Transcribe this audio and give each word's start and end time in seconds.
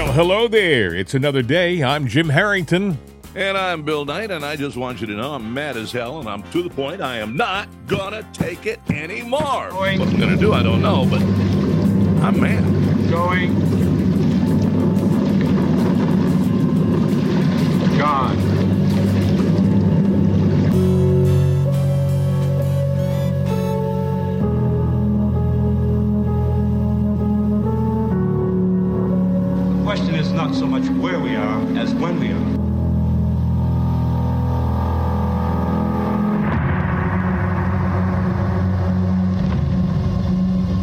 Well, 0.00 0.12
hello 0.14 0.48
there. 0.48 0.94
It's 0.94 1.12
another 1.12 1.42
day. 1.42 1.82
I'm 1.82 2.08
Jim 2.08 2.30
Harrington. 2.30 2.96
And 3.34 3.58
I'm 3.58 3.82
Bill 3.82 4.06
Knight, 4.06 4.30
and 4.30 4.42
I 4.42 4.56
just 4.56 4.74
want 4.78 4.98
you 5.02 5.06
to 5.08 5.12
know 5.12 5.34
I'm 5.34 5.52
mad 5.52 5.76
as 5.76 5.92
hell, 5.92 6.20
and 6.20 6.26
I'm 6.26 6.42
to 6.52 6.62
the 6.62 6.70
point. 6.70 7.02
I 7.02 7.18
am 7.18 7.36
not 7.36 7.68
gonna 7.86 8.26
take 8.32 8.64
it 8.64 8.80
anymore. 8.90 9.68
Going. 9.68 9.98
What 9.98 10.08
I'm 10.08 10.18
gonna 10.18 10.38
do, 10.38 10.54
I 10.54 10.62
don't 10.62 10.80
know, 10.80 11.04
but 11.04 11.20
I'm 12.24 12.40
mad. 12.40 13.10
Going. 13.10 13.54
Gone. 17.98 18.39
Not 30.50 30.58
so 30.58 30.66
much 30.66 30.88
where 30.98 31.20
we 31.20 31.36
are 31.36 31.60
as 31.78 31.94
when 31.94 32.18
we 32.18 32.28
are. 32.28 32.50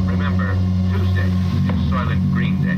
Remember, 0.09 0.53
Tuesday 0.91 1.27
is 1.27 1.91
Soylent 1.91 2.31
Green 2.31 2.63
Day. 2.63 2.77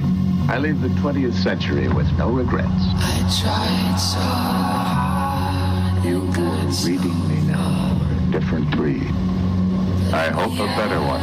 I 0.52 0.58
leave 0.58 0.82
the 0.82 0.88
20th 0.90 1.36
century 1.36 1.90
with 1.90 2.12
no 2.18 2.30
regrets. 2.30 2.68
I 2.72 3.20
tried 3.40 3.98
so 3.98 4.20
hard. 4.20 6.06
You 6.06 6.22
who 6.22 6.44
are 6.44 6.72
reading 6.88 7.28
me 7.30 7.42
now 7.52 8.02
a 8.02 8.32
different 8.32 8.72
breed. 8.72 9.12
I 10.12 10.30
hope 10.30 10.54
a 10.54 10.66
better 10.76 11.00
one. 11.02 11.22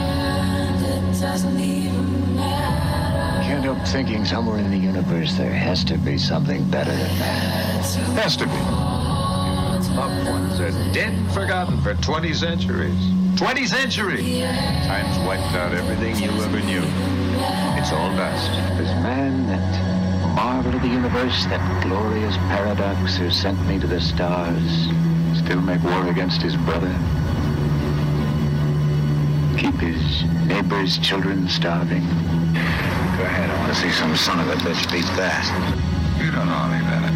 It 3.66 3.70
doesn't 3.70 3.82
even 3.82 3.82
matter. 3.82 3.86
Can't 3.86 3.86
help 3.86 3.88
thinking 3.88 4.24
somewhere 4.24 4.58
in 4.58 4.70
the 4.70 4.78
universe 4.78 5.34
there 5.34 5.52
has 5.52 5.84
to 5.84 5.98
be 5.98 6.18
something 6.18 6.70
better 6.70 6.92
than 6.92 7.18
that. 7.18 7.84
Has 8.22 8.36
to 8.36 8.46
be. 8.46 9.96
Loved 9.96 10.28
ones 10.28 10.60
are 10.60 10.70
dead 10.92 11.14
and 11.14 11.30
forgotten 11.32 11.80
for 11.82 11.94
20 11.94 12.32
centuries. 12.34 12.94
20 13.36 13.66
centuries! 13.66 14.42
Time's 14.86 15.18
wiped 15.26 15.54
out 15.56 15.72
everything 15.74 16.16
you 16.16 16.30
ever 16.42 16.60
knew. 16.60 16.82
It's 17.78 17.92
all 17.92 18.14
dust. 18.16 18.50
This 18.78 18.90
man, 19.02 19.46
that 19.48 20.34
marvel 20.34 20.74
of 20.74 20.82
the 20.82 20.88
universe, 20.88 21.44
that 21.46 21.82
glorious 21.82 22.36
paradox 22.48 23.16
who 23.16 23.30
sent 23.30 23.60
me 23.66 23.78
to 23.80 23.86
the 23.86 24.00
stars, 24.00 24.88
still 25.34 25.60
make 25.60 25.82
war 25.82 26.08
against 26.08 26.40
his 26.40 26.56
brother? 26.56 26.94
Keep 29.58 29.80
his 29.80 30.24
neighbor's 30.46 30.98
children 30.98 31.48
starving? 31.48 32.04
Go 33.66 33.72
ahead, 33.72 33.82
I 33.82 33.82
want 33.82 33.82
to 33.82 33.82
see 33.82 33.94
some 33.98 34.14
son 34.14 34.38
of 34.38 34.46
a 34.46 34.54
bitch 34.62 34.78
beat 34.94 35.10
that. 35.18 35.42
You 36.22 36.30
don't 36.30 36.46
know 36.46 36.70
any 36.70 36.86
better. 36.86 37.10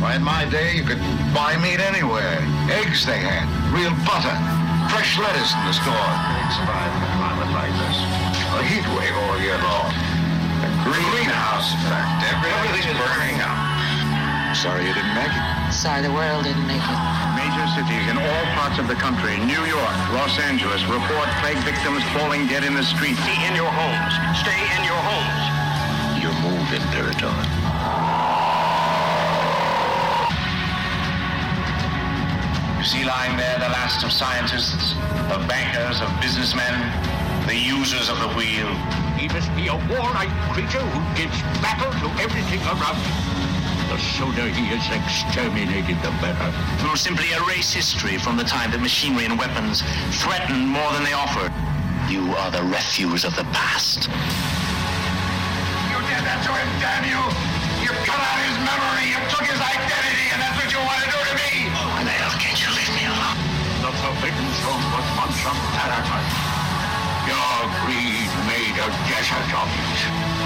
Why, 0.00 0.16
in 0.16 0.24
my 0.24 0.48
day, 0.48 0.72
you 0.72 0.84
could 0.88 1.00
buy 1.36 1.52
meat 1.60 1.84
anywhere. 1.84 2.40
Eggs 2.72 3.04
they 3.04 3.20
had, 3.20 3.44
real 3.68 3.92
butter, 4.08 4.32
fresh 4.88 5.20
lettuce 5.20 5.52
in 5.52 5.62
the 5.68 5.76
store. 5.76 6.08
They'd 6.32 6.54
survive 6.56 6.92
in 6.96 7.00
a 7.04 7.12
climate 7.20 7.52
like 7.52 7.74
this. 7.76 7.96
A 8.56 8.60
heat 8.72 8.86
wave 8.96 9.16
all 9.28 9.36
year 9.44 9.60
long. 9.60 9.92
A 10.64 10.70
greenhouse 10.88 11.76
effect. 11.76 12.24
Everything's 12.32 12.96
burning 12.96 13.36
up. 13.44 13.58
Sorry 14.56 14.88
you 14.88 14.96
didn't 14.96 15.12
make 15.12 15.28
it. 15.28 15.44
Sorry, 15.76 16.00
the 16.00 16.12
world 16.12 16.48
didn't 16.48 16.64
make 16.64 16.80
it. 16.80 17.00
Major 17.58 17.82
cities 17.82 18.06
in 18.08 18.16
all 18.16 18.44
parts 18.54 18.78
of 18.78 18.86
the 18.86 18.94
country, 18.94 19.36
New 19.38 19.64
York, 19.66 19.96
Los 20.14 20.38
Angeles, 20.38 20.84
report 20.84 21.26
plague 21.42 21.58
victims 21.66 22.04
falling 22.14 22.46
dead 22.46 22.62
in 22.62 22.74
the 22.74 22.84
streets. 22.84 23.18
Stay 23.18 23.48
in 23.48 23.54
your 23.56 23.66
homes. 23.66 24.14
Stay 24.38 24.62
in 24.78 24.82
your 24.86 25.02
homes. 25.02 25.42
You 26.22 26.30
move 26.38 26.68
in 26.70 26.82
territory. 26.94 27.34
You 32.78 32.84
see 32.84 33.02
lying 33.04 33.36
there 33.36 33.58
the 33.58 33.74
last 33.74 34.04
of 34.04 34.12
scientists, 34.12 34.94
of 35.34 35.48
bankers, 35.48 36.00
of 36.00 36.08
businessmen, 36.20 36.74
the 37.48 37.56
users 37.56 38.08
of 38.08 38.20
the 38.20 38.28
wheel. 38.38 38.70
He 39.18 39.26
must 39.34 39.50
be 39.56 39.66
a 39.66 39.74
warlike 39.90 40.30
creature 40.54 40.78
who 40.94 41.00
gives 41.18 41.42
battle 41.58 41.90
to 41.90 42.22
everything 42.22 42.62
around 42.70 43.02
him. 43.02 43.27
The 43.98 44.04
sooner 44.14 44.46
he 44.46 44.70
is 44.70 44.86
exterminated, 44.94 45.98
the 46.06 46.14
better. 46.22 46.54
Who 46.78 46.94
will 46.94 47.02
simply 47.02 47.34
erase 47.34 47.74
history 47.74 48.14
from 48.14 48.38
the 48.38 48.46
time 48.46 48.70
that 48.70 48.78
machinery 48.78 49.26
and 49.26 49.34
weapons 49.34 49.82
threatened 50.22 50.70
more 50.70 50.86
than 50.94 51.02
they 51.02 51.18
offered. 51.18 51.50
You 52.06 52.30
are 52.38 52.46
the 52.54 52.62
refuse 52.62 53.26
of 53.26 53.34
the 53.34 53.42
past. 53.50 54.06
You 55.90 55.98
did 55.98 56.22
that 56.22 56.46
to 56.46 56.52
him, 56.54 56.70
damn 56.78 57.10
you! 57.10 57.18
You 57.82 57.90
cut 58.06 58.22
out 58.22 58.38
his 58.46 58.54
memory, 58.62 59.10
you 59.10 59.18
took 59.34 59.42
his 59.50 59.58
identity, 59.58 60.30
and 60.30 60.46
that's 60.46 60.54
what 60.62 60.70
you 60.70 60.78
want 60.78 61.02
to 61.02 61.08
do 61.10 61.18
to 61.18 61.34
me! 61.34 61.66
Why 61.74 62.06
the 62.06 62.14
hell 62.14 62.38
can't 62.38 62.54
you 62.54 62.70
leave 62.70 62.94
me 62.94 63.02
alone? 63.02 63.38
The 63.82 63.90
Forbidden 63.98 64.46
Zone 64.62 64.86
was 64.94 65.06
once 65.18 65.42
a 65.42 65.54
paradise. 65.74 66.38
Your 67.26 67.58
greed 67.82 68.30
made 68.46 68.78
a 68.78 68.88
desert 69.10 69.50
of 69.58 69.66
it. 69.66 69.98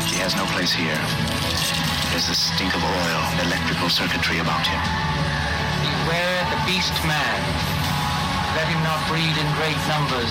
He 0.08 0.16
has 0.24 0.32
no 0.40 0.48
place 0.56 0.72
here. 0.72 1.91
There's 2.12 2.28
the 2.28 2.36
stink 2.36 2.76
of 2.76 2.84
oil, 2.84 3.20
and 3.32 3.48
electrical 3.48 3.88
circuitry 3.88 4.36
about 4.36 4.68
him. 4.68 4.76
Beware 5.80 6.44
the 6.52 6.60
beast 6.68 6.92
man. 7.08 7.40
Let 8.52 8.68
him 8.68 8.84
not 8.84 9.00
breed 9.08 9.32
in 9.32 9.48
great 9.56 9.80
numbers, 9.88 10.28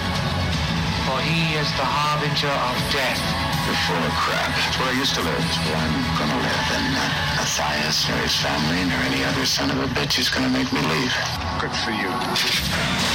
for 1.09 1.17
he 1.25 1.57
is 1.57 1.65
the 1.81 1.87
harbinger 1.89 2.53
of 2.53 2.77
death. 2.93 3.17
You're 3.65 3.81
full 3.89 3.97
of 3.97 4.13
crap. 4.13 4.53
It's 4.69 4.77
where 4.77 4.93
I 4.93 4.97
used 5.01 5.17
to 5.17 5.25
live. 5.25 5.41
It's 5.41 5.57
where 5.65 5.81
I'm 5.81 5.97
gonna 6.21 6.37
live. 6.45 6.67
And 6.69 6.93
uh, 6.93 7.41
Matthias, 7.41 8.05
nor 8.05 8.17
his 8.29 8.37
family, 8.37 8.85
nor 8.85 9.01
any 9.09 9.25
other 9.25 9.49
son 9.49 9.73
of 9.73 9.81
a 9.81 9.89
bitch 9.97 10.21
is 10.21 10.29
gonna 10.29 10.53
make 10.53 10.69
me 10.69 10.85
leave. 10.85 11.13
Good 11.57 11.73
for 11.81 11.89
you. 11.97 13.10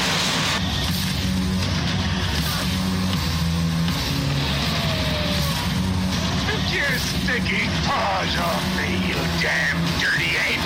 Sticky 7.46 7.66
paws 7.86 8.36
off 8.38 8.76
me, 8.76 9.08
you 9.08 9.14
damn 9.40 9.76
dirty 10.00 10.36
ape! 10.36 10.60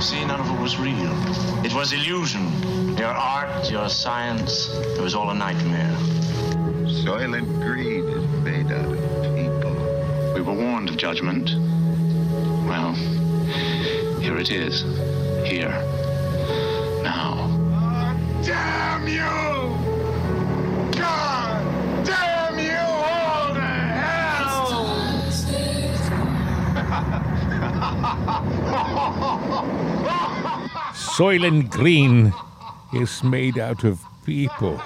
See, 0.00 0.24
none 0.24 0.40
of 0.40 0.48
it 0.48 0.60
was 0.60 0.78
real. 0.78 0.94
It 1.64 1.74
was 1.74 1.92
illusion. 1.92 2.96
Your 2.96 3.08
art, 3.08 3.70
your 3.70 3.88
science, 3.90 4.70
it 4.74 5.00
was 5.00 5.14
all 5.14 5.30
a 5.30 5.34
nightmare. 5.34 5.96
Soylent 6.90 7.62
Green 7.62 8.08
is 8.08 8.26
made 8.42 8.72
out 8.72 8.84
of 8.84 8.98
people. 9.36 9.74
We 10.34 10.40
were 10.40 10.52
warned 10.52 10.88
of 10.88 10.96
judgment. 10.96 11.50
Well, 12.66 12.94
here 14.20 14.36
it 14.36 14.50
is. 14.50 14.82
Here. 15.46 15.70
Now. 17.04 17.46
Damn 18.42 19.06
you! 19.06 19.22
God! 20.98 22.04
Damn 22.04 22.58
you 22.58 22.76
all 22.76 23.54
to 23.54 23.60
hell! 23.60 24.66
Soylent 30.92 31.70
Green 31.70 32.34
is 32.92 33.22
made 33.22 33.58
out 33.58 33.84
of 33.84 34.04
people. 34.26 34.80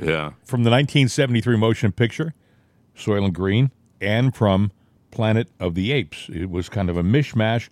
Yeah. 0.00 0.32
From 0.44 0.64
the 0.64 0.70
1973 0.70 1.56
motion 1.56 1.92
picture, 1.92 2.34
Soylent 2.96 3.32
Green, 3.32 3.70
and 4.00 4.34
from 4.34 4.70
Planet 5.10 5.48
of 5.60 5.74
the 5.74 5.92
Apes. 5.92 6.28
It 6.32 6.50
was 6.50 6.68
kind 6.68 6.90
of 6.90 6.96
a 6.96 7.02
mishmash. 7.02 7.68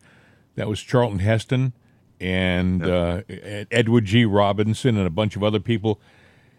That 0.55 0.69
was 0.69 0.81
Charlton 0.81 1.19
Heston 1.21 1.73
and 2.21 2.87
uh, 2.87 3.23
Edward 3.71 4.05
G. 4.05 4.25
Robinson 4.25 4.97
and 4.97 5.07
a 5.07 5.11
bunch 5.11 5.35
of 5.35 5.43
other 5.43 5.61
people. 5.61 6.01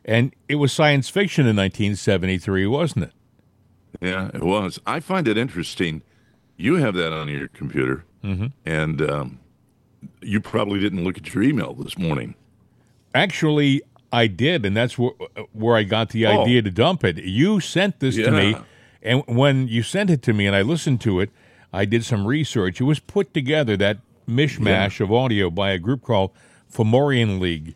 And 0.03 0.35
it 0.49 0.55
was 0.55 0.73
science 0.73 1.09
fiction 1.09 1.43
in 1.43 1.55
1973, 1.55 2.67
wasn't 2.67 3.05
it? 3.05 3.11
Yeah, 4.01 4.29
it 4.33 4.43
was. 4.43 4.79
I 4.85 4.99
find 4.99 5.27
it 5.27 5.37
interesting. 5.37 6.01
You 6.57 6.75
have 6.75 6.95
that 6.95 7.13
on 7.13 7.29
your 7.29 7.47
computer, 7.47 8.03
and 8.65 9.01
um, 9.01 9.39
you 10.21 10.41
probably 10.41 10.79
didn't 10.79 11.03
look 11.03 11.17
at 11.17 11.33
your 11.33 11.43
email 11.43 11.73
this 11.73 11.97
morning. 11.97 12.35
Actually, 13.15 13.81
I 14.13 14.27
did, 14.27 14.65
and 14.65 14.77
that's 14.77 14.97
where, 14.97 15.11
where 15.51 15.75
I 15.75 15.83
got 15.83 16.09
the 16.09 16.25
Oh. 16.27 16.43
idea 16.43 16.61
to 16.61 16.69
dump 16.71 17.03
it. 17.03 17.17
You 17.23 17.59
sent 17.59 17.99
this 17.99 18.15
to 18.15 18.31
me, 18.31 18.55
and 19.01 19.23
when 19.27 19.67
you 19.67 19.81
sent 19.83 20.09
it 20.09 20.21
to 20.23 20.33
me 20.33 20.45
and 20.47 20.55
I 20.55 20.61
listened 20.61 21.01
to 21.01 21.19
it, 21.19 21.31
I 21.73 21.85
did 21.85 22.05
some 22.05 22.27
research. 22.27 22.79
It 22.79 22.83
was 22.83 22.99
put 22.99 23.33
together, 23.33 23.75
that 23.77 23.97
mishmash 24.29 24.99
of 25.01 25.11
audio, 25.11 25.49
by 25.49 25.71
a 25.71 25.79
group 25.79 26.03
called 26.03 26.31
Fomorian 26.71 27.39
League. 27.39 27.73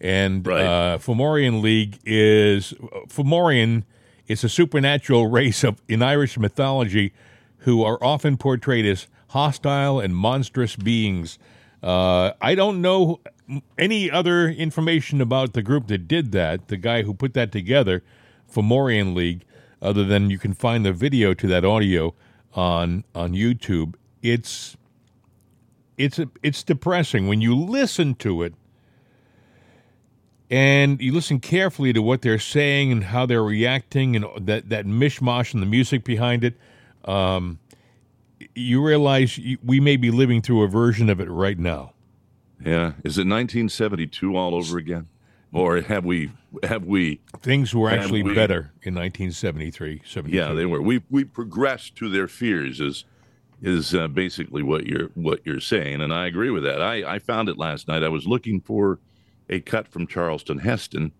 And 0.00 0.46
Right. 0.46 0.60
uh, 0.64 0.98
Fomorian 0.98 1.62
League 1.62 1.98
is, 2.04 2.74
Fomorian 3.08 3.84
It's 4.28 4.42
a 4.42 4.48
supernatural 4.48 5.28
race 5.38 5.62
of 5.62 5.80
in 5.88 6.02
Irish 6.02 6.36
mythology 6.36 7.12
who 7.58 7.84
are 7.84 7.98
often 8.02 8.36
portrayed 8.36 8.84
as 8.84 9.06
hostile 9.28 10.00
and 10.00 10.16
monstrous 10.16 10.74
beings. 10.74 11.38
Uh, 11.80 12.32
I 12.42 12.56
don't 12.56 12.80
know 12.82 13.20
any 13.78 14.10
other 14.10 14.48
information 14.48 15.20
about 15.20 15.52
the 15.52 15.62
group 15.62 15.86
that 15.88 16.08
did 16.08 16.32
that, 16.32 16.68
the 16.68 16.76
guy 16.76 17.02
who 17.02 17.14
put 17.14 17.34
that 17.34 17.52
together, 17.52 18.02
Fomorian 18.52 19.14
League, 19.14 19.44
other 19.80 20.04
than 20.04 20.30
you 20.30 20.38
can 20.38 20.54
find 20.54 20.84
the 20.84 20.92
video 20.92 21.34
to 21.34 21.46
that 21.46 21.64
audio 21.64 22.14
on 22.54 23.04
on 23.14 23.32
YouTube. 23.32 23.94
It's 24.22 24.76
it's 25.96 26.18
it's 26.42 26.62
depressing 26.62 27.28
when 27.28 27.40
you 27.40 27.54
listen 27.54 28.14
to 28.16 28.42
it 28.42 28.54
and 30.50 31.00
you 31.00 31.12
listen 31.12 31.40
carefully 31.40 31.92
to 31.92 32.00
what 32.00 32.22
they're 32.22 32.38
saying 32.38 32.92
and 32.92 33.04
how 33.04 33.26
they're 33.26 33.42
reacting 33.42 34.16
and 34.16 34.26
that 34.46 34.68
that 34.68 34.86
mishmash 34.86 35.54
and 35.54 35.62
the 35.62 35.66
music 35.66 36.04
behind 36.04 36.44
it. 36.44 36.54
Um, 37.04 37.58
you 38.54 38.84
realize 38.84 39.38
we 39.64 39.80
may 39.80 39.96
be 39.96 40.10
living 40.10 40.42
through 40.42 40.62
a 40.62 40.68
version 40.68 41.08
of 41.08 41.20
it 41.20 41.30
right 41.30 41.58
now. 41.58 41.92
Yeah. 42.64 42.92
Is 43.04 43.18
it 43.18 43.26
1972 43.26 44.36
all 44.36 44.54
over 44.54 44.78
again? 44.78 45.08
Or 45.52 45.80
have 45.80 46.04
we, 46.04 46.32
have 46.64 46.84
we, 46.84 47.20
Things 47.40 47.74
were 47.74 47.88
actually 47.88 48.22
we- 48.22 48.34
better 48.34 48.72
in 48.82 48.94
1973, 48.94 50.02
72. 50.04 50.36
yeah, 50.36 50.52
they 50.52 50.66
were. 50.66 50.82
We, 50.82 51.02
we 51.08 51.24
progressed 51.24 51.96
to 51.96 52.08
their 52.10 52.28
fears 52.28 52.80
is, 52.80 53.04
is 53.62 53.94
uh, 53.94 54.08
basically 54.08 54.62
what 54.62 54.86
you're, 54.86 55.08
what 55.14 55.40
you're 55.46 55.60
saying. 55.60 56.02
And 56.02 56.12
I 56.12 56.26
agree 56.26 56.50
with 56.50 56.62
that. 56.64 56.82
I, 56.82 57.14
I 57.14 57.18
found 57.20 57.48
it 57.48 57.56
last 57.56 57.88
night. 57.88 58.02
I 58.02 58.08
was 58.08 58.26
looking 58.26 58.60
for 58.60 58.98
a 59.48 59.60
cut 59.60 59.88
from 59.88 60.06
Charlton 60.06 60.58
Heston 60.58 61.12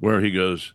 where 0.00 0.20
he 0.20 0.32
goes, 0.32 0.72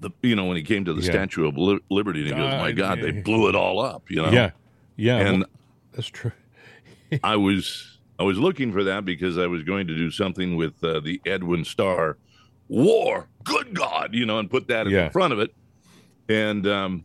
the, 0.00 0.10
you 0.22 0.34
know, 0.34 0.46
when 0.46 0.56
he 0.56 0.62
came 0.64 0.84
to 0.86 0.92
the 0.94 1.02
Yeah. 1.02 1.12
Statue 1.12 1.46
of 1.46 1.56
Li- 1.56 1.80
Liberty, 1.88 2.20
and 2.20 2.28
he 2.30 2.34
goes, 2.34 2.52
my 2.54 2.72
God, 2.72 2.98
God, 2.98 3.04
they 3.04 3.12
blew 3.12 3.48
it 3.48 3.54
all 3.54 3.78
up, 3.80 4.10
you 4.10 4.16
know? 4.22 4.30
yeah, 4.30 4.50
yeah, 4.96 5.18
And 5.18 5.38
well, 5.40 5.48
that's 5.92 6.08
true. 6.08 6.32
I 7.22 7.36
was 7.36 7.91
I 8.22 8.24
was 8.24 8.38
looking 8.38 8.70
for 8.70 8.84
that 8.84 9.04
because 9.04 9.36
I 9.36 9.48
was 9.48 9.64
going 9.64 9.88
to 9.88 9.96
do 9.96 10.08
something 10.08 10.54
with 10.54 10.74
uh, 10.84 11.00
the 11.00 11.20
Edwin 11.26 11.64
Starr 11.64 12.18
War. 12.68 13.26
Good 13.42 13.74
God, 13.74 14.10
you 14.14 14.26
know, 14.26 14.38
and 14.38 14.48
put 14.48 14.68
that 14.68 14.86
in 14.86 15.10
front 15.10 15.32
of 15.32 15.40
it. 15.40 15.52
And 16.28 16.64
um, 16.68 17.02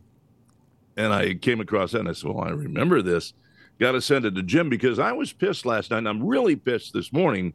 and 0.96 1.12
I 1.12 1.34
came 1.34 1.60
across 1.60 1.90
that 1.90 1.98
and 1.98 2.08
I 2.08 2.12
said, 2.12 2.30
well, 2.30 2.44
I 2.44 2.50
remember 2.50 3.02
this. 3.02 3.32
Got 3.80 3.92
to 3.92 4.00
send 4.00 4.26
it 4.26 4.36
to 4.36 4.44
Jim 4.44 4.68
because 4.68 5.00
I 5.00 5.10
was 5.10 5.32
pissed 5.32 5.66
last 5.66 5.90
night, 5.90 5.98
and 5.98 6.08
I'm 6.08 6.24
really 6.24 6.54
pissed 6.54 6.92
this 6.92 7.12
morning 7.12 7.52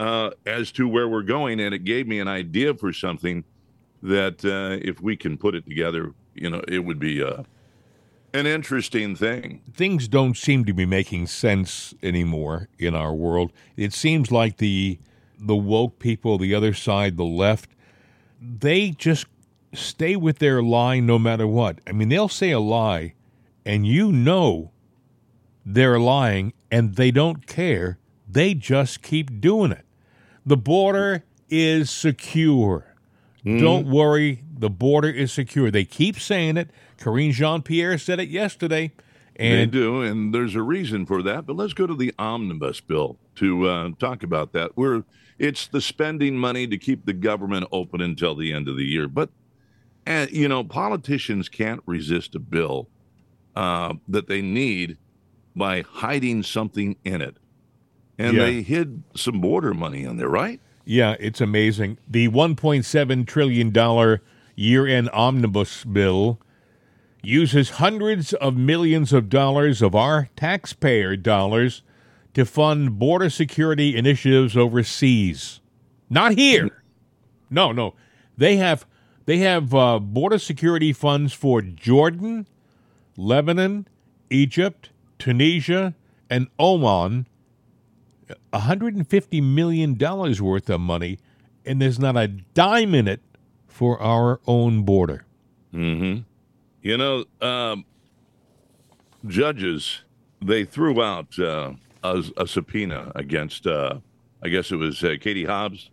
uh, 0.00 0.30
as 0.44 0.72
to 0.72 0.88
where 0.88 1.08
we're 1.08 1.22
going, 1.22 1.60
and 1.60 1.72
it 1.72 1.84
gave 1.84 2.08
me 2.08 2.18
an 2.18 2.26
idea 2.26 2.74
for 2.74 2.92
something 2.92 3.44
that 4.02 4.44
uh, 4.44 4.84
if 4.84 5.00
we 5.00 5.16
can 5.16 5.38
put 5.38 5.54
it 5.54 5.64
together, 5.64 6.12
you 6.34 6.50
know, 6.50 6.60
it 6.66 6.80
would 6.80 6.98
be 6.98 7.22
uh, 7.22 7.44
an 8.36 8.46
interesting 8.46 9.16
thing. 9.16 9.62
things 9.72 10.08
don't 10.08 10.36
seem 10.36 10.64
to 10.64 10.72
be 10.72 10.86
making 10.86 11.26
sense 11.26 11.94
anymore 12.02 12.68
in 12.78 12.94
our 12.94 13.14
world. 13.14 13.52
It 13.76 13.92
seems 13.92 14.30
like 14.30 14.58
the 14.58 14.98
the 15.38 15.56
woke 15.56 15.98
people, 15.98 16.38
the 16.38 16.54
other 16.54 16.72
side, 16.72 17.16
the 17.16 17.24
left, 17.24 17.70
they 18.40 18.90
just 18.90 19.26
stay 19.74 20.16
with 20.16 20.38
their 20.38 20.62
lie 20.62 21.00
no 21.00 21.18
matter 21.18 21.46
what. 21.46 21.80
I 21.86 21.92
mean, 21.92 22.08
they'll 22.08 22.28
say 22.28 22.50
a 22.52 22.60
lie 22.60 23.14
and 23.64 23.86
you 23.86 24.12
know 24.12 24.70
they're 25.64 25.98
lying 25.98 26.52
and 26.70 26.96
they 26.96 27.10
don't 27.10 27.46
care. 27.46 27.98
They 28.28 28.54
just 28.54 29.02
keep 29.02 29.40
doing 29.40 29.72
it. 29.72 29.84
The 30.44 30.56
border 30.56 31.24
is 31.48 31.90
secure. 31.90 32.94
Hmm. 33.42 33.58
Don't 33.58 33.86
worry, 33.88 34.42
the 34.58 34.70
border 34.70 35.10
is 35.10 35.32
secure. 35.32 35.70
They 35.70 35.84
keep 35.84 36.18
saying 36.18 36.56
it. 36.56 36.70
Karine 36.98 37.32
Jean 37.32 37.62
Pierre 37.62 37.98
said 37.98 38.20
it 38.20 38.28
yesterday. 38.28 38.92
they 39.38 39.62
And 39.62 39.70
do, 39.70 40.02
and 40.02 40.34
there's 40.34 40.54
a 40.54 40.62
reason 40.62 41.04
for 41.06 41.22
that. 41.22 41.46
But 41.46 41.56
let's 41.56 41.74
go 41.74 41.86
to 41.86 41.94
the 41.94 42.14
omnibus 42.18 42.80
bill 42.80 43.18
to 43.36 43.68
uh, 43.68 43.90
talk 43.98 44.22
about 44.22 44.52
that. 44.52 44.76
We're 44.76 45.04
it's 45.38 45.66
the 45.66 45.82
spending 45.82 46.36
money 46.38 46.66
to 46.66 46.78
keep 46.78 47.04
the 47.04 47.12
government 47.12 47.66
open 47.70 48.00
until 48.00 48.34
the 48.34 48.52
end 48.54 48.68
of 48.68 48.76
the 48.76 48.84
year. 48.86 49.06
But 49.08 49.28
and 50.06 50.30
you 50.30 50.48
know, 50.48 50.64
politicians 50.64 51.48
can't 51.48 51.82
resist 51.84 52.34
a 52.34 52.38
bill 52.38 52.88
uh, 53.54 53.94
that 54.08 54.28
they 54.28 54.40
need 54.42 54.96
by 55.54 55.82
hiding 55.82 56.42
something 56.42 56.96
in 57.04 57.20
it, 57.22 57.36
and 58.18 58.36
Yeah. 58.36 58.44
they 58.46 58.62
hid 58.62 59.02
some 59.14 59.40
border 59.40 59.72
money 59.74 60.04
in 60.04 60.16
there, 60.16 60.28
right? 60.28 60.60
Yeah, 60.84 61.16
it's 61.18 61.40
amazing. 61.40 61.98
The 62.08 62.28
$1.7 62.28 63.26
trillion 63.26 63.72
year 64.56 64.86
end 64.86 65.08
omnibus 65.12 65.84
bill 65.84 66.40
uses 67.22 67.70
hundreds 67.70 68.32
of 68.34 68.56
millions 68.56 69.12
of 69.12 69.28
dollars 69.28 69.82
of 69.82 69.94
our 69.94 70.28
taxpayer 70.36 71.16
dollars 71.16 71.82
to 72.34 72.44
fund 72.44 72.98
border 72.98 73.30
security 73.30 73.96
initiatives 73.96 74.56
overseas. 74.56 75.60
Not 76.08 76.32
here. 76.32 76.82
No, 77.50 77.72
no. 77.72 77.94
They 78.36 78.56
have 78.56 78.86
they 79.26 79.38
have 79.38 79.74
uh, 79.74 79.98
border 79.98 80.38
security 80.38 80.92
funds 80.92 81.32
for 81.32 81.62
Jordan, 81.62 82.46
Lebanon, 83.16 83.88
Egypt, 84.30 84.90
Tunisia, 85.18 85.94
and 86.30 86.48
Oman 86.60 87.26
150 88.50 89.40
million 89.40 89.94
dollars 89.94 90.42
worth 90.42 90.68
of 90.68 90.80
money 90.80 91.18
and 91.64 91.80
there's 91.80 91.98
not 91.98 92.16
a 92.16 92.28
dime 92.28 92.94
in 92.94 93.06
it 93.06 93.20
for 93.76 94.00
our 94.00 94.40
own 94.46 94.82
border. 94.84 95.26
Mm-hmm. 95.74 96.22
You 96.80 96.96
know, 96.96 97.24
um, 97.42 97.84
judges 99.26 100.00
they 100.40 100.64
threw 100.64 101.02
out 101.02 101.38
uh, 101.38 101.72
a, 102.02 102.24
a 102.38 102.46
subpoena 102.46 103.12
against, 103.14 103.66
uh, 103.66 103.98
I 104.42 104.48
guess 104.48 104.70
it 104.72 104.76
was 104.76 105.04
uh, 105.04 105.16
Katie 105.20 105.44
Hobbs, 105.44 105.90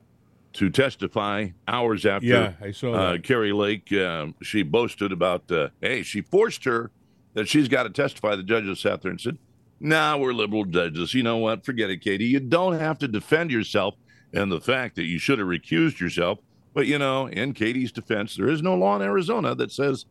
to 0.53 0.69
testify 0.69 1.49
hours 1.67 2.05
after. 2.05 2.27
Yeah, 2.27 2.53
I 2.61 2.71
saw 2.71 2.93
Uh, 2.93 3.11
that. 3.13 3.23
Kari 3.23 3.51
Lake, 3.51 3.91
um, 3.93 4.35
she 4.41 4.63
boasted 4.63 5.11
about, 5.11 5.51
uh, 5.51 5.69
hey, 5.81 6.03
she 6.03 6.21
forced 6.21 6.63
her 6.63 6.89
that 7.33 7.49
she's 7.49 7.67
got 7.67 7.83
to 7.83 7.89
testify. 7.89 8.35
The 8.37 8.43
judges 8.43 8.79
sat 8.79 9.01
there 9.01 9.11
and 9.11 9.19
said, 9.19 9.37
"Nah, 9.81 10.15
we're 10.17 10.31
liberal 10.33 10.63
judges. 10.65 11.13
You 11.15 11.23
know 11.23 11.37
what? 11.37 11.65
Forget 11.65 11.89
it, 11.89 11.97
Katie. 12.01 12.25
You 12.25 12.39
don't 12.39 12.79
have 12.79 12.97
to 12.99 13.07
defend 13.09 13.51
yourself 13.51 13.95
and 14.31 14.51
the 14.51 14.61
fact 14.61 14.95
that 14.95 15.03
you 15.05 15.17
should 15.19 15.39
have 15.39 15.47
recused 15.49 15.99
yourself." 15.99 16.39
But 16.73 16.87
you 16.87 16.97
know, 16.97 17.27
in 17.27 17.53
Katie's 17.53 17.91
defense, 17.91 18.35
there 18.35 18.49
is 18.49 18.61
no 18.61 18.75
law 18.75 18.95
in 18.95 19.01
Arizona 19.01 19.55
that 19.55 19.71
says 19.71 20.05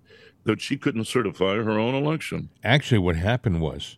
that 0.45 0.61
she 0.61 0.77
couldn't 0.77 1.07
certify 1.07 1.57
her 1.57 1.79
own 1.79 1.95
election. 1.95 2.51
Actually 2.65 2.99
what 2.99 3.17
happened 3.17 3.61
was 3.61 3.97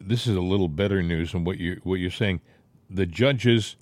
this 0.00 0.26
is 0.26 0.36
a 0.36 0.40
little 0.40 0.68
better 0.68 1.02
news 1.02 1.32
than 1.32 1.44
what 1.44 1.58
you 1.58 1.80
what 1.84 1.96
you're 1.96 2.10
saying. 2.10 2.40
The 2.88 3.06
judges 3.06 3.76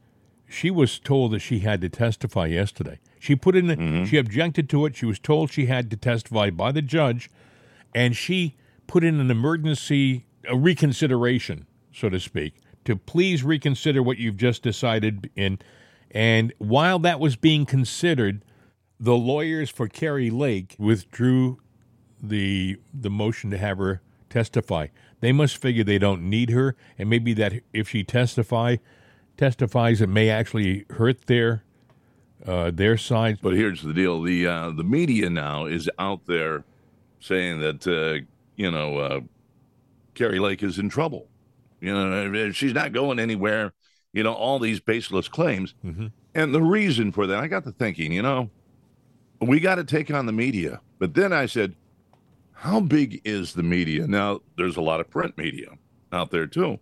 she 0.49 0.71
was 0.71 0.99
told 0.99 1.33
that 1.33 1.41
she 1.41 1.61
had 1.61 1.81
to 1.81 1.89
testify 1.89 2.47
yesterday. 2.47 3.01
She 3.19 3.35
put 3.35 3.57
in 3.57 3.67
mm-hmm. 3.67 4.05
she 4.05 4.17
objected 4.17 4.69
to 4.71 4.87
it. 4.87 4.97
She 4.97 5.07
was 5.07 5.19
told 5.19 5.51
she 5.51 5.67
had 5.67 5.91
to 5.91 5.97
testify 5.97 6.51
by 6.51 6.73
the 6.73 6.83
judge 6.83 7.31
and 7.95 8.17
she 8.17 8.57
put 8.87 9.05
in 9.05 9.21
an 9.21 9.31
emergency 9.31 10.27
a 10.49 10.57
reconsideration, 10.57 11.67
so 11.93 12.09
to 12.11 12.21
speak, 12.21 12.55
to 12.85 12.97
please 12.97 13.43
reconsider 13.43 14.03
what 14.03 14.19
you've 14.19 14.37
just 14.37 14.63
decided 14.63 15.31
in 15.37 15.59
and 16.15 16.53
while 16.59 17.01
that 17.01 17.19
was 17.19 17.35
being 17.35 17.67
considered, 17.67 18.45
the 19.01 19.17
lawyers 19.17 19.69
for 19.69 19.89
Kari 19.89 20.31
Lake 20.31 20.77
withdrew 20.79 21.59
the 22.23 22.79
the 22.93 23.11
motion 23.11 23.51
to 23.51 23.59
have 23.59 23.79
her 23.79 24.01
testify. 24.31 24.87
They 25.21 25.33
must 25.33 25.57
figure 25.57 25.85
they 25.85 25.99
don't 25.99 26.23
need 26.23 26.51
her, 26.51 26.77
and 26.97 27.11
maybe 27.11 27.35
that 27.35 27.55
if 27.73 27.89
she 27.89 28.05
testify 28.05 28.77
testifies, 29.37 30.01
it 30.01 30.09
may 30.09 30.31
actually 30.31 30.87
hurt 30.91 31.27
their 31.27 31.65
uh, 32.47 32.71
their 32.71 32.97
side. 32.97 33.39
But 33.43 33.55
here's 33.55 33.83
the 33.83 33.93
deal: 33.93 34.23
the 34.23 34.47
uh, 34.47 34.71
the 34.71 34.85
media 34.85 35.29
now 35.29 35.67
is 35.67 35.91
out 35.99 36.27
there 36.27 36.65
saying 37.19 37.61
that 37.61 37.87
uh, 37.87 38.25
you 38.57 38.71
know 38.71 38.99
uh, 38.99 39.21
Kari 40.15 40.39
Lake 40.39 40.63
is 40.63 40.79
in 40.79 40.89
trouble. 40.89 41.27
You 41.81 41.93
know, 41.93 42.51
she's 42.53 42.73
not 42.73 42.93
going 42.93 43.19
anywhere. 43.19 43.73
You 44.15 44.23
know, 44.23 44.33
all 44.33 44.59
these 44.59 44.81
baseless 44.81 45.29
claims, 45.29 45.75
and 46.35 46.55
the 46.55 46.63
reason 46.63 47.13
for 47.13 47.27
that, 47.27 47.39
I 47.39 47.49
got 47.49 47.65
to 47.65 47.73
thinking. 47.73 48.13
You 48.13 48.23
know, 48.23 48.51
we 49.41 49.61
got 49.61 49.75
to 49.75 49.85
take 49.85 50.11
on 50.11 50.27
the 50.27 50.33
media. 50.33 50.81
But 50.99 51.15
then 51.15 51.33
I 51.33 51.47
said, 51.47 51.75
how 52.53 52.81
big 52.81 53.21
is 53.25 53.53
the 53.53 53.63
media? 53.63 54.07
Now, 54.07 54.41
there's 54.57 54.77
a 54.77 54.81
lot 54.81 55.01
of 55.01 55.11
print 55.11 55.37
media 55.37 55.71
out 56.13 56.31
there 56.31 56.47
too. 56.47 56.79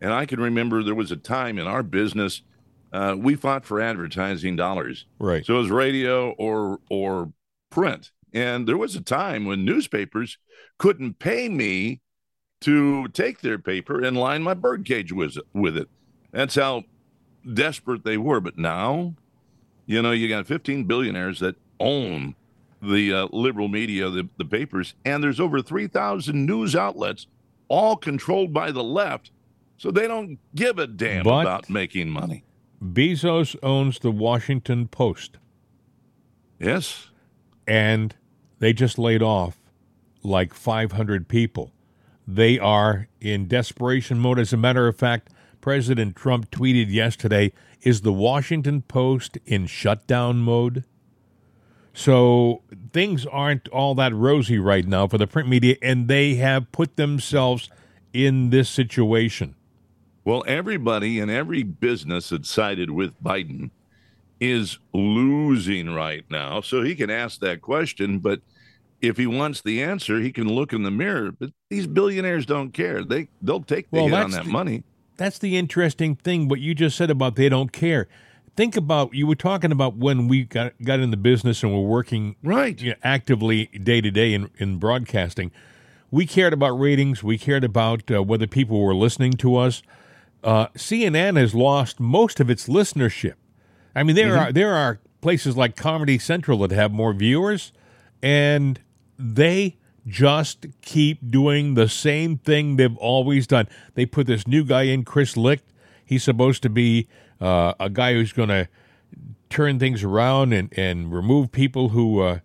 And 0.00 0.12
I 0.12 0.24
can 0.24 0.40
remember 0.40 0.82
there 0.82 0.94
was 0.94 1.10
a 1.10 1.16
time 1.16 1.58
in 1.58 1.66
our 1.66 1.82
business, 1.82 2.42
uh, 2.92 3.16
we 3.18 3.34
fought 3.34 3.64
for 3.64 3.80
advertising 3.80 4.56
dollars. 4.56 5.06
Right. 5.18 5.44
So 5.44 5.56
it 5.56 5.58
was 5.58 5.70
radio 5.70 6.30
or 6.38 6.78
or 6.88 7.32
print. 7.70 8.12
And 8.32 8.68
there 8.68 8.78
was 8.78 8.94
a 8.94 9.00
time 9.00 9.44
when 9.44 9.64
newspapers 9.64 10.38
couldn't 10.78 11.18
pay 11.18 11.48
me 11.48 12.00
to 12.60 13.08
take 13.08 13.40
their 13.40 13.58
paper 13.58 14.02
and 14.02 14.16
line 14.16 14.42
my 14.42 14.54
birdcage 14.54 15.12
with 15.12 15.36
it, 15.36 15.44
with 15.52 15.76
it. 15.76 15.88
That's 16.30 16.54
how 16.54 16.84
desperate 17.52 18.04
they 18.04 18.16
were. 18.16 18.40
But 18.40 18.58
now, 18.58 19.14
you 19.86 20.02
know, 20.02 20.12
you 20.12 20.28
got 20.28 20.46
15 20.46 20.84
billionaires 20.84 21.40
that 21.40 21.56
own 21.80 22.34
the 22.82 23.12
uh, 23.12 23.28
liberal 23.32 23.68
media, 23.68 24.08
the, 24.10 24.28
the 24.36 24.44
papers, 24.44 24.94
and 25.04 25.22
there's 25.22 25.40
over 25.40 25.60
3,000 25.60 26.46
news 26.46 26.76
outlets, 26.76 27.26
all 27.68 27.96
controlled 27.96 28.52
by 28.52 28.70
the 28.70 28.84
left. 28.84 29.30
So 29.76 29.90
they 29.90 30.06
don't 30.06 30.38
give 30.54 30.78
a 30.78 30.86
damn 30.86 31.24
But- 31.24 31.40
about 31.42 31.70
making 31.70 32.10
money. 32.10 32.44
Bezos 32.82 33.56
owns 33.60 33.98
the 33.98 34.12
Washington 34.12 34.86
Post, 34.86 35.38
Yes. 36.60 37.10
and 37.66 38.14
they 38.60 38.72
just 38.72 38.98
laid 39.00 39.20
off 39.22 39.58
like 40.22 40.54
500 40.54 41.26
people. 41.26 41.72
They 42.26 42.56
are 42.58 43.08
in 43.20 43.48
desperation 43.48 44.20
mode. 44.20 44.38
As 44.38 44.52
a 44.52 44.56
matter 44.56 44.86
of 44.86 44.96
fact, 44.96 45.30
President 45.60 46.16
Trump 46.16 46.50
tweeted 46.50 46.90
yesterday 46.90 47.52
Is 47.82 48.02
the 48.02 48.12
Washington 48.12 48.82
Post 48.82 49.38
in 49.46 49.66
shutdown 49.66 50.38
mode? 50.38 50.84
So 51.94 52.62
things 52.92 53.26
aren't 53.26 53.66
all 53.68 53.94
that 53.96 54.14
rosy 54.14 54.58
right 54.58 54.86
now 54.86 55.08
for 55.08 55.18
the 55.18 55.26
print 55.26 55.48
media, 55.48 55.76
and 55.82 56.06
they 56.06 56.36
have 56.36 56.70
put 56.70 56.96
themselves 56.96 57.68
in 58.12 58.50
this 58.50 58.68
situation. 58.68 59.54
Well, 60.24 60.44
everybody 60.46 61.18
in 61.18 61.28
every 61.30 61.62
business 61.62 62.28
that 62.28 62.46
sided 62.46 62.90
with 62.90 63.20
Biden 63.22 63.70
is 64.40 64.78
losing 64.92 65.92
right 65.92 66.24
now. 66.30 66.60
So 66.60 66.82
he 66.82 66.94
can 66.94 67.10
ask 67.10 67.40
that 67.40 67.62
question, 67.62 68.18
but 68.20 68.40
if 69.00 69.16
he 69.16 69.26
wants 69.26 69.62
the 69.62 69.82
answer, 69.82 70.20
he 70.20 70.30
can 70.30 70.48
look 70.48 70.72
in 70.72 70.82
the 70.84 70.90
mirror. 70.90 71.32
But 71.32 71.50
these 71.70 71.86
billionaires 71.88 72.46
don't 72.46 72.72
care. 72.72 73.02
They 73.02 73.28
they'll 73.42 73.62
take 73.62 73.90
the 73.90 73.96
Well, 73.96 74.08
hit 74.08 74.14
on 74.14 74.30
that 74.32 74.44
the- 74.44 74.50
money. 74.50 74.84
That's 75.18 75.38
the 75.38 75.56
interesting 75.58 76.16
thing. 76.16 76.48
What 76.48 76.60
you 76.60 76.74
just 76.74 76.96
said 76.96 77.10
about 77.10 77.36
they 77.36 77.48
don't 77.50 77.70
care. 77.72 78.08
Think 78.56 78.76
about 78.76 79.12
you 79.14 79.26
were 79.26 79.34
talking 79.36 79.70
about 79.70 79.96
when 79.96 80.26
we 80.28 80.44
got 80.44 80.72
got 80.82 80.98
in 81.00 81.10
the 81.10 81.16
business 81.16 81.62
and 81.62 81.72
we're 81.74 81.82
working 81.86 82.34
Right. 82.42 82.80
you 82.80 82.90
know, 82.90 82.96
actively 83.04 83.66
day 83.66 84.00
to 84.00 84.10
day 84.10 84.32
in 84.32 84.50
in 84.58 84.78
broadcasting. 84.78 85.50
We 86.10 86.24
cared 86.26 86.52
about 86.54 86.70
ratings. 86.70 87.22
We 87.22 87.36
cared 87.36 87.62
about 87.64 88.10
uh, 88.10 88.22
whether 88.22 88.46
people 88.46 88.80
were 88.80 88.94
listening 88.94 89.34
to 89.34 89.56
us. 89.56 89.82
Uh, 90.42 90.68
CNN 90.68 91.36
has 91.36 91.54
lost 91.54 92.00
most 92.00 92.40
of 92.40 92.48
its 92.48 92.66
listenership. 92.66 93.34
I 93.94 94.02
mean, 94.04 94.16
there 94.16 94.36
are 94.38 94.52
there 94.52 94.74
are 94.74 95.00
places 95.20 95.56
like 95.56 95.76
Comedy 95.76 96.18
Central 96.18 96.58
that 96.58 96.70
have 96.70 96.92
more 96.92 97.12
viewers, 97.12 97.72
and 98.22 98.80
they 99.18 99.76
just 100.08 100.66
keep 100.82 101.30
doing 101.30 101.74
the 101.74 101.88
same 101.88 102.38
thing 102.38 102.76
they've 102.76 102.96
always 102.96 103.46
done. 103.46 103.68
They 103.94 104.06
put 104.06 104.26
this 104.26 104.46
new 104.46 104.64
guy 104.64 104.82
in, 104.82 105.04
Chris 105.04 105.36
Licht. 105.36 105.64
He's 106.04 106.24
supposed 106.24 106.62
to 106.62 106.70
be 106.70 107.06
uh, 107.40 107.74
a 107.78 107.90
guy 107.90 108.14
who's 108.14 108.32
going 108.32 108.48
to 108.48 108.68
turn 109.50 109.78
things 109.78 110.02
around 110.02 110.52
and, 110.52 110.72
and 110.76 111.12
remove 111.12 111.52
people 111.52 111.90
who, 111.90 112.20
uh, 112.20 112.38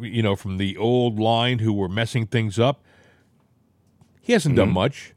you 0.00 0.22
know, 0.22 0.36
from 0.36 0.58
the 0.58 0.76
old 0.76 1.18
line 1.18 1.60
who 1.60 1.72
were 1.72 1.88
messing 1.88 2.26
things 2.26 2.58
up. 2.58 2.82
He 4.20 4.32
hasn't 4.32 4.56
done 4.56 4.72
much. 4.72 5.14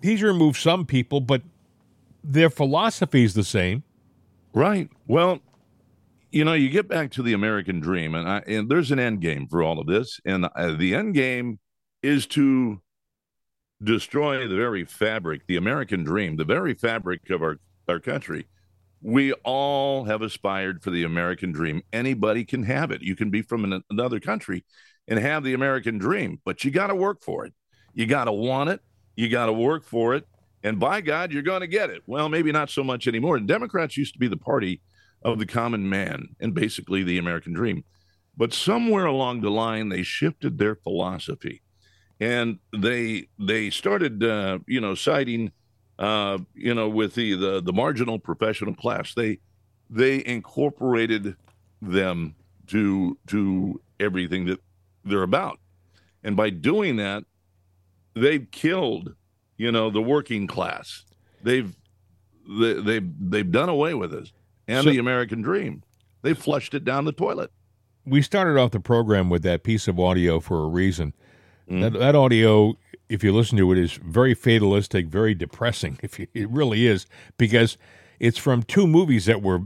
He's 0.00 0.22
removed 0.22 0.56
some 0.56 0.86
people, 0.86 1.20
but 1.20 1.42
their 2.22 2.50
philosophy 2.50 3.24
is 3.24 3.34
the 3.34 3.44
same. 3.44 3.82
Right. 4.52 4.88
Well, 5.06 5.40
you 6.32 6.44
know, 6.44 6.54
you 6.54 6.70
get 6.70 6.88
back 6.88 7.10
to 7.12 7.22
the 7.22 7.34
American 7.34 7.78
dream, 7.78 8.14
and 8.14 8.28
I, 8.28 8.42
and 8.46 8.68
there's 8.68 8.90
an 8.90 8.98
end 8.98 9.20
game 9.20 9.46
for 9.46 9.62
all 9.62 9.78
of 9.78 9.86
this, 9.86 10.18
and 10.24 10.46
uh, 10.56 10.72
the 10.76 10.94
end 10.94 11.14
game 11.14 11.60
is 12.02 12.26
to 12.28 12.80
destroy 13.82 14.48
the 14.48 14.56
very 14.56 14.84
fabric, 14.84 15.46
the 15.46 15.56
American 15.56 16.04
dream, 16.04 16.36
the 16.36 16.44
very 16.44 16.74
fabric 16.74 17.28
of 17.30 17.42
our 17.42 17.58
our 17.88 18.00
country. 18.00 18.46
We 19.02 19.32
all 19.44 20.04
have 20.04 20.22
aspired 20.22 20.82
for 20.82 20.90
the 20.90 21.02
American 21.02 21.52
dream. 21.52 21.82
Anybody 21.92 22.44
can 22.44 22.62
have 22.62 22.90
it. 22.92 23.02
You 23.02 23.16
can 23.16 23.30
be 23.30 23.42
from 23.42 23.64
an, 23.64 23.82
another 23.90 24.20
country 24.20 24.64
and 25.08 25.18
have 25.18 25.42
the 25.42 25.54
American 25.54 25.98
dream, 25.98 26.40
but 26.44 26.64
you 26.64 26.70
got 26.70 26.86
to 26.86 26.94
work 26.94 27.22
for 27.22 27.44
it. 27.44 27.52
You 27.92 28.06
got 28.06 28.24
to 28.24 28.32
want 28.32 28.70
it. 28.70 28.80
You 29.16 29.28
got 29.28 29.46
to 29.46 29.52
work 29.52 29.84
for 29.84 30.14
it. 30.14 30.26
And 30.62 30.78
by 30.78 31.00
God, 31.00 31.32
you're 31.32 31.42
going 31.42 31.60
to 31.60 31.66
get 31.66 31.90
it. 31.90 32.02
Well, 32.06 32.28
maybe 32.28 32.52
not 32.52 32.70
so 32.70 32.84
much 32.84 33.08
anymore. 33.08 33.38
Democrats 33.40 33.96
used 33.96 34.12
to 34.14 34.20
be 34.20 34.28
the 34.28 34.36
party 34.36 34.80
of 35.24 35.38
the 35.38 35.46
common 35.46 35.88
man 35.88 36.34
and 36.40 36.54
basically 36.54 37.02
the 37.02 37.18
American 37.18 37.52
dream. 37.52 37.84
But 38.36 38.52
somewhere 38.52 39.06
along 39.06 39.40
the 39.40 39.50
line, 39.50 39.88
they 39.88 40.02
shifted 40.02 40.58
their 40.58 40.74
philosophy, 40.74 41.60
and 42.18 42.58
they 42.74 43.28
they 43.38 43.70
started, 43.70 44.24
uh, 44.24 44.60
you 44.66 44.80
know, 44.80 44.94
siding, 44.94 45.52
uh, 45.98 46.38
you 46.54 46.74
know, 46.74 46.88
with 46.88 47.14
the, 47.14 47.34
the 47.34 47.62
the 47.62 47.72
marginal 47.72 48.18
professional 48.18 48.74
class. 48.74 49.12
They 49.14 49.38
they 49.90 50.24
incorporated 50.24 51.36
them 51.82 52.34
to 52.68 53.18
to 53.26 53.80
everything 54.00 54.46
that 54.46 54.60
they're 55.04 55.22
about, 55.22 55.58
and 56.24 56.34
by 56.34 56.48
doing 56.48 56.96
that, 56.96 57.24
they've 58.14 58.50
killed, 58.50 59.14
you 59.58 59.70
know, 59.70 59.90
the 59.90 60.00
working 60.00 60.46
class. 60.46 61.04
They've 61.42 61.76
they, 62.48 62.72
they've 62.80 63.30
they've 63.30 63.52
done 63.52 63.68
away 63.68 63.92
with 63.92 64.14
us 64.14 64.32
and 64.68 64.84
So- 64.84 64.90
the 64.90 64.98
American 64.98 65.42
dream. 65.42 65.82
They 66.22 66.34
flushed 66.34 66.72
it 66.74 66.84
down 66.84 67.04
the 67.04 67.12
toilet. 67.12 67.50
we 68.04 68.22
started 68.22 68.58
off 68.58 68.70
the 68.72 68.80
program 68.80 69.28
with 69.30 69.42
that 69.42 69.62
piece 69.64 69.86
of 69.88 69.98
audio 70.00 70.38
for 70.40 70.64
a 70.64 70.68
reason. 70.68 71.12
Mm. 71.70 71.80
That, 71.82 71.98
that 71.98 72.14
audio, 72.16 72.74
if 73.08 73.22
you 73.24 73.32
listen 73.32 73.56
to 73.58 73.70
it, 73.72 73.78
is 73.78 73.92
very 73.94 74.34
fatalistic, 74.34 75.06
very 75.06 75.34
depressing. 75.34 75.98
If 76.02 76.18
you, 76.18 76.26
it 76.34 76.48
really 76.50 76.86
is, 76.86 77.06
because 77.38 77.76
it's 78.20 78.38
from 78.38 78.62
two 78.64 78.86
movies 78.86 79.26
that 79.26 79.42
were 79.42 79.60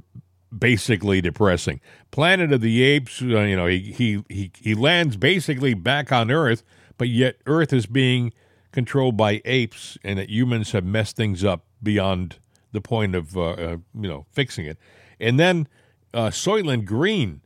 basically 0.57 1.21
depressing. 1.21 1.81
Planet 2.11 2.53
of 2.53 2.61
the 2.61 2.83
Apes. 2.83 3.21
Uh, 3.23 3.41
you 3.41 3.57
know, 3.57 3.67
he, 3.67 3.79
he 3.93 4.23
he 4.29 4.51
he 4.59 4.75
lands 4.75 5.17
basically 5.17 5.75
back 5.75 6.13
on 6.13 6.31
Earth, 6.31 6.63
but 6.99 7.09
yet 7.09 7.37
Earth 7.47 7.73
is 7.73 7.87
being 7.87 8.33
controlled 8.73 9.17
by 9.17 9.41
apes, 9.45 9.97
and 10.05 10.19
that 10.19 10.29
humans 10.31 10.73
have 10.73 10.85
messed 10.85 11.17
things 11.17 11.43
up 11.45 11.65
beyond 11.83 12.39
the 12.73 12.81
point 12.81 13.15
of 13.15 13.37
uh, 13.37 13.51
uh, 13.51 13.77
you 13.95 14.09
know 14.09 14.27
fixing 14.33 14.67
it. 14.67 14.79
And 15.21 15.39
then 15.39 15.69
uh, 16.15 16.29
Soylent 16.31 16.85
Green 16.85 17.41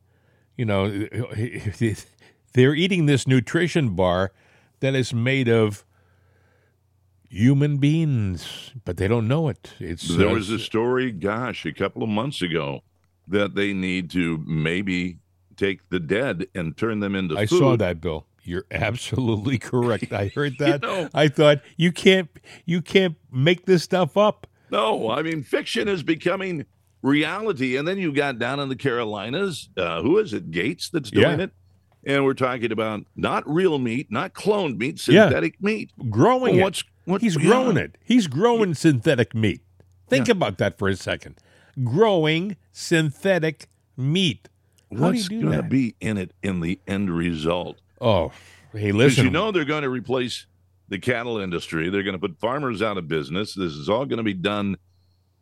you 0.60 0.66
know, 0.66 0.90
they're 2.52 2.74
eating 2.74 3.06
this 3.06 3.26
nutrition 3.26 3.94
bar 3.96 4.30
that 4.80 4.94
is 4.94 5.14
made 5.14 5.48
of 5.48 5.86
human 7.30 7.78
beings, 7.78 8.72
but 8.84 8.98
they 8.98 9.08
don't 9.08 9.26
know 9.26 9.48
it. 9.48 9.72
It's 9.78 10.06
There 10.06 10.28
uh, 10.28 10.34
was 10.34 10.50
a 10.50 10.58
story, 10.58 11.12
gosh, 11.12 11.64
a 11.64 11.72
couple 11.72 12.02
of 12.02 12.10
months 12.10 12.42
ago 12.42 12.82
that 13.26 13.54
they 13.54 13.72
need 13.72 14.10
to 14.10 14.44
maybe 14.46 15.16
take 15.56 15.88
the 15.88 15.98
dead 15.98 16.46
and 16.54 16.76
turn 16.76 17.00
them 17.00 17.14
into 17.14 17.38
I 17.38 17.46
food. 17.46 17.58
saw 17.58 17.76
that, 17.76 18.02
Bill. 18.02 18.26
You're 18.42 18.66
absolutely 18.70 19.56
correct. 19.56 20.12
I 20.12 20.30
heard 20.34 20.56
that. 20.58 20.82
know- 20.82 21.08
I 21.14 21.28
thought 21.28 21.62
you 21.78 21.90
can't 21.90 22.28
you 22.66 22.82
can't 22.82 23.16
make 23.32 23.64
this 23.64 23.82
stuff 23.82 24.18
up. 24.18 24.46
No, 24.70 25.10
I 25.10 25.22
mean 25.22 25.42
fiction 25.42 25.88
is 25.88 26.02
becoming 26.02 26.66
reality, 27.02 27.76
and 27.76 27.86
then 27.88 27.98
you 27.98 28.12
got 28.12 28.38
down 28.38 28.60
in 28.60 28.68
the 28.68 28.76
Carolinas. 28.76 29.68
Uh, 29.76 30.02
who 30.02 30.18
is 30.18 30.32
it? 30.32 30.50
Gates 30.50 30.88
that's 30.90 31.10
doing 31.10 31.38
Yeah. 31.38 31.44
it, 31.46 31.50
and 32.04 32.24
we're 32.24 32.34
talking 32.34 32.70
about 32.72 33.04
not 33.16 33.48
real 33.48 33.78
meat, 33.78 34.10
not 34.10 34.34
cloned 34.34 34.76
meat, 34.78 35.06
Yeah. 35.08 35.24
synthetic 35.26 35.62
meat. 35.62 35.90
Growing 36.10 36.52
Well, 36.54 36.60
it. 36.60 36.62
what's- 36.62 36.84
what- 37.04 37.20
He's 37.22 37.36
yeah. 37.36 37.42
growing 37.48 37.76
it. 37.76 37.96
He's 38.04 38.26
growing 38.26 38.74
synthetic 38.74 39.34
meat. 39.34 39.60
Think 40.08 40.28
Yeah. 40.28 40.32
about 40.32 40.58
that 40.58 40.78
for 40.78 40.88
a 40.88 40.96
second. 40.96 41.36
Growing 41.84 42.56
synthetic 42.72 43.68
meat. 43.96 44.48
How 44.92 44.98
What's 45.10 45.28
going 45.28 45.52
to 45.52 45.62
be 45.62 45.94
in 46.00 46.18
it 46.18 46.32
in 46.42 46.60
the 46.60 46.80
end 46.86 47.10
result? 47.16 47.78
Oh, 48.00 48.32
hey, 48.72 48.86
Because 48.86 48.94
listen. 48.96 49.24
you 49.26 49.30
know 49.30 49.52
they're 49.52 49.64
going 49.64 49.82
to 49.84 49.88
replace 49.90 50.46
the 50.90 50.98
cattle 50.98 51.38
industry. 51.38 51.88
They're 51.88 52.02
going 52.02 52.14
to 52.14 52.18
put 52.18 52.38
farmers 52.38 52.82
out 52.82 52.98
of 52.98 53.08
business. 53.08 53.54
This 53.54 53.72
is 53.72 53.88
all 53.88 54.04
going 54.04 54.18
to 54.18 54.22
be 54.22 54.34
done 54.34 54.76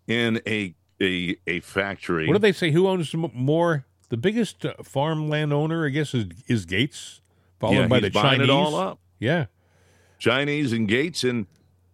in 0.07 0.41
a 0.47 0.75
a 1.01 1.37
a 1.47 1.61
factory. 1.61 2.29
What 2.29 2.35
do 2.35 2.39
they 2.39 2.53
say? 2.53 2.71
Who 2.71 2.87
owns 2.87 3.13
more? 3.15 3.87
The 4.11 4.17
biggest 4.17 4.65
uh, 4.65 4.75
farmland 4.83 5.53
owner, 5.53 5.87
I 5.87 5.89
guess, 5.89 6.15
is 6.15 6.27
is 6.47 6.65
Gates, 6.65 7.21
followed 7.59 7.75
yeah, 7.75 7.87
by 7.89 8.01
the 8.01 8.11
buying 8.11 8.41
Chinese. 8.41 8.45
it 8.45 8.51
all 8.51 8.77
up. 8.77 9.01
Yeah, 9.19 9.47
Chinese 10.19 10.73
and 10.73 10.87
Gates, 10.87 11.25
and 11.25 11.47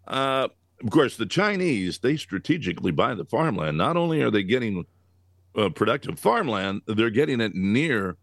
uh, 0.07 0.49
of 0.83 0.91
course 0.91 1.17
the 1.17 1.27
Chinese. 1.27 1.99
They 1.99 2.17
strategically 2.17 2.93
buy 2.93 3.15
the 3.15 3.25
farmland. 3.25 3.79
Not 3.79 3.97
only 3.97 4.21
are 4.23 4.31
they 4.31 4.43
getting 4.43 4.85
uh, 5.57 5.71
productive 5.71 6.19
farmland, 6.19 6.83
they're 6.87 7.11
getting 7.11 7.41
it 7.41 7.55
near, 7.55 8.17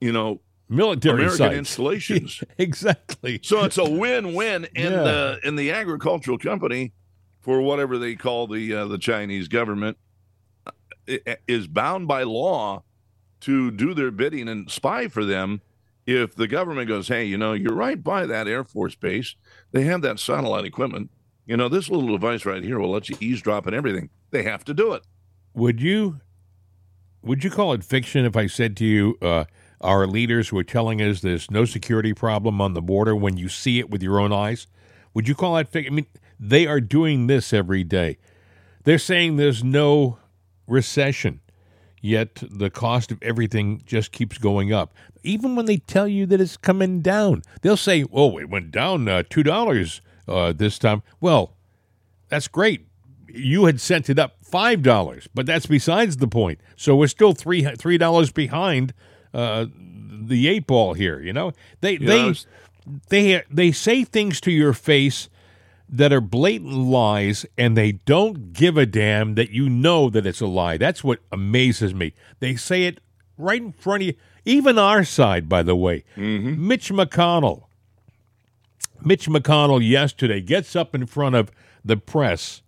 you 0.00 0.12
know, 0.12 0.40
military 0.70 1.14
American 1.24 1.36
sites. 1.36 1.54
installations. 1.58 2.44
exactly. 2.56 3.40
So 3.42 3.64
it's 3.64 3.76
a 3.78 3.88
win-win 3.88 4.66
in 4.74 4.92
Yeah. 4.92 5.02
the 5.02 5.40
in 5.44 5.56
the 5.56 5.70
agricultural 5.72 6.38
company 6.38 6.92
for 7.40 7.60
whatever 7.60 7.98
they 7.98 8.14
call 8.14 8.46
the 8.46 8.74
uh, 8.74 8.86
the 8.86 8.98
Chinese 8.98 9.48
government 9.48 9.98
is 11.48 11.66
bound 11.66 12.06
by 12.08 12.22
law 12.22 12.82
to 13.40 13.70
do 13.70 13.94
their 13.94 14.10
bidding 14.10 14.48
and 14.48 14.70
spy 14.70 15.08
for 15.08 15.24
them. 15.24 15.60
If 16.06 16.34
the 16.34 16.48
government 16.48 16.88
goes, 16.88 17.08
hey, 17.08 17.24
you 17.24 17.36
know, 17.38 17.52
you're 17.52 17.74
right 17.74 18.02
by 18.02 18.26
that 18.26 18.48
Air 18.48 18.64
Force 18.64 18.94
base, 18.94 19.34
they 19.72 19.82
have 19.84 20.02
that 20.02 20.18
satellite 20.18 20.64
equipment. 20.64 21.10
You 21.46 21.56
know, 21.56 21.68
this 21.68 21.88
little 21.88 22.08
device 22.12 22.44
right 22.44 22.62
here 22.62 22.78
will 22.78 22.90
let 22.90 23.08
you 23.08 23.16
eavesdrop 23.20 23.66
and 23.66 23.74
everything. 23.74 24.08
They 24.30 24.42
have 24.44 24.64
to 24.64 24.74
do 24.74 24.92
it. 24.92 25.02
Would 25.54 25.80
you 25.80 26.20
would 27.22 27.44
you 27.44 27.50
call 27.50 27.72
it 27.72 27.84
fiction 27.84 28.24
if 28.24 28.36
I 28.36 28.46
said 28.46 28.76
to 28.78 28.84
you, 28.84 29.18
uh, 29.20 29.44
our 29.80 30.06
leaders 30.06 30.52
were 30.52 30.64
telling 30.64 31.00
us 31.00 31.20
there's 31.20 31.50
no 31.50 31.64
security 31.64 32.12
problem 32.12 32.60
on 32.60 32.74
the 32.74 32.82
border 32.82 33.16
when 33.16 33.36
you 33.36 33.48
see 33.48 33.78
it 33.78 33.90
with 33.90 34.02
your 34.02 34.20
own 34.20 34.32
eyes? 34.32 34.66
Would 35.14 35.28
you 35.28 35.34
call 35.34 35.54
that 35.54 35.68
fiction? 35.68 35.92
I 35.92 35.96
mean, 35.96 36.06
they 36.38 36.66
are 36.66 36.80
doing 36.80 37.26
this 37.26 37.52
every 37.52 37.84
day. 37.84 38.18
They're 38.84 38.98
saying 38.98 39.36
there's 39.36 39.62
no 39.62 40.18
recession, 40.66 41.40
yet 42.00 42.42
the 42.50 42.70
cost 42.70 43.12
of 43.12 43.22
everything 43.22 43.82
just 43.84 44.12
keeps 44.12 44.38
going 44.38 44.72
up. 44.72 44.94
Even 45.22 45.56
when 45.56 45.66
they 45.66 45.78
tell 45.78 46.08
you 46.08 46.24
that 46.26 46.40
it's 46.40 46.56
coming 46.56 47.02
down, 47.02 47.42
they'll 47.60 47.76
say, 47.76 48.06
"Oh, 48.10 48.38
it 48.38 48.48
went 48.48 48.70
down 48.70 49.06
uh, 49.06 49.22
two 49.28 49.42
dollars 49.42 50.00
uh, 50.26 50.52
this 50.52 50.78
time." 50.78 51.02
Well, 51.20 51.56
that's 52.28 52.48
great. 52.48 52.86
You 53.34 53.66
had 53.66 53.80
sent 53.80 54.10
it 54.10 54.18
up 54.18 54.36
five 54.42 54.82
dollars, 54.82 55.28
but 55.34 55.46
that's 55.46 55.66
besides 55.66 56.18
the 56.18 56.28
point. 56.28 56.60
So 56.76 56.96
we're 56.96 57.06
still 57.08 57.32
three 57.32 57.62
three 57.76 57.98
dollars 57.98 58.32
behind 58.32 58.92
uh, 59.32 59.66
the 59.74 60.48
eight 60.48 60.66
ball 60.66 60.94
here. 60.94 61.20
You 61.20 61.32
know, 61.32 61.52
they 61.80 61.92
You 61.92 61.98
they 62.00 62.22
know, 62.22 62.34
they 63.08 63.42
they 63.50 63.72
say 63.72 64.04
things 64.04 64.40
to 64.42 64.50
your 64.50 64.72
face 64.72 65.28
that 65.88 66.12
are 66.12 66.20
blatant 66.20 66.72
lies, 66.72 67.44
and 67.58 67.76
they 67.76 67.92
don't 67.92 68.52
give 68.52 68.76
a 68.76 68.86
damn 68.86 69.34
that 69.34 69.50
you 69.50 69.68
know 69.68 70.08
that 70.10 70.24
it's 70.26 70.40
a 70.40 70.46
lie. 70.46 70.76
That's 70.76 71.02
what 71.02 71.18
amazes 71.32 71.92
me. 71.94 72.14
They 72.38 72.54
say 72.54 72.84
it 72.84 73.00
right 73.36 73.60
in 73.60 73.72
front 73.72 74.02
of 74.02 74.06
you. 74.08 74.14
Even 74.44 74.78
our 74.78 75.04
side, 75.04 75.48
by 75.48 75.62
the 75.62 75.76
way, 75.76 76.04
Mitch 76.16 76.90
McConnell. 76.90 77.64
Mitch 79.02 79.28
McConnell 79.28 79.86
yesterday 79.86 80.40
gets 80.40 80.76
up 80.76 80.94
in 80.94 81.06
front 81.06 81.34
of 81.34 81.50
the 81.84 81.96
press 81.96 82.62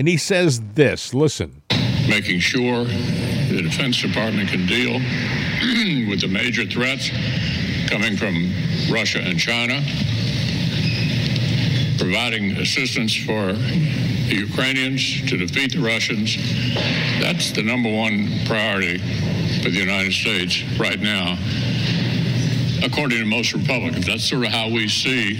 and 0.00 0.08
he 0.08 0.16
says 0.16 0.62
this 0.72 1.12
listen. 1.12 1.60
making 2.08 2.40
sure 2.40 2.84
the 2.84 3.60
Defense 3.62 4.00
Department 4.00 4.48
can 4.48 4.64
deal 4.64 4.94
with 6.08 6.22
the 6.22 6.28
major 6.28 6.64
threats 6.64 7.10
coming 7.90 8.16
from 8.16 8.50
Russia 8.90 9.18
and 9.18 9.38
China, 9.38 9.74
providing 11.98 12.52
assistance 12.56 13.14
for 13.14 13.52
the 13.52 14.36
Ukrainians 14.48 15.20
to 15.28 15.36
defeat 15.36 15.72
the 15.72 15.80
Russians. 15.80 16.34
That's 17.20 17.50
the 17.52 17.62
number 17.62 17.94
one 17.94 18.26
priority 18.46 18.96
for 19.62 19.68
the 19.68 19.80
United 19.80 20.14
States 20.14 20.62
right 20.78 20.98
now. 20.98 21.36
According 22.82 23.18
to 23.18 23.26
most 23.26 23.52
Republicans, 23.52 24.06
that's 24.06 24.24
sort 24.24 24.46
of 24.46 24.50
how 24.52 24.70
we 24.70 24.88
see 24.88 25.34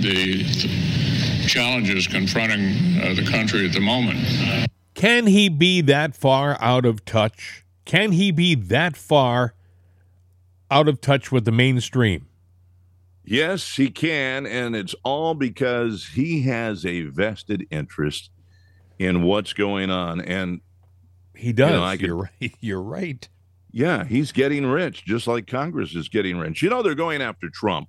the 0.00 0.44
th- 0.44 1.05
challenges 1.46 2.06
confronting 2.06 3.00
uh, 3.00 3.14
the 3.14 3.26
country 3.30 3.66
at 3.66 3.72
the 3.72 3.80
moment. 3.80 4.18
Can 4.94 5.26
he 5.26 5.48
be 5.48 5.80
that 5.82 6.14
far 6.16 6.56
out 6.60 6.84
of 6.84 7.04
touch? 7.04 7.64
Can 7.84 8.12
he 8.12 8.30
be 8.32 8.54
that 8.54 8.96
far 8.96 9.54
out 10.70 10.88
of 10.88 11.00
touch 11.00 11.30
with 11.30 11.44
the 11.44 11.52
mainstream? 11.52 12.26
Yes, 13.24 13.76
he 13.76 13.90
can, 13.90 14.46
and 14.46 14.76
it's 14.76 14.94
all 15.04 15.34
because 15.34 16.08
he 16.14 16.42
has 16.42 16.86
a 16.86 17.02
vested 17.02 17.66
interest 17.70 18.30
in 18.98 19.22
what's 19.22 19.52
going 19.52 19.90
on. 19.90 20.20
And 20.20 20.60
He 21.34 21.52
does. 21.52 21.70
know, 21.72 21.82
I 21.84 21.96
could- 21.96 22.06
You're 22.06 22.16
right. 22.16 22.54
You're 22.60 22.82
right. 22.82 23.28
yeah, 23.72 24.04
he's 24.04 24.32
getting 24.32 24.64
rich, 24.64 25.04
just 25.04 25.26
like 25.26 25.46
Congress 25.46 25.94
is 25.94 26.08
getting 26.08 26.38
rich. 26.38 26.62
You 26.62 26.70
know, 26.70 26.82
they're 26.82 26.94
going 26.94 27.20
after 27.20 27.50
Trump. 27.50 27.88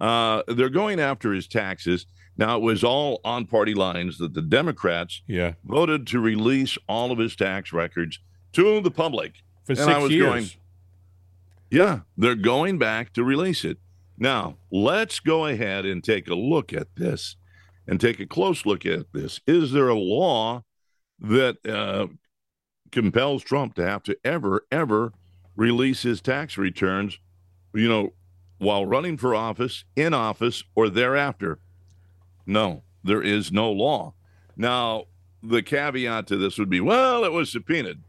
Uh, 0.00 0.42
they're 0.48 0.68
going 0.68 1.00
after 1.00 1.32
his 1.32 1.46
taxes. 1.48 2.06
Now, 2.36 2.56
it 2.56 2.62
was 2.62 2.84
all 2.84 3.20
on 3.24 3.46
party 3.46 3.74
lines 3.74 4.18
that 4.18 4.34
the 4.34 4.42
Democrats 4.42 5.22
Yeah. 5.26 5.54
voted 5.64 6.06
to 6.08 6.20
release 6.20 6.78
all 6.88 7.10
of 7.10 7.18
his 7.18 7.34
tax 7.34 7.72
records 7.72 8.20
to 8.52 8.80
the 8.80 8.90
public. 8.90 9.42
For 9.64 9.72
And 9.72 9.78
six 9.80 10.10
years. 10.10 10.24
going, 10.24 10.46
Yeah, 11.70 12.00
they're 12.16 12.34
going 12.34 12.78
back 12.78 13.12
to 13.14 13.24
release 13.24 13.64
it. 13.64 13.78
Now, 14.16 14.56
let's 14.70 15.20
go 15.20 15.46
ahead 15.46 15.84
and 15.84 16.02
take 16.02 16.28
a 16.28 16.34
look 16.34 16.72
at 16.72 16.94
this 16.96 17.36
and 17.86 18.00
take 18.00 18.20
a 18.20 18.26
close 18.26 18.64
look 18.66 18.86
at 18.86 19.12
this. 19.12 19.40
Is 19.46 19.72
there 19.72 19.88
a 19.88 19.94
law 19.98 20.62
that 21.20 21.56
uh, 21.66 22.06
compels 22.92 23.42
Trump 23.42 23.74
to 23.74 23.84
have 23.84 24.02
to 24.04 24.16
ever, 24.24 24.64
ever 24.70 25.12
release 25.56 26.02
his 26.02 26.20
tax 26.20 26.56
returns, 26.56 27.18
you 27.74 27.88
know, 27.88 28.12
while 28.58 28.84
running 28.86 29.16
for 29.16 29.34
office, 29.34 29.84
in 29.96 30.12
office, 30.14 30.62
or 30.74 30.88
thereafter? 30.88 31.58
No, 32.46 32.82
there 33.04 33.22
is 33.22 33.52
no 33.52 33.70
law. 33.70 34.14
Now, 34.56 35.04
the 35.42 35.62
caveat 35.62 36.26
to 36.28 36.36
this 36.36 36.58
would 36.58 36.70
be 36.70 36.80
well, 36.80 37.24
it 37.24 37.32
was 37.32 37.50
subpoenaed. 37.50 38.02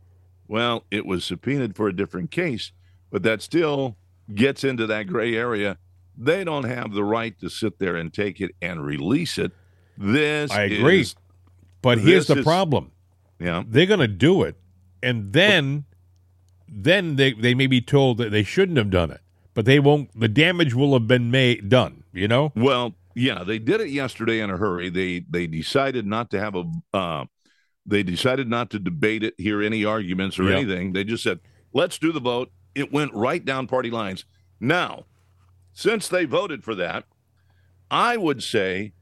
Well, 0.48 0.86
it 0.90 1.06
was 1.06 1.24
subpoenaed 1.24 1.76
for 1.76 1.88
a 1.88 1.96
different 1.96 2.32
case, 2.32 2.72
but 3.12 3.22
that 3.24 3.42
still 3.42 3.98
gets 4.34 4.64
into 4.64 4.88
that 4.88 5.08
gray 5.08 5.36
area. 5.36 5.78
They 6.18 6.44
don't 6.44 6.64
have 6.66 6.92
the 6.94 7.04
right 7.04 7.40
to 7.40 7.50
sit 7.50 7.78
there 7.80 7.96
and 7.96 8.12
take 8.14 8.42
it 8.42 8.52
and 8.62 8.84
release 8.84 9.38
it. 9.38 9.52
This 9.98 10.50
I 10.52 10.64
agree. 10.64 11.02
is- 11.02 11.16
But 11.82 12.00
here's 12.00 12.28
the 12.28 12.40
is- 12.40 12.44
problem. 12.44 12.92
yeah. 13.40 13.64
They're 13.68 13.86
going 13.86 14.00
to 14.00 14.08
do 14.08 14.42
it, 14.44 14.56
and 15.04 15.32
then, 15.34 15.86
then 16.68 17.16
they 17.16 17.34
they 17.34 17.54
may 17.54 17.68
be 17.68 17.80
told 17.82 18.18
that 18.18 18.32
they 18.32 18.44
shouldn't 18.44 18.78
have 18.78 18.90
done 18.90 19.12
it, 19.12 19.22
but 19.60 19.66
they 19.66 19.78
won't. 19.78 20.10
The 20.18 20.30
damage 20.30 20.74
will 20.74 20.94
have 20.94 21.06
been 21.06 21.32
made 21.32 21.68
done. 21.68 22.06
You 22.14 22.30
know. 22.30 22.54
Well, 22.56 22.96
yeah, 23.14 23.44
they 23.44 23.60
did 23.60 23.82
it 23.82 23.90
yesterday 23.90 24.40
in 24.40 24.50
a 24.50 24.56
hurry. 24.56 24.90
They 24.90 25.26
they 25.30 25.48
decided 25.48 26.06
not 26.08 26.32
to 26.32 26.40
have 26.40 26.56
a 26.56 26.64
uh, 26.94 27.26
they 27.86 28.02
decided 28.04 28.48
not 28.48 28.70
to 28.70 28.80
debate 28.80 29.22
it, 29.22 29.34
hear 29.38 29.62
any 29.62 29.84
arguments 29.84 30.40
or 30.40 30.44
Yeah. 30.44 30.56
anything. 30.60 30.94
They 30.94 31.04
just 31.04 31.24
said, 31.24 31.42
"Let's 31.74 31.98
do 31.98 32.14
the 32.14 32.22
vote." 32.22 32.54
It 32.74 32.94
went 32.94 33.14
right 33.14 33.44
down 33.44 33.68
party 33.68 33.92
lines. 33.92 34.24
Now, 34.62 35.04
since 35.74 36.08
they 36.08 36.24
voted 36.24 36.64
for 36.64 36.74
that, 36.76 37.04
I 37.92 38.16
would 38.16 38.42
say, 38.42 38.94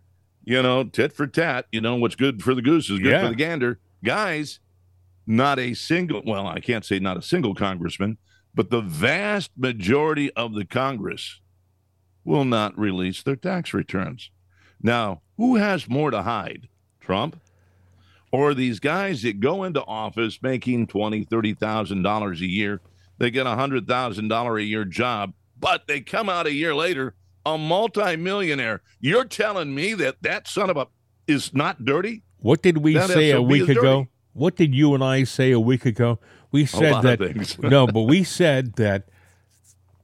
you 0.43 0.63
know, 0.63 0.85
tit 0.85 1.13
for 1.13 1.27
tat. 1.27 1.67
You 1.71 1.81
know, 1.81 1.97
what's 1.97 2.15
good 2.15 2.41
for 2.41 2.55
the 2.55 2.63
goose 2.63 2.89
is 2.89 2.97
good 2.97 3.11
Yeah. 3.11 3.21
for 3.25 3.29
the 3.29 3.35
gander, 3.35 3.79
guys. 4.03 4.59
Not 5.27 5.59
a 5.59 5.75
single. 5.75 6.23
Well, 6.25 6.47
I 6.47 6.59
can't 6.61 6.83
say 6.83 6.97
not 6.97 7.15
a 7.17 7.21
single 7.21 7.53
congressman, 7.53 8.17
but 8.57 8.71
the 8.71 8.81
vast 8.81 9.51
majority 9.55 10.31
of 10.33 10.53
the 10.55 10.65
Congress 10.65 11.39
will 12.25 12.43
not 12.43 12.77
release 12.77 13.21
their 13.23 13.35
tax 13.35 13.73
returns. 13.73 14.31
Now, 14.81 15.21
who 15.37 15.55
has 15.55 15.87
more 15.87 16.11
to 16.11 16.23
hide? 16.23 16.67
Trump? 16.99 17.39
Or 18.31 18.53
these 18.53 18.79
guys 18.79 19.21
that 19.21 19.39
go 19.39 19.63
into 19.63 19.81
office 19.85 20.39
making 20.41 20.87
twenty, 20.87 21.23
thirty 21.23 21.53
thousand 21.53 22.01
dollars 22.01 22.41
a 22.41 22.47
year, 22.47 22.81
they 23.19 23.31
get 23.31 23.47
a 23.47 23.55
hundred 23.55 23.87
thousand 23.87 24.27
dollar 24.27 24.57
a 24.57 24.63
year 24.63 24.83
job, 24.83 25.33
but 25.57 25.87
they 25.87 26.01
come 26.01 26.27
out 26.27 26.45
a 26.47 26.51
year 26.51 26.75
later 26.75 27.13
a 27.45 27.57
multimillionaire. 27.57 28.81
You're 28.99 29.23
telling 29.25 29.73
me 29.73 29.93
that 29.93 30.21
that 30.23 30.47
son 30.47 30.69
of 30.69 30.75
a 30.77 30.87
is 31.27 31.53
not 31.53 31.85
dirty? 31.85 32.23
What 32.39 32.61
did 32.61 32.79
we 32.79 32.95
That 32.95 33.09
say 33.09 33.31
a 33.31 33.41
week 33.41 33.69
ago? 33.69 33.81
dirty. 33.99 34.09
What 34.33 34.55
did 34.55 34.75
you 34.75 34.93
and 34.93 35.03
I 35.03 35.23
say 35.23 35.51
a 35.51 35.59
week 35.59 35.85
ago? 35.85 36.19
We 36.57 36.65
said 36.65 37.01
that 37.03 37.59
no, 37.61 37.85
but 37.85 38.01
we 38.01 38.23
said 38.39 38.73
that 38.77 39.09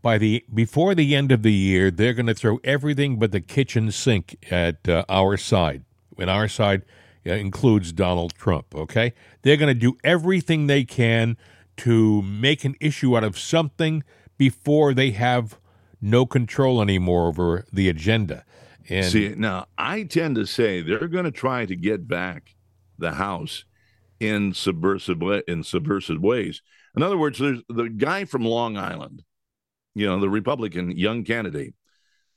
by 0.04 0.20
the 0.20 0.46
before 0.54 0.94
the 0.94 1.16
end 1.16 1.32
of 1.32 1.42
the 1.42 1.52
year, 1.52 1.90
they're 1.90 2.14
going 2.14 2.28
to 2.28 2.36
throw 2.36 2.60
everything 2.64 3.18
but 3.18 3.32
the 3.32 3.42
kitchen 3.42 3.90
sink 3.92 4.38
at 4.52 4.88
uh, 4.88 5.04
our 5.10 5.36
side. 5.36 5.84
And 6.20 6.30
our 6.30 6.48
side 6.48 6.84
uh, 7.26 7.32
includes 7.32 7.92
Donald 7.92 8.36
Trump. 8.36 8.76
Okay, 8.76 9.14
they're 9.42 9.58
going 9.58 9.74
to 9.74 9.80
do 9.80 9.98
everything 10.04 10.68
they 10.68 10.84
can 10.84 11.38
to 11.78 12.22
make 12.22 12.64
an 12.66 12.76
issue 12.80 13.18
out 13.18 13.24
of 13.24 13.40
something 13.40 14.04
before 14.38 14.94
they 14.94 15.10
have 15.10 15.58
no 16.00 16.28
control 16.28 16.84
anymore 16.84 17.30
over 17.30 17.66
the 17.74 17.90
agenda. 17.90 18.46
And 18.90 19.06
See, 19.08 19.34
now 19.36 19.66
I 19.76 20.04
tend 20.04 20.36
to 20.36 20.46
say 20.46 20.84
they're 20.84 21.08
going 21.08 21.26
to 21.26 21.32
try 21.32 21.66
to 21.66 21.76
get 21.76 22.08
back 22.08 22.54
the 23.00 23.14
House 23.14 23.66
in 24.24 24.54
subversive 24.54 25.22
in 25.48 25.64
subversive 25.64 26.22
ways. 26.22 26.62
In 26.96 27.04
other 27.04 27.18
words, 27.18 27.40
there's 27.40 27.62
the 27.68 27.90
guy 27.90 28.24
from 28.24 28.46
Long 28.46 28.78
Island, 28.78 29.24
you 29.94 30.06
know, 30.06 30.20
the 30.20 30.30
Republican 30.30 30.92
young 30.92 31.26
candidate. 31.26 31.76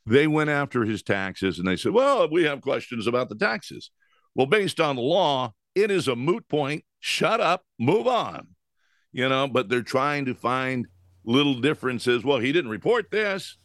They 0.04 0.26
went 0.26 0.50
after 0.50 0.84
his 0.84 1.02
taxes 1.02 1.58
and 1.58 1.68
they 1.68 1.76
said, 1.76 1.92
"Well, 1.92 2.28
we 2.28 2.42
have 2.44 2.60
questions 2.60 3.06
about 3.06 3.28
the 3.28 3.36
taxes." 3.36 3.90
Well, 4.34 4.46
based 4.46 4.80
on 4.80 4.96
the 4.96 5.02
law, 5.02 5.54
it 5.76 5.90
is 5.90 6.08
a 6.08 6.16
moot 6.16 6.48
point. 6.48 6.84
Shut 6.98 7.40
up, 7.40 7.64
move 7.78 8.08
on. 8.08 8.48
You 9.12 9.28
know, 9.28 9.46
but 9.46 9.68
they're 9.68 9.82
trying 9.82 10.24
to 10.26 10.34
find 10.34 10.86
little 11.24 11.54
differences. 11.54 12.24
Well, 12.24 12.38
he 12.38 12.52
didn't 12.52 12.70
report 12.70 13.10
this. 13.10 13.56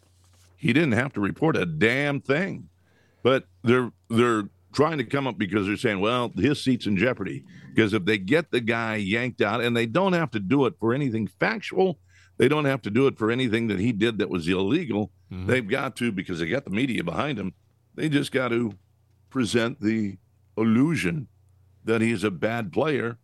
He 0.57 0.73
didn't 0.73 0.93
have 0.93 1.13
to 1.13 1.21
report 1.21 1.57
a 1.57 1.65
damn 1.65 2.21
thing 2.21 2.69
but 3.23 3.45
they're 3.63 3.91
they're 4.09 4.43
trying 4.71 4.97
to 4.97 5.03
come 5.03 5.27
up 5.27 5.37
because 5.37 5.67
they're 5.67 5.77
saying, 5.77 5.99
well, 5.99 6.31
his 6.35 6.63
seat's 6.63 6.85
in 6.87 6.97
jeopardy 6.97 7.43
because 7.73 7.93
if 7.93 8.05
they 8.05 8.17
get 8.17 8.51
the 8.51 8.61
guy 8.61 8.95
yanked 8.95 9.41
out, 9.41 9.61
and 9.61 9.75
they 9.75 9.85
don't 9.85 10.13
have 10.13 10.31
to 10.31 10.39
do 10.39 10.65
it 10.65 10.73
for 10.79 10.93
anything 10.93 11.27
factual, 11.27 11.99
they 12.37 12.47
don't 12.47 12.65
have 12.65 12.81
to 12.83 12.89
do 12.89 13.07
it 13.07 13.17
for 13.17 13.31
anything 13.31 13.67
that 13.67 13.79
he 13.79 13.91
did 13.91 14.17
that 14.17 14.29
was 14.29 14.47
illegal. 14.47 15.11
Mm-hmm. 15.31 15.47
They've 15.47 15.67
got 15.67 15.95
to 15.97 16.11
because 16.11 16.39
they 16.39 16.47
got 16.47 16.65
the 16.65 16.71
media 16.71 17.03
behind 17.03 17.37
him. 17.39 17.53
They 17.95 18.09
just 18.09 18.31
got 18.31 18.49
to 18.49 18.73
present 19.29 19.79
the 19.81 20.17
illusion 20.57 21.27
that 21.85 22.01
he's 22.01 22.23
a 22.23 22.31
bad 22.31 22.71
player 22.71 23.17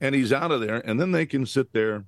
and 0.00 0.14
he's 0.14 0.32
out 0.32 0.50
of 0.50 0.60
there, 0.60 0.78
and 0.86 1.00
then 1.00 1.12
they 1.12 1.24
can 1.26 1.46
sit 1.46 1.72
there 1.72 2.04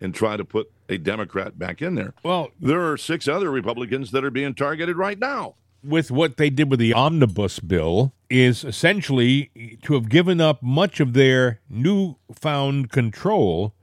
and 0.00 0.14
try 0.14 0.36
to 0.36 0.44
put 0.44 0.70
a 0.88 0.96
Democrat 0.98 1.58
back 1.58 1.82
in 1.82 1.94
there. 1.96 2.14
Well, 2.22 2.50
There 2.60 2.90
are 2.92 2.96
six 2.96 3.26
other 3.26 3.50
Republicans 3.50 4.12
that 4.12 4.24
are 4.24 4.30
being 4.30 4.54
targeted 4.54 4.96
right 4.96 5.18
now. 5.18 5.56
with 5.82 6.10
what 6.10 6.36
they 6.38 6.48
did 6.48 6.70
with 6.70 6.78
the 6.80 6.94
omnibus 6.94 7.58
bill 7.60 8.13
is 8.30 8.64
essentially 8.64 9.78
to 9.82 9.94
have 9.94 10.08
given 10.08 10.40
up 10.40 10.62
much 10.62 11.00
of 11.00 11.12
their 11.12 11.60
newfound 11.68 12.90
control 12.90 13.74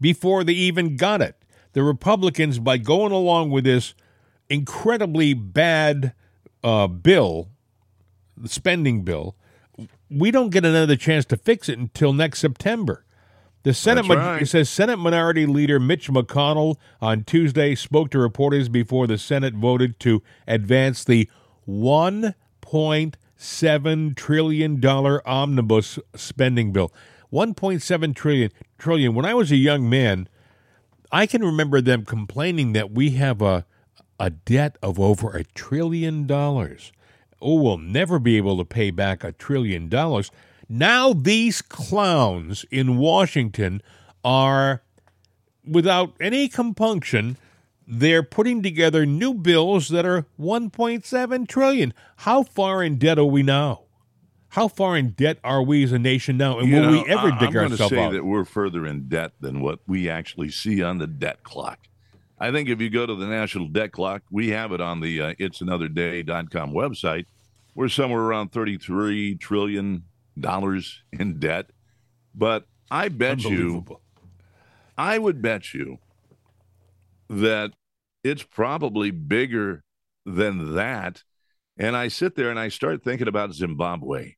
before 0.00 0.44
they 0.44 0.52
even 0.52 0.96
got 0.96 1.22
it. 1.22 1.36
The 1.72 1.82
Republicans, 1.82 2.58
by 2.58 2.78
going 2.78 3.12
along 3.12 3.50
with 3.50 3.64
this 3.64 3.94
incredibly 4.48 5.34
bad 5.34 6.12
uh, 6.62 6.86
bill, 6.86 7.48
the 8.36 8.48
spending 8.48 9.02
bill, 9.02 9.36
we 10.10 10.30
don't 10.30 10.50
get 10.50 10.64
another 10.64 10.96
chance 10.96 11.24
to 11.26 11.36
fix 11.36 11.68
it 11.68 11.78
until 11.78 12.12
next 12.12 12.38
September. 12.40 13.04
The 13.64 13.72
Senate, 13.72 14.04
ma- 14.04 14.14
right. 14.14 14.42
it 14.42 14.46
says 14.46 14.68
Senate 14.68 14.98
Minority 14.98 15.46
Leader 15.46 15.80
Mitch 15.80 16.10
McConnell 16.10 16.76
on 17.00 17.24
Tuesday 17.24 17.74
spoke 17.74 18.10
to 18.10 18.18
reporters 18.18 18.68
before 18.68 19.06
the 19.06 19.16
Senate 19.16 19.54
voted 19.54 19.98
to 20.00 20.22
advance 20.46 21.02
the 21.02 21.30
1.7 23.44 24.16
trillion 24.16 24.80
dollar 24.80 25.26
omnibus 25.28 25.98
spending 26.16 26.72
bill. 26.72 26.90
1.7 27.30 28.14
trillion 28.14 28.50
trillion. 28.78 29.14
When 29.14 29.26
I 29.26 29.34
was 29.34 29.52
a 29.52 29.56
young 29.56 29.88
man, 29.88 30.28
I 31.12 31.26
can 31.26 31.44
remember 31.44 31.82
them 31.82 32.06
complaining 32.06 32.72
that 32.72 32.90
we 32.90 33.10
have 33.10 33.42
a 33.42 33.66
a 34.18 34.30
debt 34.30 34.78
of 34.82 34.98
over 34.98 35.36
a 35.36 35.44
trillion 35.44 36.26
dollars. 36.26 36.92
Oh, 37.42 37.60
we'll 37.60 37.78
never 37.78 38.18
be 38.18 38.38
able 38.38 38.56
to 38.56 38.64
pay 38.64 38.90
back 38.90 39.22
a 39.22 39.32
trillion 39.32 39.88
dollars. 39.90 40.30
Now 40.68 41.12
these 41.12 41.60
clowns 41.60 42.64
in 42.70 42.96
Washington 42.96 43.82
are 44.24 44.82
without 45.66 46.14
any 46.18 46.48
compunction 46.48 47.36
they're 47.86 48.22
putting 48.22 48.62
together 48.62 49.04
new 49.06 49.34
bills 49.34 49.88
that 49.88 50.06
are 50.06 50.26
1.7 50.38 51.48
trillion. 51.48 51.92
How 52.18 52.42
far 52.42 52.82
in 52.82 52.96
debt 52.96 53.18
are 53.18 53.24
we 53.24 53.42
now? 53.42 53.82
How 54.50 54.68
far 54.68 54.96
in 54.96 55.10
debt 55.10 55.38
are 55.42 55.62
we 55.62 55.82
as 55.82 55.90
a 55.92 55.98
nation 55.98 56.36
now? 56.36 56.60
And 56.60 56.68
You 56.68 56.76
will 56.76 56.82
know, 56.82 57.02
we 57.02 57.08
ever 57.08 57.30
dig 57.32 57.32
ourselves? 57.32 57.42
I- 57.42 57.46
dig 57.46 57.56
I'm 57.56 57.76
gonna 57.76 57.88
say 57.88 58.16
that 58.16 58.24
we're 58.24 58.44
further 58.44 58.86
in 58.86 59.08
debt 59.08 59.32
than 59.40 59.60
what 59.60 59.80
we 59.86 60.08
actually 60.08 60.50
see 60.50 60.82
on 60.82 60.98
the 60.98 61.06
debt 61.08 61.42
clock. 61.42 61.80
I 62.38 62.52
think 62.52 62.68
if 62.68 62.80
you 62.80 62.90
go 62.90 63.04
to 63.06 63.14
the 63.14 63.26
national 63.26 63.68
debt 63.68 63.92
clock, 63.92 64.22
we 64.30 64.48
have 64.50 64.72
it 64.72 64.80
on 64.80 65.00
the 65.00 65.20
uh, 65.20 65.34
it'sanotherday.com 65.34 66.72
website. 66.72 67.26
We're 67.74 67.88
somewhere 67.88 68.20
around 68.20 68.52
33 68.52 69.34
trillion 69.36 70.04
dollars 70.38 71.02
in 71.12 71.38
debt. 71.38 71.70
But 72.34 72.66
I 72.90 73.08
bet 73.08 73.42
you 73.44 73.84
I 74.96 75.18
would 75.18 75.42
bet 75.42 75.74
you 75.74 75.98
that 77.28 77.72
it's 78.22 78.42
probably 78.42 79.10
bigger 79.10 79.84
than 80.24 80.74
that. 80.74 81.22
And 81.76 81.96
I 81.96 82.08
sit 82.08 82.34
there 82.34 82.50
and 82.50 82.58
I 82.58 82.68
start 82.68 83.02
thinking 83.02 83.28
about 83.28 83.52
Zimbabwe 83.52 84.34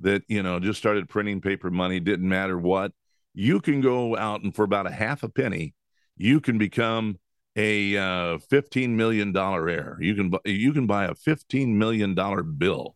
that, 0.00 0.22
you 0.28 0.42
know, 0.42 0.58
just 0.58 0.78
started 0.78 1.08
printing 1.08 1.40
paper 1.40 1.70
money, 1.70 2.00
didn't 2.00 2.28
matter 2.28 2.58
what. 2.58 2.92
You 3.34 3.60
can 3.60 3.80
go 3.80 4.16
out 4.16 4.42
and 4.42 4.54
for 4.54 4.64
about 4.64 4.86
a 4.86 4.90
half 4.90 5.22
a 5.22 5.28
penny, 5.28 5.74
you 6.16 6.40
can 6.40 6.58
become 6.58 7.18
a 7.56 7.96
uh, 7.96 8.38
$15 8.50 8.90
million 8.90 9.36
heir. 9.36 9.98
You 10.00 10.14
can, 10.14 10.32
you 10.44 10.72
can 10.72 10.86
buy 10.86 11.04
a 11.04 11.14
$15 11.14 11.68
million 11.68 12.14
bill, 12.56 12.94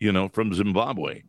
you 0.00 0.12
know, 0.12 0.28
from 0.28 0.54
Zimbabwe. 0.54 1.22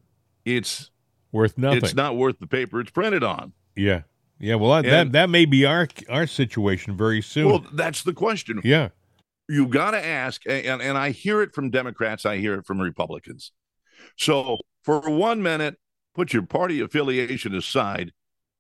It's, 0.45 0.91
Worth 1.31 1.57
nothing. 1.57 1.79
it's 1.83 1.93
not 1.93 2.15
worth 2.15 2.39
the 2.39 2.47
paper 2.47 2.79
it's 2.79 2.91
printed 2.91 3.23
on. 3.23 3.53
yeah. 3.75 4.01
Yeah, 4.39 4.56
well, 4.56 4.82
that, 4.82 4.89
that 4.89 5.12
that 5.12 5.30
may 5.30 5.45
be 5.45 5.65
our 5.65 5.88
our 6.10 6.25
situation 6.28 6.95
very 6.95 7.21
soon. 7.21 7.47
Well, 7.47 7.65
that's 7.73 8.04
the 8.04 8.13
question. 8.13 8.62
yeah. 8.63 8.89
you 9.49 9.67
got 9.67 9.91
to 9.91 10.06
ask 10.06 10.43
and, 10.47 10.82
and 10.82 10.95
i 10.97 11.10
hear 11.10 11.41
it 11.41 11.54
from 11.56 11.71
democrats 11.71 12.23
i 12.25 12.38
hear 12.38 12.54
it 12.54 12.65
from 12.67 12.80
republicans 12.80 13.52
so 14.15 14.58
for 14.84 15.02
one 15.10 15.41
minute 15.41 15.78
put 16.13 16.34
your 16.34 16.43
party 16.43 16.80
affiliation 16.82 17.56
aside 17.56 18.12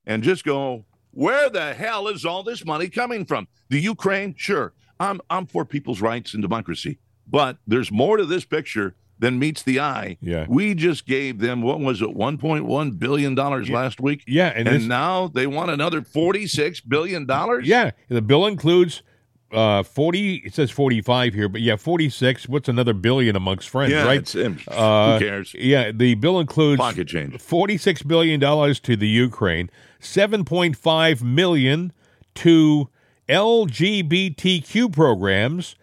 and 0.05 0.23
just 0.23 0.43
go 0.43 0.85
where 1.11 1.47
the 1.49 1.73
hell 1.75 2.07
is 2.07 2.25
all 2.25 2.41
this 2.41 2.65
money 2.65 2.89
coming 2.89 3.23
from 3.23 3.47
the 3.69 3.79
ukraine 3.79 4.33
sure 4.35 4.73
i'm 4.99 5.21
i'm 5.29 5.45
for 5.45 5.63
people's 5.63 6.01
rights 6.01 6.33
and 6.33 6.41
democracy 6.41 6.97
but 7.27 7.57
there's 7.67 7.91
more 7.91 8.17
to 8.17 8.25
this 8.25 8.43
picture 8.45 8.95
than 9.19 9.37
meets 9.37 9.61
the 9.63 9.79
eye 9.79 10.17
Yeah. 10.21 10.45
we 10.49 10.73
just 10.73 11.05
gave 11.05 11.39
them 11.39 11.61
what 11.61 11.79
was 11.79 12.01
it 12.01 12.15
1.1 12.15 12.97
billion 12.99 13.35
dollars 13.35 13.69
last 13.69 13.99
week 13.99 14.23
Yeah, 14.25 14.53
and, 14.55 14.67
and, 14.67 14.77
this, 14.81 14.85
now 14.87 15.27
they 15.27 15.45
want 15.45 15.69
another 15.71 16.01
46 16.01 16.81
billion 16.81 17.25
dollars 17.25 17.67
yeah, 17.67 17.91
the 18.07 18.21
bill 18.21 18.45
includes 18.47 19.03
uh 19.51 19.81
40 19.81 20.35
it 20.45 20.53
says 20.53 20.69
45 20.69 21.33
here, 21.33 21.49
but 21.49 21.61
yeah, 21.61 21.75
46. 21.75 22.47
What's 22.47 22.69
another 22.69 22.93
billion 22.93 23.35
amongst 23.35 23.67
friends, 23.67 23.91
yeah 23.91 24.05
right? 24.05 24.19
it's, 24.19 24.35
Uh, 24.35 25.17
who 25.17 25.25
cares 25.25 25.53
Yeah, 25.57 25.91
the 25.91 26.15
bill 26.15 26.39
includes 26.39 26.79
pocket 26.79 27.07
change 27.07 27.33
$46 27.33 28.07
billion 28.07 28.39
to 28.39 28.95
the 28.95 29.07
Ukraine, 29.07 29.69
7.5 29.99 31.21
million 31.23 31.91
to 32.35 32.89
LGBTQ 33.27 34.91
programs, 34.93 35.75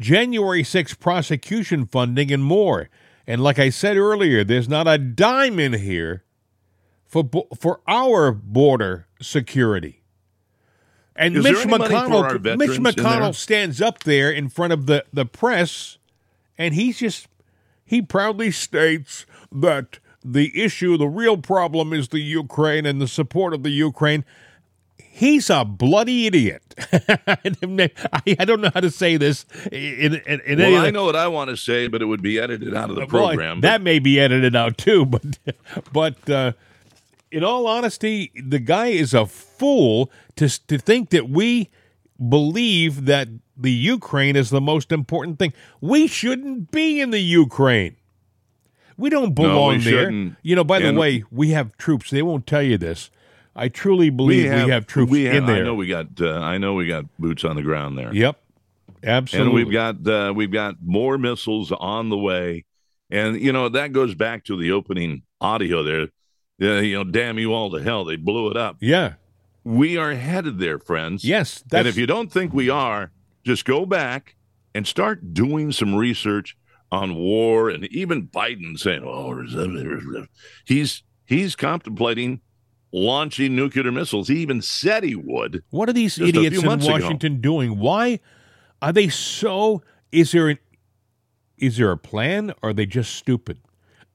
January 0.00 0.62
6 0.62 0.94
prosecution 0.94 1.86
funding, 1.86 2.32
and 2.32 2.44
more. 2.44 2.88
And 3.26 3.42
like 3.42 3.58
I 3.58 3.70
said 3.70 3.96
earlier, 3.96 4.44
there's 4.44 4.68
not 4.68 4.86
a 4.86 4.98
dime 4.98 5.58
in 5.58 5.74
here 5.74 6.24
for 7.06 7.24
bo- 7.24 7.48
for 7.58 7.80
our 7.86 8.32
border 8.32 9.06
security. 9.20 10.02
And 11.16 11.36
Is 11.36 11.44
Mitch 11.44 11.56
any 11.56 11.70
money 11.70 11.88
for 11.88 11.94
our 11.96 12.38
McConnell, 12.38 12.58
Mitch 12.58 12.78
McConnell 12.78 13.34
stands 13.34 13.82
up 13.82 14.04
there 14.04 14.30
in 14.30 14.48
front 14.48 14.72
of 14.72 14.86
the, 14.86 15.04
the 15.12 15.26
press, 15.26 15.98
and 16.56 16.74
he's 16.74 17.00
just 17.00 17.26
he 17.84 18.00
proudly 18.02 18.50
states 18.50 19.26
that 19.50 19.98
the 20.24 20.52
issue, 20.62 20.96
the 20.96 21.08
real 21.08 21.38
problem 21.38 21.92
is 21.92 22.08
the 22.08 22.20
Ukraine 22.20 22.86
and 22.86 23.00
the 23.00 23.08
support 23.08 23.54
of 23.54 23.62
the 23.62 23.70
Ukraine. 23.70 24.24
He's 25.18 25.50
a 25.50 25.64
bloody 25.64 26.28
idiot. 26.28 26.62
I 26.92 28.44
don't 28.44 28.60
know 28.60 28.70
how 28.72 28.78
to 28.78 28.88
say 28.88 29.16
this 29.16 29.46
in, 29.72 30.14
in, 30.14 30.40
in 30.42 30.60
any 30.60 30.72
Well, 30.74 30.84
I 30.84 30.90
know 30.90 31.06
what 31.06 31.16
I 31.16 31.26
want 31.26 31.50
to 31.50 31.56
say, 31.56 31.88
but 31.88 32.00
it 32.00 32.04
would 32.04 32.22
be 32.22 32.38
edited 32.38 32.72
out 32.72 32.88
of 32.88 32.94
the 32.94 33.00
well, 33.00 33.26
program. 33.26 33.60
that 33.62 33.82
may 33.82 33.98
be 33.98 34.20
edited 34.20 34.54
out 34.54 34.78
too, 34.78 35.04
but 35.04 35.40
but 35.92 36.30
uh, 36.30 36.52
in 37.32 37.42
all 37.42 37.66
honesty, 37.66 38.30
the 38.40 38.60
guy 38.60 38.86
is 38.86 39.12
a 39.12 39.26
fool 39.26 40.08
to 40.36 40.48
to 40.68 40.78
think 40.78 41.10
that 41.10 41.28
we 41.28 41.68
believe 42.28 43.06
that 43.06 43.26
the 43.56 43.72
Ukraine 43.72 44.36
is 44.36 44.50
the 44.50 44.60
most 44.60 44.92
important 44.92 45.40
thing. 45.40 45.52
We 45.80 46.06
shouldn't 46.06 46.70
be 46.70 47.00
in 47.00 47.10
the 47.10 47.18
Ukraine. 47.18 47.96
We 48.96 49.10
don't 49.10 49.34
belong 49.34 49.80
there. 49.80 50.04
shouldn't. 50.04 50.36
You 50.42 50.54
know, 50.54 50.62
by 50.62 50.78
the 50.78 50.92
way, 50.92 51.24
we 51.32 51.50
have 51.50 51.76
troops. 51.76 52.10
They 52.10 52.22
won't 52.22 52.46
tell 52.46 52.62
you 52.62 52.78
this. 52.78 53.10
I 53.58 53.68
truly 53.68 54.10
believe 54.10 54.44
we 54.44 54.70
have, 54.70 54.86
troops 54.86 55.10
we 55.10 55.24
have- 55.24 55.34
in 55.36 55.46
there. 55.46 55.56
I 55.56 55.60
know 55.60 55.74
we 55.74 55.88
got. 55.88 56.06
Uh, 56.20 56.38
I 56.38 56.58
know 56.58 56.74
we 56.74 56.86
got 56.86 57.04
boots 57.18 57.44
on 57.44 57.56
the 57.56 57.62
ground 57.62 57.98
there. 57.98 58.14
Yep. 58.14 58.40
Absolutely. 59.04 59.46
And 59.46 59.54
we've 59.54 59.72
got 59.72 60.06
uh, 60.08 60.32
we've 60.34 60.50
got 60.52 60.76
more 60.84 61.18
missiles 61.18 61.70
on 61.72 62.08
the 62.08 62.16
way, 62.18 62.64
and 63.10 63.40
you 63.40 63.52
know 63.52 63.68
that 63.68 63.92
goes 63.92 64.14
back 64.14 64.44
to 64.46 64.56
the 64.56 64.72
opening 64.72 65.22
audio 65.40 65.82
there. 65.82 66.08
Uh, 66.60 66.80
you 66.80 66.94
know, 66.96 67.04
damn 67.04 67.38
you 67.38 67.52
all 67.52 67.70
to 67.70 67.82
hell! 67.82 68.04
They 68.04 68.16
blew 68.16 68.50
it 68.50 68.56
up. 68.56 68.76
yeah. 68.80 69.14
We 69.64 69.98
are 69.98 70.14
headed 70.14 70.58
there, 70.58 70.78
friends. 70.78 71.24
Yes. 71.24 71.62
and 71.72 71.86
if 71.86 71.98
you 71.98 72.06
don't 72.06 72.32
think 72.32 72.54
we 72.54 72.70
are, 72.70 73.10
just 73.44 73.66
go 73.66 73.84
back 73.84 74.34
and 74.74 74.86
start 74.86 75.34
doing 75.34 75.72
some 75.72 75.94
research 75.94 76.56
on 76.90 77.16
war, 77.16 77.68
and 77.68 77.84
even 77.86 78.28
Biden 78.28 78.78
saying, 78.78 79.02
"Oh, 79.04 80.26
he's 80.64 81.02
he's 81.26 81.54
contemplating 81.54 82.40
launching 82.92 83.54
nuclear 83.56 83.90
missiles. 83.92 84.28
He 84.28 84.38
even 84.38 84.62
said 84.62 85.04
he 85.04 85.14
would." 85.14 85.62
What 85.70 85.88
are 85.88 85.92
these 85.92 86.16
Just 86.16 86.30
a 86.30 86.32
few 86.32 86.42
idiots 86.44 86.62
in 86.62 86.68
months 86.68 86.86
ago. 86.86 86.94
Washington 86.94 87.40
doing? 87.40 87.78
Why 87.78 88.20
are 88.82 88.92
they 88.92 89.08
so? 89.08 89.82
Is 90.12 90.32
there 90.32 90.48
an 90.48 90.58
is 91.58 91.76
there 91.76 91.90
a 91.90 91.96
plan? 91.98 92.52
Or 92.62 92.70
are 92.70 92.72
they 92.72 92.86
just 92.86 93.14
stupid? 93.14 93.58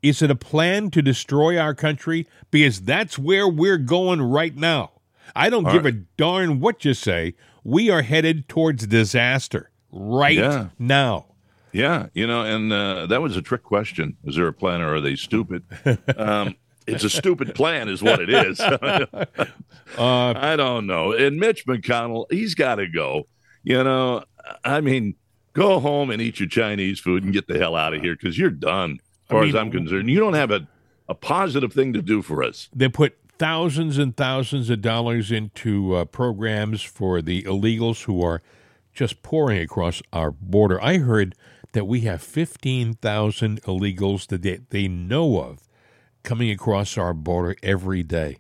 Is 0.01 0.21
it 0.21 0.31
a 0.31 0.36
plan 0.36 0.91
to 0.91 1.01
destroy 1.01 1.57
our 1.57 1.73
country? 1.73 2.27
Because 2.51 2.81
that's 2.81 3.17
where 3.17 3.47
we're 3.47 3.77
going 3.77 4.21
right 4.21 4.55
now. 4.55 4.91
I 5.36 5.49
don't 5.49 5.71
give 5.71 5.86
a 5.86 5.91
darn 5.91 6.59
what 6.59 6.83
you 6.86 6.93
say. 6.93 7.36
We 7.63 7.89
are 7.89 8.01
headed 8.01 8.47
towards 8.49 8.86
disaster 8.88 9.71
right 9.91 10.38
Yeah. 10.38 10.69
now. 10.77 11.27
Yeah, 11.71 12.07
you 12.13 12.27
know, 12.27 12.43
and 12.43 12.71
uh, 12.71 13.07
that 13.07 13.21
was 13.21 13.36
a 13.36 13.41
trick 13.41 13.63
question. 13.63 14.15
Is 14.25 14.36
there 14.36 14.47
a 14.47 14.53
plan, 14.53 14.81
or 14.81 14.95
are 14.95 15.01
they 15.01 15.15
stupid? 15.15 15.63
um, 16.17 16.55
it's 16.88 17.04
a 17.04 17.10
stupid 17.10 17.56
plan, 17.56 17.89
is 17.89 18.02
what 18.02 18.19
it 18.19 18.30
is. 18.30 18.60
Uh, 19.96 20.34
I 20.36 20.56
don't 20.56 20.88
know. 20.88 21.12
And 21.12 21.38
Mitch 21.38 21.67
McConnell, 21.67 22.26
he's 22.32 22.56
got 22.56 22.76
to 22.76 22.88
go. 22.88 23.28
You 23.63 23.84
know, 23.84 24.24
I 24.63 24.82
mean, 24.82 25.13
go 25.54 25.80
home 25.80 26.10
and 26.10 26.19
eat 26.22 26.39
your 26.39 26.50
Chinese 26.50 27.00
food 27.00 27.24
and 27.24 27.32
get 27.32 27.48
the 27.48 27.60
hell 27.60 27.76
out 27.76 27.93
of 27.93 28.02
here 28.02 28.15
because 28.15 28.38
you're 28.38 28.50
done. 28.50 28.93
As 28.93 29.30
far 29.30 29.43
I 29.43 29.48
as 29.50 29.56
I'm 29.56 29.69
concerned, 29.69 30.10
you 30.10 30.19
don't 30.19 30.34
have 30.34 30.50
a, 30.50 30.67
a 31.08 31.13
positive 31.13 31.74
thing 31.74 31.93
to 31.93 32.02
do 32.02 32.24
for 32.24 32.43
us. 32.43 32.69
they 32.74 32.89
put 32.89 33.17
thousands 33.38 33.98
and 33.98 34.15
thousands 34.17 34.69
of 34.69 34.82
dollars 34.82 35.32
into 35.32 35.96
uh, 35.96 36.06
programs 36.06 36.82
for 36.82 37.22
the 37.22 37.43
illegals 37.43 38.06
who 38.06 38.22
are 38.24 38.41
just 38.93 39.22
pouring 39.22 39.62
across 39.62 40.02
our 40.12 40.32
border. 40.32 40.82
I 40.82 40.98
heard 40.98 41.36
that 41.74 41.86
we 41.86 42.02
have 42.02 42.22
15,000 42.22 43.62
illegals 43.63 44.28
that 44.28 44.43
they, 44.43 44.60
they 44.69 44.88
know 44.88 45.39
of 45.39 45.62
coming 46.23 46.49
across 46.49 46.97
our 46.97 47.13
border 47.13 47.55
every 47.62 48.03
day. 48.03 48.38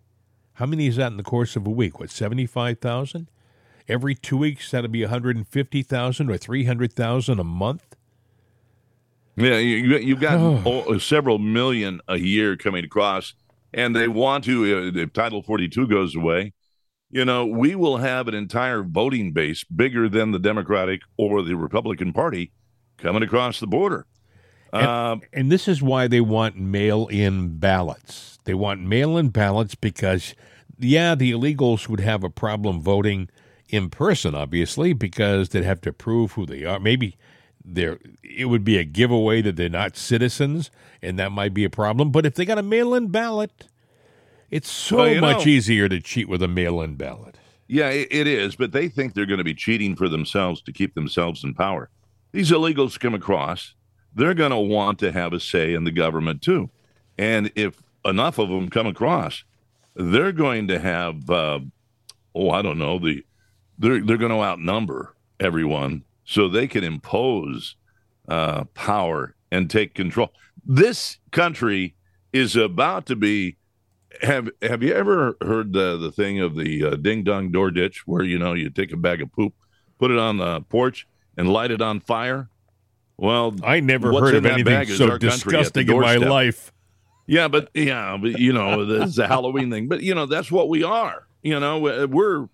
How 0.53 0.65
many 0.65 0.87
is 0.87 0.95
that 0.95 1.11
in 1.11 1.17
the 1.17 1.23
course 1.23 1.55
of 1.55 1.67
a 1.67 1.69
week? 1.69 1.99
What, 1.99 2.09
75,000? 2.09 3.29
Every 3.87 4.15
two 4.15 4.37
weeks, 4.37 4.71
that'll 4.71 4.89
be 4.89 5.01
150,000 5.01 6.29
or 6.29 6.37
300,000 6.37 7.39
a 7.39 7.43
month? 7.43 7.95
Yeah, 9.35 9.57
you, 9.57 9.97
you've 9.97 10.19
got 10.19 10.37
oh, 10.65 10.97
several 10.99 11.39
million 11.39 11.99
a 12.07 12.17
year 12.17 12.55
coming 12.55 12.85
across, 12.85 13.33
and 13.73 13.95
they 13.95 14.07
want 14.07 14.43
to, 14.45 14.63
uh, 14.63 14.91
if 15.01 15.11
Title 15.11 15.41
42 15.41 15.87
goes 15.87 16.15
away, 16.15 16.53
you 17.09 17.25
know, 17.25 17.45
we 17.45 17.75
will 17.75 17.97
have 17.97 18.27
an 18.27 18.33
entire 18.33 18.81
voting 18.81 19.33
base 19.33 19.63
bigger 19.63 20.09
than 20.09 20.31
the 20.31 20.39
Democratic 20.39 21.01
or 21.17 21.43
the 21.43 21.55
Republican 21.55 22.13
Party 22.13 22.51
coming 22.97 23.21
across 23.21 23.59
the 23.59 23.67
border. 23.67 24.07
And, 24.73 24.85
Um, 24.87 25.21
and 25.31 25.51
this 25.51 25.67
is 25.67 25.81
why 25.81 26.07
they 26.07 26.19
want 26.21 26.57
mail 26.57 27.07
in 27.07 27.59
ballots. 27.59 28.39
They 28.45 28.53
want 28.55 28.81
mail 28.81 29.17
in 29.17 29.29
ballots 29.29 29.75
because, 29.75 30.33
yeah, 30.79 31.15
the 31.15 31.31
illegals 31.31 31.87
would 31.87 31.99
have 32.01 32.23
a 32.23 32.29
problem 32.29 32.81
voting 32.81 33.29
in 33.69 33.89
person, 33.89 34.35
obviously, 34.35 34.91
because 34.93 35.49
they'd 35.49 35.63
have 35.63 35.81
to 35.81 35.93
prove 35.93 36.33
who 36.33 36.45
they 36.45 36.65
are. 36.65 36.79
Maybe 36.79 37.15
they're, 37.63 37.99
it 38.23 38.45
would 38.45 38.63
be 38.65 38.77
a 38.77 38.83
giveaway 38.83 39.41
that 39.43 39.55
they're 39.55 39.69
not 39.69 39.95
citizens, 39.95 40.69
and 41.01 41.17
that 41.19 41.31
might 41.31 41.53
be 41.53 41.63
a 41.63 41.69
problem. 41.69 42.11
But 42.11 42.25
if 42.25 42.35
they 42.35 42.43
got 42.43 42.57
a 42.57 42.63
mail 42.63 42.93
in 42.93 43.07
ballot, 43.07 43.67
it's 44.51 44.69
so 44.69 44.97
Well, 44.97 45.21
much 45.21 45.45
know- 45.45 45.51
easier 45.51 45.87
to 45.87 46.01
cheat 46.01 46.27
with 46.27 46.41
a 46.43 46.47
mail 46.47 46.81
in 46.81 46.95
ballot. 46.95 47.37
Yeah, 47.67 47.89
it, 47.89 48.09
it 48.11 48.27
is, 48.27 48.55
but 48.55 48.71
they 48.73 48.89
think 48.89 49.13
they're 49.13 49.25
going 49.25 49.37
to 49.37 49.43
be 49.43 49.53
cheating 49.55 49.95
for 49.95 50.09
themselves 50.09 50.61
to 50.63 50.71
keep 50.73 50.93
themselves 50.95 51.43
in 51.43 51.53
power. 51.53 51.89
These 52.33 52.51
illegals 52.51 52.99
come 52.99 53.13
across, 53.13 53.73
they're 54.15 54.33
going 54.33 54.51
to 54.51 54.57
want 54.57 54.99
to 54.99 55.11
have 55.11 55.33
a 55.33 55.39
say 55.39 55.73
in 55.73 55.83
the 55.83 55.91
government 55.91 56.41
too. 56.41 56.69
And 57.17 57.51
if 57.55 57.81
enough 58.05 58.39
of 58.39 58.49
them 58.49 58.69
come 58.69 58.87
across, 58.87 59.43
they're 59.95 60.31
going 60.31 60.67
to 60.67 60.79
have, 60.79 61.29
uh, 61.29 61.59
oh, 62.35 62.49
I 62.49 62.61
don't 62.61 62.79
know, 62.79 62.99
the 62.99 63.25
they're 63.77 64.03
they're 64.03 64.17
going 64.17 64.31
to 64.31 64.43
outnumber 64.43 65.15
everyone, 65.39 66.03
so 66.25 66.47
they 66.47 66.67
can 66.67 66.83
impose 66.83 67.75
uh, 68.27 68.63
power 68.75 69.35
and 69.51 69.69
take 69.69 69.93
control. 69.93 70.31
This 70.65 71.17
country 71.31 71.95
is 72.31 72.55
about 72.55 73.05
to 73.07 73.15
be 73.15 73.57
have 74.21 74.49
Have 74.61 74.83
you 74.83 74.93
ever 74.93 75.35
heard 75.41 75.73
the 75.73 75.97
the 75.97 76.11
thing 76.11 76.39
of 76.39 76.55
the 76.55 76.85
uh, 76.85 76.95
ding 76.95 77.23
dong 77.23 77.51
door 77.51 77.71
ditch, 77.71 78.05
where 78.05 78.23
you 78.23 78.37
know 78.37 78.53
you 78.53 78.69
take 78.69 78.91
a 78.91 78.97
bag 78.97 79.21
of 79.21 79.31
poop, 79.31 79.53
put 79.99 80.11
it 80.11 80.19
on 80.19 80.37
the 80.37 80.61
porch, 80.61 81.07
and 81.37 81.51
light 81.51 81.71
it 81.71 81.81
on 81.81 81.99
fire? 81.99 82.49
Well, 83.17 83.55
I 83.63 83.79
never 83.79 84.11
heard 84.11 84.35
of 84.35 84.45
anything 84.45 84.87
so 84.87 85.09
our 85.09 85.19
country 85.19 85.27
at 85.57 85.73
the 85.73 85.83
disgusting 85.83 85.89
in 85.89 85.99
my 85.99 86.15
life. 86.15 86.71
Yeah, 87.25 87.47
but 87.47 87.69
yeah, 87.73 88.17
but 88.19 88.39
you 88.39 88.51
know, 88.51 88.81
it's 89.03 89.17
a 89.17 89.27
Halloween 89.27 89.71
thing. 89.71 89.87
But 89.87 90.01
you 90.01 90.13
know, 90.13 90.25
that's 90.25 90.51
what 90.51 90.67
we 90.67 90.83
are. 90.83 91.27
You 91.41 91.59
know, 91.59 91.79
we're, 91.79 92.49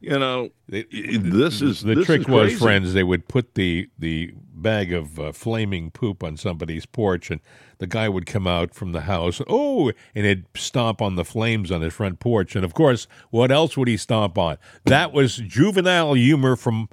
you 0.00 0.18
know, 0.18 0.50
this 0.68 1.62
is 1.62 1.82
the 1.82 1.94
this 1.94 2.06
trick 2.06 2.22
is 2.22 2.28
was, 2.28 2.58
friends, 2.58 2.92
they 2.92 3.04
would 3.04 3.28
put 3.28 3.54
the 3.54 3.88
the 3.98 4.32
bag 4.52 4.92
of 4.92 5.18
uh, 5.18 5.32
flaming 5.32 5.90
poop 5.90 6.22
on 6.22 6.36
somebody's 6.36 6.84
porch, 6.84 7.30
and 7.30 7.40
the 7.78 7.86
guy 7.86 8.08
would 8.08 8.26
come 8.26 8.46
out 8.46 8.74
from 8.74 8.92
the 8.92 9.02
house, 9.02 9.40
oh, 9.48 9.92
and 10.14 10.26
he'd 10.26 10.44
stomp 10.54 11.00
on 11.00 11.14
the 11.14 11.24
flames 11.24 11.70
on 11.70 11.80
his 11.80 11.94
front 11.94 12.18
porch. 12.18 12.56
And 12.56 12.64
of 12.64 12.74
course, 12.74 13.06
what 13.30 13.50
else 13.50 13.76
would 13.76 13.88
he 13.88 13.96
stomp 13.96 14.36
on? 14.36 14.58
That 14.84 15.12
was 15.12 15.36
juvenile 15.36 16.14
humor 16.14 16.56
from 16.56 16.88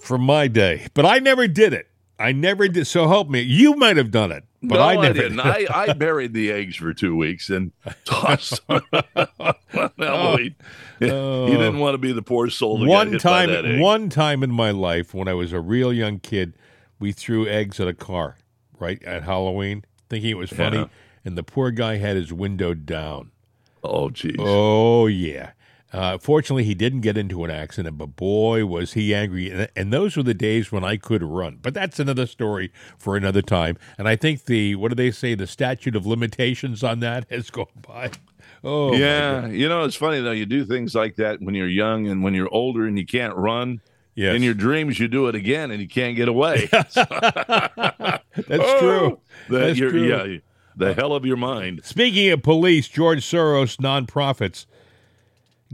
from 0.00 0.22
my 0.22 0.48
day, 0.48 0.86
but 0.94 1.04
I 1.06 1.18
never 1.18 1.46
did 1.48 1.72
it. 1.72 1.88
I 2.18 2.32
never 2.32 2.66
did. 2.68 2.86
So 2.86 3.06
help 3.08 3.28
me. 3.28 3.40
You 3.40 3.74
might 3.74 3.96
have 3.96 4.10
done 4.10 4.32
it, 4.32 4.42
but 4.62 4.76
no, 4.76 4.80
I 4.82 4.96
I, 5.08 5.12
didn't. 5.12 5.38
I, 5.40 5.66
I 5.72 5.92
buried 5.92 6.32
the 6.34 6.50
eggs 6.50 6.74
for 6.76 6.92
two 6.92 7.14
weeks 7.16 7.48
and 7.48 7.70
tossed 8.04 8.66
them 8.66 8.80
on 9.38 9.90
Halloween. 9.98 10.54
Oh. 11.00 11.46
you 11.46 11.52
didn't 11.56 11.78
want 11.78 11.94
to 11.94 11.98
be 11.98 12.10
the 12.10 12.22
poor 12.22 12.50
soul. 12.50 12.76
That 12.78 12.86
got 12.86 12.90
one 12.90 13.12
hit 13.12 13.22
by 13.22 13.46
that 13.46 13.62
time 13.62 13.78
one 13.78 14.08
time 14.10 14.42
in 14.42 14.50
my 14.50 14.72
life 14.72 15.14
when 15.14 15.28
i 15.28 15.32
was 15.32 15.52
a 15.52 15.60
real 15.60 15.92
young 15.92 16.18
kid 16.18 16.54
we 16.98 17.12
threw 17.12 17.46
eggs 17.46 17.78
at 17.78 17.86
a 17.86 17.94
car 17.94 18.36
right 18.80 19.00
at 19.04 19.22
halloween 19.22 19.84
thinking 20.08 20.30
it 20.30 20.36
was 20.36 20.50
funny 20.50 20.78
Yeah. 20.78 20.86
and 21.24 21.38
the 21.38 21.44
poor 21.44 21.70
guy 21.70 21.98
had 21.98 22.16
his 22.16 22.32
window 22.32 22.74
down 22.74 23.30
Oh, 23.84 24.10
geez. 24.10 24.34
oh 24.40 25.06
yeah 25.06 25.52
uh, 25.92 26.18
fortunately 26.18 26.64
he 26.64 26.74
didn't 26.74 27.00
get 27.00 27.16
into 27.16 27.44
an 27.44 27.50
accident 27.50 27.96
but 27.96 28.14
boy 28.16 28.64
was 28.64 28.92
he 28.92 29.14
angry 29.14 29.50
and, 29.50 29.68
and 29.74 29.92
those 29.92 30.16
were 30.16 30.22
the 30.22 30.34
days 30.34 30.70
when 30.70 30.84
i 30.84 30.96
could 30.96 31.22
run 31.22 31.58
but 31.62 31.72
that's 31.74 31.98
another 31.98 32.26
story 32.26 32.72
for 32.98 33.16
another 33.16 33.42
time 33.42 33.76
and 33.96 34.08
i 34.08 34.14
think 34.16 34.44
the 34.44 34.74
what 34.76 34.88
do 34.90 34.94
they 34.94 35.10
say 35.10 35.34
the 35.34 35.46
statute 35.46 35.96
of 35.96 36.06
limitations 36.06 36.82
on 36.84 37.00
that 37.00 37.26
has 37.30 37.50
gone 37.50 37.66
by 37.86 38.10
oh 38.64 38.92
yeah, 38.94 39.46
you 39.46 39.68
know 39.68 39.84
it's 39.84 39.94
funny 39.96 40.20
though. 40.20 40.32
You 40.32 40.46
do 40.46 40.64
things 40.64 40.94
like 40.94 41.16
that 41.16 41.40
when 41.40 41.54
you're 41.54 41.68
young 41.68 42.08
and 42.08 42.22
when 42.22 42.34
you're 42.34 42.52
older 42.52 42.86
and 42.86 42.98
you 42.98 43.06
can't 43.06 43.34
run. 43.36 43.80
Yes. 44.14 44.34
In 44.34 44.42
your 44.42 44.54
dreams, 44.54 44.98
you 44.98 45.06
do 45.06 45.28
it 45.28 45.36
again 45.36 45.70
and 45.70 45.80
you 45.80 45.86
can't 45.86 46.16
get 46.16 46.26
away. 46.26 46.66
that's 46.72 46.94
true 48.80 49.20
The, 49.48 49.58
That's 49.58 49.78
true. 49.78 50.08
Yeah, 50.08 50.38
the 50.74 50.92
hell 50.92 51.12
of 51.12 51.24
your 51.24 51.36
mind. 51.36 51.82
Speaking 51.84 52.28
of 52.30 52.42
police, 52.42 52.88
George 52.88 53.24
Soros 53.24 53.76
nonprofits 53.76 54.66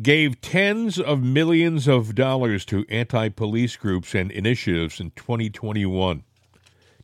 gave 0.02 0.40
tens 0.40 0.98
of 0.98 1.22
millions 1.22 1.86
of 1.86 2.14
dollars 2.14 2.64
to 2.66 2.84
anti 2.88 3.28
police 3.28 3.76
groups 3.76 4.14
and 4.14 4.30
initiatives 4.30 5.00
in 5.00 5.12
2021. 5.12 6.24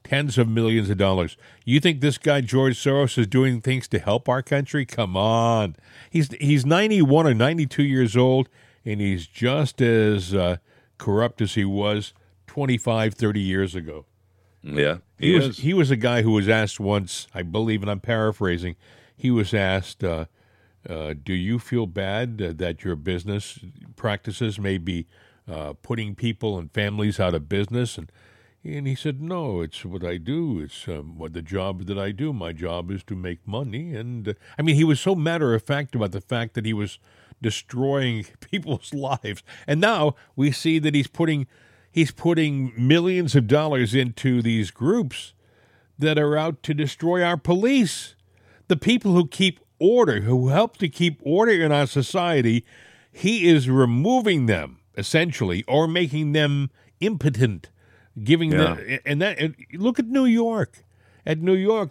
Tens 0.02 0.38
of 0.38 0.48
millions 0.48 0.88
of 0.88 0.96
dollars. 0.96 1.36
You 1.64 1.78
think 1.78 2.00
this 2.00 2.16
guy 2.18 2.40
George 2.40 2.76
Soros 2.76 3.18
is 3.18 3.26
doing 3.26 3.60
things 3.60 3.86
to 3.88 3.98
help 3.98 4.28
our 4.28 4.42
country? 4.42 4.86
Come 4.86 5.16
on. 5.16 5.76
He's 6.10 6.30
he's 6.40 6.64
91 6.64 7.26
or 7.26 7.34
92 7.34 7.82
years 7.82 8.16
old 8.16 8.48
and 8.84 9.00
he's 9.00 9.26
just 9.26 9.80
as 9.80 10.34
uh, 10.34 10.56
corrupt 10.98 11.40
as 11.40 11.54
he 11.54 11.64
was 11.64 12.12
25, 12.46 13.14
30 13.14 13.40
years 13.40 13.74
ago. 13.74 14.06
Yeah, 14.62 14.98
He, 15.18 15.32
he, 15.32 15.38
was 15.38 15.58
he 15.58 15.74
was 15.74 15.90
a 15.90 15.96
guy 15.96 16.22
who 16.22 16.32
was 16.32 16.48
asked 16.48 16.78
once, 16.78 17.26
I 17.34 17.42
believe, 17.42 17.80
and 17.80 17.90
I'm 17.90 18.00
paraphrasing. 18.00 18.76
He 19.16 19.30
was 19.30 19.54
asked, 19.54 20.04
uh, 20.04 20.26
uh, 20.88 21.14
"Do 21.22 21.34
you 21.34 21.58
feel 21.58 21.86
bad 21.86 22.38
that 22.38 22.84
your 22.84 22.96
business 22.96 23.58
practices 23.96 24.58
may 24.58 24.78
be 24.78 25.06
uh, 25.48 25.74
putting 25.74 26.14
people 26.14 26.58
and 26.58 26.72
families 26.72 27.20
out 27.20 27.34
of 27.34 27.48
business?" 27.48 27.98
And 27.98 28.10
and 28.62 28.86
he 28.86 28.94
said, 28.94 29.22
"No, 29.22 29.62
it's 29.62 29.84
what 29.84 30.04
I 30.04 30.16
do. 30.18 30.60
It's 30.60 30.86
um, 30.86 31.16
what 31.16 31.32
the 31.32 31.42
job 31.42 31.86
that 31.86 31.98
I 31.98 32.12
do. 32.12 32.32
My 32.32 32.52
job 32.52 32.90
is 32.90 33.02
to 33.04 33.14
make 33.14 33.46
money." 33.46 33.94
And 33.94 34.28
uh, 34.28 34.34
I 34.58 34.62
mean, 34.62 34.76
he 34.76 34.84
was 34.84 35.00
so 35.00 35.14
matter 35.14 35.54
of 35.54 35.62
fact 35.62 35.94
about 35.94 36.12
the 36.12 36.20
fact 36.20 36.54
that 36.54 36.66
he 36.66 36.72
was 36.72 36.98
destroying 37.40 38.26
people's 38.40 38.92
lives. 38.92 39.42
And 39.66 39.80
now 39.80 40.14
we 40.36 40.52
see 40.52 40.78
that 40.78 40.94
he's 40.94 41.08
putting 41.08 41.46
he's 41.90 42.12
putting 42.12 42.72
millions 42.76 43.34
of 43.34 43.46
dollars 43.46 43.94
into 43.94 44.42
these 44.42 44.70
groups 44.70 45.34
that 45.98 46.18
are 46.18 46.36
out 46.36 46.62
to 46.64 46.74
destroy 46.74 47.22
our 47.22 47.36
police. 47.36 48.14
The 48.68 48.76
people 48.76 49.12
who 49.12 49.26
keep 49.26 49.60
order, 49.80 50.20
who 50.20 50.48
help 50.48 50.76
to 50.76 50.88
keep 50.88 51.20
order 51.24 51.52
in 51.52 51.72
our 51.72 51.86
society, 51.86 52.64
he 53.10 53.48
is 53.48 53.68
removing 53.68 54.46
them 54.46 54.78
essentially 54.96 55.64
or 55.66 55.88
making 55.88 56.32
them 56.32 56.70
impotent, 57.00 57.70
giving 58.22 58.50
them 58.50 59.00
and 59.04 59.20
that 59.22 59.38
and 59.38 59.56
look 59.74 59.98
at 59.98 60.06
New 60.06 60.26
York. 60.26 60.84
At 61.26 61.38
New 61.38 61.54
York, 61.54 61.90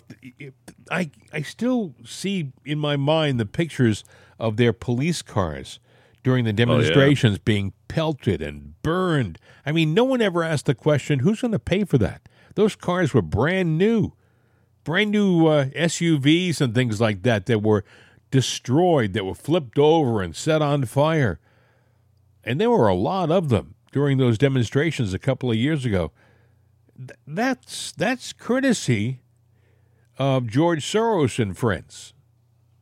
I 0.89 1.11
I 1.31 1.41
still 1.43 1.93
see 2.03 2.51
in 2.65 2.79
my 2.79 2.95
mind 2.95 3.39
the 3.39 3.45
pictures 3.45 4.03
of 4.39 4.57
their 4.57 4.73
police 4.73 5.21
cars 5.21 5.79
during 6.23 6.45
the 6.45 6.51
oh, 6.51 6.53
demonstrations 6.53 7.37
being 7.37 7.73
pelted 7.87 8.41
and 8.41 8.81
burned. 8.81 9.39
I 9.65 9.71
mean, 9.71 9.93
no 9.93 10.03
one 10.03 10.21
ever 10.21 10.43
asked 10.43 10.65
the 10.65 10.75
question, 10.75 11.19
who's 11.19 11.41
going 11.41 11.51
to 11.51 11.59
pay 11.59 11.83
for 11.83 11.97
that? 11.99 12.27
Those 12.55 12.75
cars 12.75 13.13
were 13.13 13.21
brand 13.21 13.77
new, 13.77 14.13
brand 14.89 15.11
new 15.11 15.45
uh, 15.45 15.65
SUVs 15.65 16.59
and 16.59 16.73
things 16.73 16.99
like 16.99 17.21
that 17.21 17.45
that 17.45 17.61
were 17.61 17.83
destroyed, 18.31 19.13
that 19.13 19.23
were 19.23 19.35
flipped 19.35 19.77
over 19.77 20.19
and 20.19 20.35
set 20.35 20.63
on 20.63 20.83
fire. 20.85 21.39
And 22.43 22.59
there 22.59 22.71
were 22.71 22.87
a 22.87 22.95
lot 22.95 23.29
of 23.29 23.49
them 23.49 23.75
during 23.91 24.17
those 24.17 24.39
demonstrations 24.39 25.13
a 25.13 25.19
couple 25.19 25.51
of 25.51 25.57
years 25.57 25.85
ago. 25.85 26.11
Th- 26.97 27.11
That's 27.27 27.91
that's 27.91 28.33
courtesy 28.33 29.21
of 30.17 30.47
George 30.47 30.83
Soros 30.83 31.37
and 31.37 31.55
friends. 31.55 32.15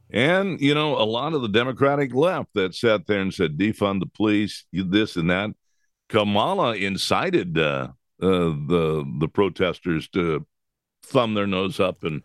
And, 0.09 0.61
you 0.61 0.73
know, 0.73 0.95
a 0.95 1.03
lot 1.03 1.33
of 1.33 1.41
the 1.41 1.49
Democratic 1.49 2.13
left 2.13 2.53
that 2.53 2.73
sat 2.73 3.05
there 3.07 3.19
and 3.19 3.33
said, 3.33 3.57
defund 3.57 3.99
the 3.99 4.05
police, 4.05 4.63
this 4.71 5.17
and 5.17 5.29
that. 5.29 5.49
Kamala 6.07 6.77
incited 6.77 7.57
uh, 7.57 7.89
uh, 8.21 8.27
the 8.29 9.03
the 9.19 9.27
protesters 9.27 10.07
to 10.13 10.45
thumb 11.07 11.33
their 11.33 11.47
nose 11.47 11.79
up 11.79 12.03
and 12.03 12.21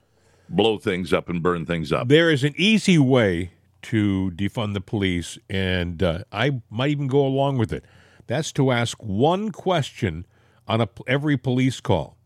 blow 0.49 0.79
things 0.79 1.13
up 1.13 1.29
and 1.29 1.43
burn 1.43 1.65
things 1.67 1.93
up. 1.93 2.09
There 2.09 2.31
is 2.31 2.45
an 2.45 2.55
easy 2.57 2.99
way 2.99 3.53
to 3.83 4.31
defund 4.37 4.75
the 4.75 4.81
police, 4.81 5.39
and 5.49 6.03
uh, 6.03 6.25
I 6.31 6.61
might 6.71 6.91
even 6.91 7.07
go 7.07 7.25
along 7.27 7.59
with 7.59 7.73
it. 7.73 7.85
That's 8.27 8.53
to 8.53 8.71
ask 8.71 8.97
one 9.03 9.51
question 9.51 10.27
on 10.69 10.81
a, 10.81 10.89
every 11.07 11.37
police 11.37 11.81
call 11.81 12.17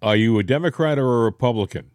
Are 0.00 0.16
you 0.16 0.38
a 0.38 0.42
Democrat 0.42 0.98
or 0.98 1.20
a 1.20 1.24
Republican? 1.24 1.90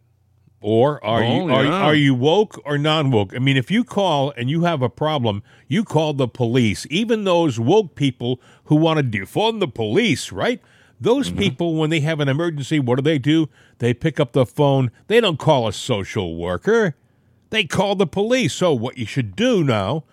Or 0.60 1.02
are 1.04 1.22
Oh, 1.22 1.46
you 1.46 1.52
are, 1.54 1.64
yeah. 1.64 1.70
are 1.70 1.94
you 1.94 2.14
woke 2.16 2.60
or 2.64 2.78
non 2.78 3.12
woke? 3.12 3.32
I 3.34 3.38
mean, 3.38 3.56
if 3.56 3.70
you 3.70 3.84
call 3.84 4.32
and 4.36 4.50
you 4.50 4.62
have 4.64 4.82
a 4.82 4.88
problem, 4.88 5.42
you 5.68 5.84
call 5.84 6.14
the 6.14 6.26
police. 6.26 6.84
Even 6.90 7.22
those 7.22 7.60
woke 7.60 7.94
people 7.94 8.40
who 8.64 8.74
want 8.74 8.98
to 8.98 9.04
defund 9.18 9.60
the 9.60 9.68
police, 9.68 10.32
right? 10.32 10.60
Those 11.00 11.28
Mm-hmm. 11.28 11.38
people, 11.38 11.74
when 11.74 11.90
they 11.90 12.00
have 12.00 12.20
an 12.20 12.28
emergency, 12.28 12.80
what 12.80 12.96
do 12.96 13.02
they 13.02 13.18
do? 13.18 13.48
They 13.78 13.94
pick 13.94 14.18
up 14.18 14.32
the 14.32 14.46
phone. 14.46 14.90
They 15.06 15.20
don't 15.20 15.38
call 15.38 15.68
a 15.68 15.72
social 15.72 16.36
worker. 16.36 16.96
They 17.50 17.64
call 17.64 17.94
the 17.94 18.06
police. 18.06 18.54
So 18.54 18.72
what 18.72 18.98
you 18.98 19.06
should 19.06 19.36
do 19.36 19.62
now 19.64 20.04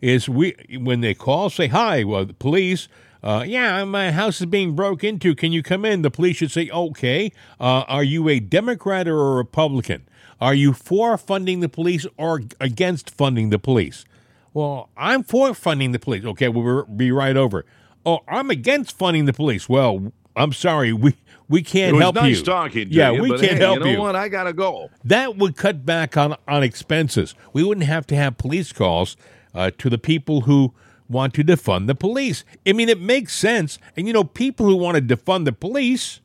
is 0.00 0.28
we 0.28 0.54
when 0.78 1.00
they 1.00 1.14
call, 1.14 1.50
say 1.50 1.68
hi. 1.68 2.04
Well, 2.04 2.26
the 2.26 2.34
police. 2.34 2.88
Uh, 3.22 3.42
yeah, 3.46 3.82
my 3.84 4.12
house 4.12 4.38
is 4.40 4.46
being 4.46 4.76
broke 4.76 5.02
into. 5.02 5.34
Can 5.34 5.50
you 5.50 5.62
come 5.62 5.86
in? 5.86 6.02
The 6.02 6.10
police 6.10 6.36
should 6.36 6.50
say, 6.50 6.68
okay. 6.68 7.32
Uh, 7.58 7.84
are 7.88 8.04
you 8.04 8.28
a 8.28 8.38
Democrat 8.38 9.08
or 9.08 9.32
a 9.32 9.34
Republican? 9.36 10.06
Are 10.42 10.52
you 10.54 10.74
for 10.74 11.16
funding 11.16 11.60
the 11.60 11.70
police 11.70 12.06
or 12.18 12.42
against 12.60 13.08
funding 13.08 13.48
the 13.48 13.58
police? 13.58 14.04
Well, 14.52 14.90
I'm 14.94 15.22
for 15.22 15.54
funding 15.54 15.92
the 15.92 15.98
police. 15.98 16.24
Okay, 16.24 16.48
we'll 16.48 16.84
be 16.84 17.10
right 17.10 17.34
over. 17.36 17.64
Oh, 18.04 18.20
I'm 18.28 18.50
against 18.50 18.96
funding 18.96 19.24
the 19.24 19.32
police. 19.32 19.70
Well, 19.70 20.12
I'm 20.36 20.52
sorry, 20.52 20.92
we 20.92 21.14
we 21.48 21.62
can't 21.62 21.96
help 21.96 22.16
nice 22.16 22.38
you. 22.38 22.44
talking 22.44 22.88
yeah, 22.90 23.10
you, 23.10 23.22
we 23.22 23.30
can't 23.30 23.52
hey, 23.52 23.56
help 23.58 23.84
you 23.84 23.94
know 23.94 24.00
what? 24.00 24.16
I 24.16 24.28
gotta 24.28 24.52
go. 24.52 24.90
that 25.04 25.36
would 25.36 25.56
cut 25.56 25.84
back 25.84 26.16
on, 26.16 26.36
on 26.48 26.62
expenses. 26.62 27.34
We 27.52 27.62
wouldn't 27.62 27.86
have 27.86 28.06
to 28.08 28.16
have 28.16 28.38
police 28.38 28.72
calls 28.72 29.16
uh, 29.54 29.70
to 29.78 29.90
the 29.90 29.98
people 29.98 30.42
who 30.42 30.72
want 31.08 31.34
to 31.34 31.44
defund 31.44 31.86
the 31.86 31.94
police. 31.94 32.44
I 32.66 32.72
mean, 32.72 32.88
it 32.88 33.00
makes 33.00 33.34
sense. 33.34 33.78
And 33.96 34.06
you 34.06 34.12
know, 34.12 34.24
people 34.24 34.66
who 34.66 34.76
want 34.76 34.96
to 34.96 35.16
defund 35.16 35.44
the 35.44 35.52
police, 35.52 36.20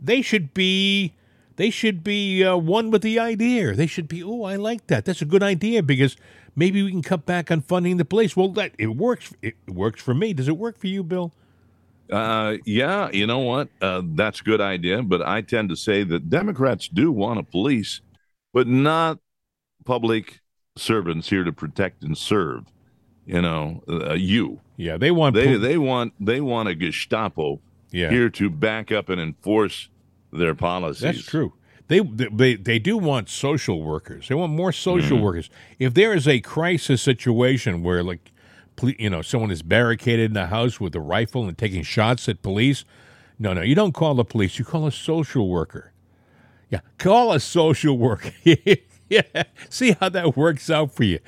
they 0.00 0.22
should 0.22 0.54
be 0.54 1.14
they 1.56 1.70
should 1.70 2.04
be 2.04 2.44
uh, 2.44 2.56
one 2.56 2.90
with 2.90 3.02
the 3.02 3.18
idea. 3.18 3.74
They 3.74 3.88
should 3.88 4.06
be, 4.06 4.22
oh, 4.22 4.44
I 4.44 4.54
like 4.54 4.86
that. 4.86 5.04
That's 5.04 5.20
a 5.20 5.24
good 5.24 5.42
idea 5.42 5.82
because 5.82 6.16
maybe 6.54 6.84
we 6.84 6.92
can 6.92 7.02
cut 7.02 7.26
back 7.26 7.50
on 7.50 7.62
funding 7.62 7.96
the 7.96 8.04
police. 8.04 8.36
Well, 8.36 8.48
that 8.50 8.72
it 8.78 8.96
works. 8.96 9.34
It 9.42 9.56
works 9.66 10.00
for 10.00 10.14
me. 10.14 10.32
Does 10.32 10.46
it 10.46 10.56
work 10.56 10.78
for 10.78 10.86
you, 10.86 11.02
Bill? 11.02 11.32
Uh, 12.10 12.56
yeah, 12.64 13.10
you 13.12 13.26
know 13.26 13.40
what? 13.40 13.68
Uh, 13.82 14.02
that's 14.04 14.40
a 14.40 14.44
good 14.44 14.60
idea, 14.60 15.02
but 15.02 15.20
I 15.22 15.42
tend 15.42 15.68
to 15.70 15.76
say 15.76 16.04
that 16.04 16.30
Democrats 16.30 16.88
do 16.88 17.12
want 17.12 17.38
a 17.38 17.42
police, 17.42 18.00
but 18.52 18.66
not 18.66 19.18
public 19.84 20.40
servants 20.76 21.28
here 21.30 21.44
to 21.44 21.52
protect 21.52 22.02
and 22.02 22.16
serve. 22.16 22.64
You 23.26 23.42
know, 23.42 23.82
uh, 23.88 24.14
you. 24.14 24.60
Yeah, 24.76 24.96
they 24.96 25.10
want 25.10 25.34
They 25.34 25.46
pol- 25.46 25.58
they 25.58 25.76
want 25.76 26.14
they 26.18 26.40
want 26.40 26.68
a 26.68 26.74
Gestapo 26.74 27.60
Yeah. 27.90 28.08
here 28.10 28.30
to 28.30 28.48
back 28.48 28.90
up 28.90 29.08
and 29.10 29.20
enforce 29.20 29.90
their 30.32 30.54
policies. 30.54 31.02
That's 31.02 31.24
true. 31.24 31.52
They, 31.88 32.00
they 32.00 32.54
they 32.54 32.78
do 32.78 32.96
want 32.98 33.28
social 33.28 33.82
workers. 33.82 34.28
They 34.28 34.34
want 34.34 34.52
more 34.52 34.72
social 34.72 35.18
Mhm. 35.18 35.22
workers. 35.22 35.50
If 35.78 35.94
there 35.94 36.14
is 36.14 36.26
a 36.28 36.40
crisis 36.40 37.02
situation 37.02 37.82
where, 37.82 38.02
like, 38.02 38.30
you 38.82 39.10
know, 39.10 39.22
someone 39.22 39.50
is 39.50 39.62
barricaded 39.62 40.30
in 40.30 40.36
a 40.36 40.46
house 40.46 40.80
with 40.80 40.94
a 40.94 41.00
rifle 41.00 41.46
and 41.46 41.56
taking 41.56 41.82
shots 41.82 42.28
at 42.28 42.42
police, 42.42 42.84
no, 43.38 43.52
no, 43.52 43.62
you 43.62 43.74
don't 43.74 43.92
call 43.92 44.14
the 44.14 44.24
police. 44.24 44.58
You 44.58 44.64
call 44.64 44.86
a 44.86 44.92
social 44.92 45.48
worker. 45.48 45.92
Yeah, 46.70 46.80
call 46.98 47.32
a 47.32 47.40
social 47.40 47.96
worker. 47.96 48.32
yeah, 49.08 49.22
see 49.70 49.92
how 49.92 50.08
that 50.10 50.36
works 50.36 50.68
out 50.70 50.92
for 50.92 51.04
you. 51.04 51.18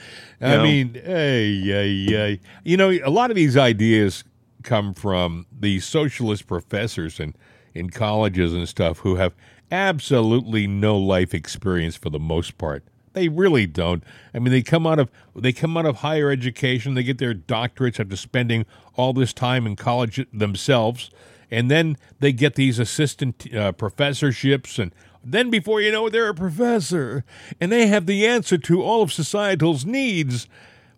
I 0.40 0.56
Yeah. 0.56 0.62
mean, 0.62 0.94
hey, 0.94 1.60
hey, 1.60 2.04
hey. 2.06 2.40
You 2.64 2.76
know, 2.76 2.90
a 2.90 3.08
lot 3.10 3.30
of 3.30 3.36
these 3.36 3.56
ideas 3.56 4.24
come 4.62 4.92
from 4.92 5.46
the 5.58 5.80
socialist 5.80 6.46
professors 6.46 7.18
and 7.20 7.34
in 7.72 7.88
colleges 7.90 8.52
and 8.52 8.68
stuff 8.68 8.98
who 8.98 9.14
have 9.16 9.32
absolutely 9.70 10.66
no 10.66 10.98
life 10.98 11.32
experience 11.32 11.96
for 11.96 12.10
the 12.10 12.18
most 12.18 12.58
part. 12.58 12.84
They 13.12 13.28
really 13.28 13.66
don't. 13.66 14.04
I 14.32 14.38
mean, 14.38 14.52
they 14.52 14.62
come 14.62 14.86
out 14.86 14.98
of 14.98 15.10
they 15.34 15.52
come 15.52 15.76
out 15.76 15.86
of 15.86 15.96
higher 15.96 16.30
education. 16.30 16.94
They 16.94 17.02
get 17.02 17.18
their 17.18 17.34
doctorates 17.34 17.98
after 17.98 18.16
spending 18.16 18.66
all 18.94 19.12
this 19.12 19.32
time 19.32 19.66
in 19.66 19.76
college 19.76 20.24
themselves, 20.32 21.10
and 21.50 21.70
then 21.70 21.96
they 22.20 22.32
get 22.32 22.54
these 22.54 22.78
assistant 22.78 23.52
uh, 23.54 23.72
professorships, 23.72 24.78
and 24.78 24.94
then 25.24 25.50
before 25.50 25.80
you 25.80 25.90
know 25.90 26.06
it, 26.06 26.10
they're 26.10 26.28
a 26.28 26.34
professor, 26.34 27.24
and 27.60 27.72
they 27.72 27.88
have 27.88 28.06
the 28.06 28.26
answer 28.26 28.56
to 28.58 28.82
all 28.82 29.02
of 29.02 29.12
societal's 29.12 29.84
needs, 29.84 30.46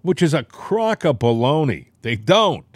which 0.03 0.23
is 0.23 0.35
a 0.35 0.45
crock 0.45 1.05
of 1.05 1.19
baloney. 1.19 1.87
They 2.03 2.17
don't 2.17 2.67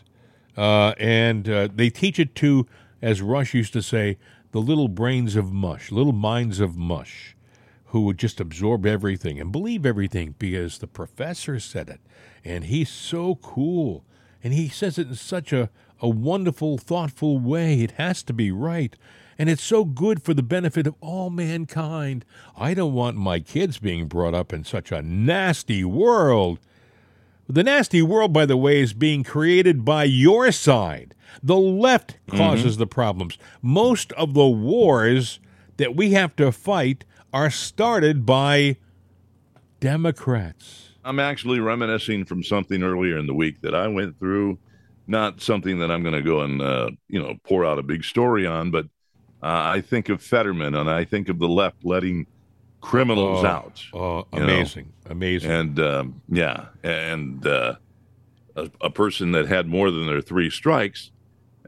uh, 0.57 0.95
and 0.99 1.49
uh, 1.49 1.69
they 1.75 1.91
teach 1.91 2.19
it 2.19 2.35
to, 2.37 2.67
as 3.03 3.21
Rush 3.21 3.55
used 3.55 3.73
to 3.75 3.83
say, 3.83 4.19
the 4.53 4.61
little 4.61 4.89
brains 4.89 5.37
of 5.37 5.53
mush, 5.53 5.93
little 5.93 6.13
minds 6.13 6.61
of 6.61 6.77
mush, 6.77 7.36
who 7.97 8.03
would 8.03 8.19
just 8.19 8.41
absorb 8.41 8.85
everything 8.85 9.41
and 9.41 9.51
believe 9.51 9.87
everything 9.87 10.35
because 10.39 10.77
the 10.77 10.87
professor 10.87 11.59
said 11.59 11.89
it, 11.89 12.01
and 12.45 12.65
he's 12.65 12.91
so 12.91 13.37
cool, 13.37 14.05
and 14.45 14.53
he 14.53 14.69
says 14.69 14.99
it 14.99 15.09
in 15.09 15.15
such 15.15 15.51
a 15.51 15.71
a 16.03 16.09
wonderful, 16.11 16.77
thoughtful 16.77 17.39
way. 17.39 17.81
It 17.81 17.93
has 17.93 18.23
to 18.25 18.35
be 18.35 18.51
right. 18.51 18.95
And 19.39 19.49
it's 19.49 19.63
so 19.63 19.83
good 19.83 20.23
for 20.23 20.35
the 20.35 20.43
benefit 20.43 20.87
of 20.87 20.95
all 21.01 21.31
mankind. 21.31 22.27
I 22.55 22.75
don't 22.75 22.93
want 22.93 23.17
my 23.17 23.41
kids 23.41 23.79
being 23.79 24.09
brought 24.09 24.35
up 24.35 24.53
in 24.53 24.63
such 24.65 24.93
a 24.93 25.01
nasty 25.01 25.85
world. 25.85 26.59
The 27.49 27.65
nasty 27.65 28.03
world, 28.03 28.35
by 28.35 28.45
the 28.45 28.59
way, 28.59 28.83
is 28.83 28.93
being 28.93 29.25
created 29.25 29.87
by 29.87 30.05
your 30.05 30.53
side. 30.53 31.15
The 31.43 31.57
left 31.57 32.19
mm-hmm. 32.27 32.37
causes 32.37 32.77
the 32.77 32.87
problems. 32.87 33.39
Most 33.63 34.13
of 34.13 34.35
the 34.35 34.47
wars 34.47 35.41
that 35.79 35.97
we 35.97 36.13
have 36.13 36.37
to 36.37 36.53
fight 36.53 37.07
are 37.33 37.51
started 37.51 38.25
by 38.27 38.77
Democrats. 39.81 40.91
I'm 41.05 41.21
actually 41.21 41.61
reminiscing 41.61 42.25
from 42.25 42.43
something 42.43 42.83
earlier 42.83 43.19
in 43.19 43.27
the 43.27 43.35
week 43.35 43.61
that 43.61 43.75
I 43.75 43.87
went 43.89 44.19
through. 44.19 44.59
Not 45.07 45.41
something 45.41 45.79
that 45.79 45.91
I'm 45.91 46.03
going 46.03 46.15
to 46.17 46.23
go 46.23 46.41
and 46.41 46.61
uh, 46.61 46.91
you 47.09 47.23
know 47.23 47.37
pour 47.45 47.65
out 47.65 47.79
a 47.79 47.83
big 47.83 48.03
story 48.03 48.45
on, 48.47 48.71
but 48.73 48.87
uh, 49.43 49.71
I 49.77 49.81
think 49.81 50.09
of 50.09 50.21
Fetterman 50.21 50.75
and 50.75 50.91
I 50.91 51.05
think 51.05 51.29
of 51.29 51.39
the 51.39 51.47
left 51.47 51.85
letting 51.85 52.27
criminals 52.81 53.45
Oh, 53.45 53.47
out. 53.47 53.85
Oh, 53.93 54.27
you 54.33 54.41
know. 54.41 54.45
amazing. 54.47 54.93
Amazing. 55.09 55.51
And 55.51 55.79
um, 55.81 56.23
yeah, 56.29 56.67
and 56.83 57.47
uh, 57.47 57.77
a, 58.57 58.69
a 58.81 58.91
person 58.91 59.31
that 59.33 59.47
had 59.47 59.69
more 59.69 59.93
than 59.93 60.07
their 60.07 60.21
three 60.21 60.51
strikes, 60.51 61.13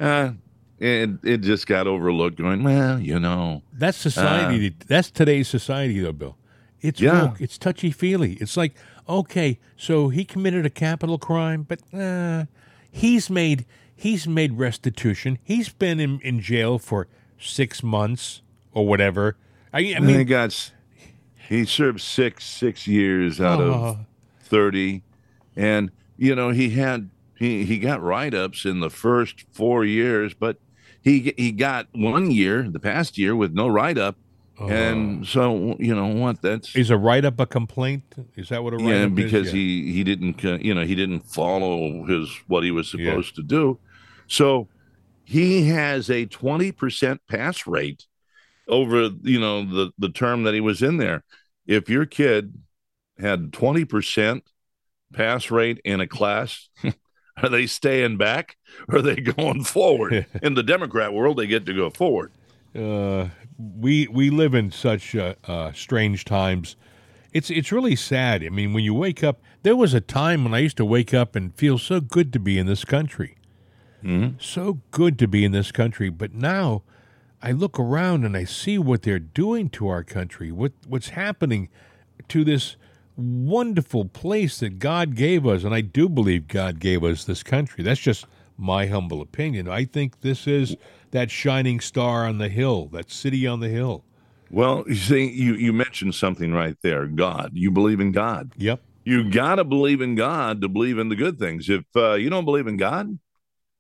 uh, 0.01 0.33
it 0.81 1.11
it 1.25 1.39
just 1.39 1.67
got 1.67 1.87
overlooked. 1.87 2.37
Going 2.39 2.63
well, 2.63 2.99
you 3.01 3.19
know, 3.19 3.63
That's 3.73 3.97
society. 3.99 4.75
that's 4.87 5.11
today's 5.11 5.49
society, 5.49 6.01
though, 6.01 6.13
Bill. 6.13 6.37
It's 6.81 7.01
Yeah. 7.01 7.25
woke. 7.25 7.41
It's 7.41 7.59
touchy 7.59 7.91
feely. 7.91 8.35
It's 8.35 8.57
like, 8.57 8.75
okay, 9.09 9.59
so 9.77 10.09
he 10.11 10.25
committed 10.25 10.65
a 10.65 10.71
capital 10.71 11.19
crime, 11.19 11.63
but 11.69 11.81
uh, 11.93 12.45
he's 12.91 13.29
made 13.29 13.67
he's 13.97 14.29
made 14.29 14.59
restitution. 14.59 15.39
He's 15.43 15.69
been 15.71 15.99
in, 15.99 16.21
in 16.21 16.41
jail 16.41 16.79
for 16.79 17.09
six 17.39 17.83
months 17.83 18.43
or 18.73 18.87
whatever. 18.87 19.37
I, 19.73 19.81
I 19.81 19.95
I 19.97 20.01
mean, 20.01 20.19
he 20.19 20.25
got 20.25 20.73
he 21.49 21.65
served 21.65 22.01
six 22.01 22.45
six 22.45 22.87
years 22.87 23.41
out 23.41 23.61
Oh. 23.61 23.73
of 23.73 23.99
thirty, 24.41 25.03
and 25.57 25.91
you 26.17 26.35
know 26.37 26.51
he 26.51 26.71
had 26.71 27.11
he 27.35 27.65
he 27.65 27.79
got 27.81 28.01
write 28.03 28.35
ups 28.35 28.65
in 28.65 28.79
the 28.81 28.91
first 28.91 29.45
four 29.51 29.85
years, 29.85 30.33
but 30.33 30.59
he 31.03 31.33
he 31.37 31.53
got 31.53 31.89
one 31.93 32.31
year 32.31 32.69
the 32.69 32.81
past 32.81 33.19
year 33.19 33.35
with 33.37 33.53
no 33.53 33.69
write 33.69 33.99
up, 33.99 34.17
and 34.59 35.27
so 35.27 35.77
you 35.79 35.95
know 35.95 36.09
what 36.09 36.43
that's 36.43 36.75
is 36.75 36.91
a 36.91 36.97
write 36.97 37.25
up 37.25 37.39
a 37.41 37.47
complaint? 37.47 38.03
Is 38.37 38.49
that 38.49 38.63
what 38.63 38.75
a 38.75 38.77
write 38.77 38.87
yeah 38.87 39.07
because 39.07 39.49
is? 39.49 39.53
he 39.53 39.93
he 39.93 40.05
didn't 40.05 40.45
uh, 40.45 40.59
you 40.61 40.75
know 40.75 40.85
he 40.85 40.95
didn't 40.95 41.21
follow 41.21 42.05
his 42.05 42.29
what 42.47 42.65
he 42.65 42.71
was 42.71 42.91
supposed 42.91 43.37
to 43.37 43.43
do. 43.43 43.79
So 44.27 44.69
he 45.25 45.69
has 45.69 46.09
a 46.09 46.27
20% 46.27 47.19
pass 47.29 47.67
rate 47.67 48.07
over 48.67 49.11
you 49.23 49.39
know 49.39 49.65
the 49.65 49.93
the 49.99 50.09
term 50.09 50.43
that 50.45 50.55
he 50.55 50.61
was 50.61 50.83
in 50.83 50.97
there. 50.97 51.25
If 51.67 51.89
your 51.89 52.07
kid 52.07 52.55
had 53.19 53.53
20% 53.53 54.43
pass 55.13 55.51
rate 55.51 55.81
in 55.85 56.01
a 56.01 56.07
class 56.07 56.69
are 57.43 57.49
they 57.49 57.67
staying 57.67 58.17
back 58.17 58.57
or 58.89 58.99
are 58.99 59.03
they 59.03 59.17
going 59.21 59.65
forward 59.65 60.27
in 60.43 60.55
the 60.55 60.63
democrat 60.63 61.13
world 61.13 61.37
they 61.37 61.47
get 61.47 61.67
to 61.67 61.75
go 61.75 61.91
forward 61.91 62.33
uh, 62.75 63.29
we 63.59 64.07
we 64.09 64.31
live 64.31 64.55
in 64.55 64.71
such 64.71 65.15
uh, 65.15 65.35
uh, 65.45 65.73
strange 65.73 66.25
times. 66.25 66.77
It's 67.33 67.51
it's 67.51 67.73
really 67.73 67.97
sad. 67.97 68.45
I 68.45 68.51
mean, 68.51 68.73
when 68.73 68.85
you 68.85 68.95
wake 68.95 69.25
up, 69.25 69.41
there 69.63 69.77
was 69.77 69.95
a 69.95 70.01
time 70.01 70.45
when 70.45 70.55
I 70.55 70.59
used 70.59 70.77
to 70.79 70.85
wake 70.85 71.13
up 71.13 71.35
and 71.35 71.55
feel 71.55 71.79
so 71.79 72.01
good 72.01 72.33
to 72.35 72.39
be 72.39 72.59
in 72.59 72.67
this 72.67 72.85
country, 72.85 73.37
so 74.39 74.81
good 74.91 75.19
to 75.19 75.29
be 75.29 75.45
in 75.45 75.53
this 75.53 75.73
country. 75.73 76.09
But 76.09 76.33
now, 76.33 76.83
I 77.43 77.53
look 77.53 77.79
around 77.79 78.25
and 78.25 78.37
I 78.37 78.45
see 78.45 78.79
what 78.79 79.03
they're 79.03 79.19
doing 79.19 79.69
to 79.71 79.89
our 79.89 80.05
country. 80.05 80.53
What 80.53 80.73
what's 80.87 81.11
happening 81.11 81.69
to 82.29 82.45
this 82.45 82.77
wonderful 83.19 84.05
place 84.05 84.61
that 84.61 84.79
God 84.79 85.15
gave 85.15 85.47
us, 85.47 85.65
and 85.65 85.75
I 85.75 85.81
do 85.81 86.09
believe 86.09 86.49
God 86.49 86.79
gave 86.79 87.03
us 87.03 87.25
this 87.25 87.43
country. 87.43 87.83
That's 87.83 88.01
just 88.01 88.27
my 88.57 88.87
humble 88.87 89.21
opinion. 89.21 89.69
I 89.69 89.85
think 89.85 90.21
this 90.21 90.47
is 90.47 90.77
that 91.11 91.31
shining 91.31 91.81
star 91.81 92.27
on 92.27 92.39
the 92.39 92.49
hill, 92.49 92.87
that 92.93 93.11
city 93.11 93.47
on 93.47 93.61
the 93.61 93.69
hill. 93.69 94.05
Well, 94.51 94.85
you 94.87 94.95
see, 94.95 95.29
you, 95.31 95.55
you 95.55 95.73
mentioned 95.73 96.15
something 96.15 96.53
right 96.53 96.77
there 96.83 97.07
God. 97.07 97.51
You 97.55 97.71
believe 97.71 98.01
in 98.01 98.13
God. 98.13 98.53
Yep. 98.57 98.83
You 99.05 99.31
got 99.31 99.57
to 99.57 99.65
believe 99.65 100.01
in 100.01 100.15
God 100.15 100.61
to 100.61 100.69
believe 100.69 100.99
in 100.99 101.09
the 101.09 101.17
good 101.17 101.39
things. 101.39 101.69
If 101.69 101.85
uh, 101.97 102.15
you 102.15 102.31
don't 102.31 102.45
believe 102.45 102.67
in 102.67 102.77
God, 102.77 103.19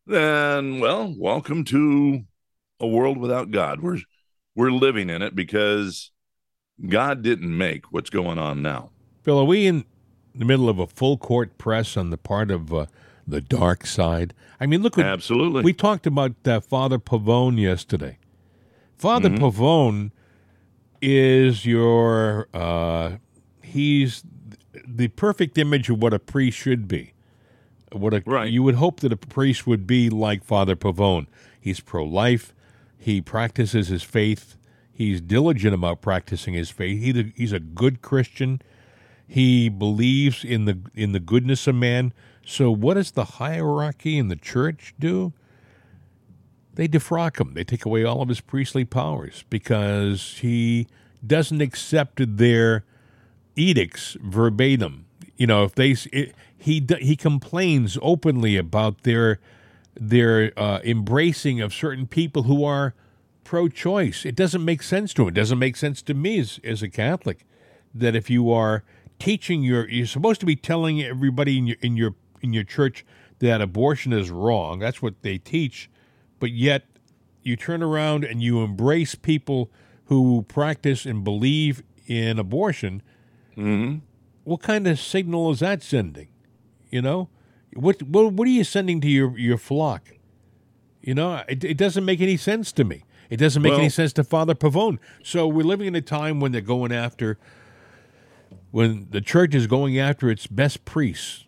then, 0.07 0.80
well, 0.80 1.14
welcome 1.16 1.64
to 1.64 2.22
a 2.80 2.86
world 2.86 3.18
without 3.18 3.51
God. 3.51 3.80
We're, 3.80 3.99
we're 4.55 4.70
living 4.70 5.11
in 5.11 5.22
it 5.22 5.34
because 5.34 6.12
God 6.86 7.22
didn't 7.22 7.57
make 7.57 7.93
what's 7.93 8.11
going 8.11 8.39
on 8.39 8.62
now. 8.62 8.91
Bill, 9.29 9.41
are 9.41 9.45
we 9.45 9.66
in 9.66 9.85
the 10.35 10.47
middle 10.47 10.70
of 10.70 10.79
a 10.79 10.87
full 10.87 11.18
court 11.18 11.59
press 11.59 11.99
on 11.99 12.09
the 12.09 12.16
part 12.16 12.51
of 12.51 12.72
uh, 12.72 12.87
the 13.26 13.43
dark 13.43 13.85
side? 13.85 14.33
I 14.59 14.64
mean, 14.64 14.83
look 14.83 14.97
what 14.97 15.05
Absolutely. 15.05 15.62
we 15.62 15.74
talked 15.74 16.07
about 16.07 16.33
uh, 16.47 16.61
Father 16.61 16.99
Pavone 16.99 17.61
yesterday. 17.61 18.16
Father 18.97 19.29
Pavone 19.29 20.12
is 21.03 21.66
your 21.66 22.49
uh, 22.55 23.18
he's 23.62 24.22
the 24.87 25.09
perfect 25.09 25.59
image 25.59 25.91
of 25.91 26.01
what 26.01 26.14
a 26.14 26.18
priest 26.18 26.57
should 26.57 26.89
be. 26.89 27.12
What 27.93 28.14
a 28.14 28.22
Right. 28.24 28.51
you 28.51 28.62
would 28.62 28.76
hope 28.76 29.01
that 29.01 29.12
a 29.12 29.16
priest 29.18 29.66
would 29.66 29.87
be 29.87 30.09
like 30.09 30.43
Father 30.43 30.74
Pavone. 30.74 31.26
He's 31.61 31.81
pro-life. 31.81 32.55
He 32.97 33.20
practices 33.20 33.89
his 33.89 34.03
faith. 34.03 34.57
He's 34.91 35.20
diligent 35.20 35.74
about 35.74 36.01
practicing 36.01 36.55
his 36.55 36.70
faith. 36.70 37.03
He, 37.03 37.35
he's 37.37 37.53
a 37.53 37.61
good 37.61 38.01
Christian. 38.01 38.62
He 39.29 39.68
believes 39.68 40.43
in 40.43 40.64
the 40.64 40.79
in 40.95 41.12
the 41.12 41.20
goodness 41.20 41.66
of 41.66 41.74
man. 41.74 42.14
So 42.45 42.70
what 42.70 42.95
does 42.95 43.11
the 43.11 43.24
hierarchy 43.24 44.16
in 44.16 44.29
the 44.29 44.37
church 44.37 44.95
do? 44.99 45.35
They 46.74 46.89
defrock 46.89 47.39
him. 47.39 47.53
They 47.53 47.64
take 47.64 47.85
away 47.85 48.05
all 48.05 48.22
of 48.22 48.31
his 48.31 48.41
priestly 48.41 48.87
powers 48.87 49.45
because 49.51 50.39
he 50.39 50.87
doesn't 51.26 51.61
accept 51.61 52.39
their 52.39 52.85
edicts 53.55 54.16
verbatim. 54.22 55.05
You 55.37 55.47
know, 55.47 55.64
if 55.64 55.74
they 55.74 55.91
it, 56.12 56.35
he 56.57 56.85
he 57.01 57.14
complains 57.14 57.99
openly 58.01 58.57
about 58.57 59.03
their 59.03 59.41
their 59.95 60.53
uh, 60.57 60.81
embracing 60.85 61.61
of 61.61 61.74
certain 61.74 62.07
people 62.07 62.45
who 62.45 62.64
are 62.64 62.95
pro-choice. 63.45 64.24
It 64.24 64.37
doesn't 64.37 64.64
make 64.64 64.83
sense 64.83 65.12
to 65.14 65.22
him. 65.22 65.29
It 65.29 65.35
doesn't 65.35 65.59
make 65.59 65.76
sense 65.76 66.01
to 66.03 66.14
me 66.14 66.39
as 66.39 66.61
as 66.64 66.83
a 66.83 66.89
Catholic 66.89 67.45
that 67.95 68.16
if 68.16 68.31
you 68.31 68.51
are 68.51 68.85
teaching 69.19 69.62
your 69.62 69.89
you're 69.89 70.07
supposed 70.07 70.41
to 70.41 70.47
be 70.47 70.57
telling 70.57 71.03
everybody 71.03 71.59
in 71.59 71.66
your 71.66 71.77
in 71.81 71.97
your 71.97 72.14
in 72.41 72.53
your 72.53 72.64
church 72.64 73.05
that 73.41 73.61
abortion 73.61 74.12
is 74.12 74.31
wrong. 74.31 74.79
That's 74.79 75.01
what 75.03 75.23
they 75.23 75.39
teach, 75.39 75.91
but 76.41 76.51
yet 76.51 76.85
you 77.43 77.57
turn 77.57 77.83
around 77.83 78.25
and 78.25 78.43
you 78.43 78.62
embrace 78.62 79.14
people 79.14 79.71
who 80.07 80.45
practice 80.49 81.05
and 81.07 81.23
believe 81.25 81.83
in 82.07 82.39
abortion. 82.39 83.03
Mhm. 83.57 84.01
What 84.45 84.62
kind 84.62 84.87
of 84.87 84.99
signal 84.99 85.51
is 85.51 85.61
that 85.61 85.83
sending? 85.83 86.29
You 86.91 87.03
know, 87.03 87.29
what 87.75 88.03
what 88.03 88.33
what 88.33 88.49
are 88.49 88.51
you 88.51 88.64
sending 88.64 89.01
to 89.03 89.09
your 89.09 89.39
your 89.39 89.59
flock? 89.59 90.14
You 91.03 91.14
know, 91.14 91.43
it, 91.49 91.64
it 91.64 91.77
doesn't 91.77 92.05
make 92.05 92.21
any 92.21 92.37
sense 92.37 92.73
to 92.73 92.85
me. 92.85 93.05
It 93.31 93.37
doesn't 93.37 93.61
make 93.62 93.75
any 93.75 93.91
sense 93.91 94.12
to 94.14 94.25
Father 94.25 94.55
Pavone. 94.55 94.99
So 95.23 95.47
we're 95.47 95.62
living 95.64 95.87
in 95.87 95.95
a 95.95 96.01
time 96.01 96.41
when 96.41 96.53
they're 96.53 96.61
going 96.62 96.93
after, 96.93 97.39
when 98.71 99.09
the 99.11 99.21
church 99.21 99.55
is 99.55 99.66
going 99.66 99.99
after 99.99 100.31
its 100.31 100.47
best 100.47 100.85
priests, 100.85 101.45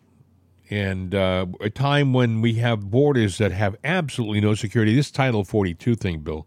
and 0.71 1.15
uh, 1.15 1.47
a 1.61 1.69
time 1.69 2.13
when 2.13 2.41
we 2.41 2.55
have 2.55 2.91
borders 2.91 3.39
that 3.39 3.53
have 3.53 3.77
absolutely 3.83 4.41
no 4.41 4.55
security. 4.55 4.95
This 4.95 5.11
Title 5.11 5.45
Forty 5.45 5.75
Two 5.75 5.95
thing, 5.95 6.21
Bill, 6.21 6.47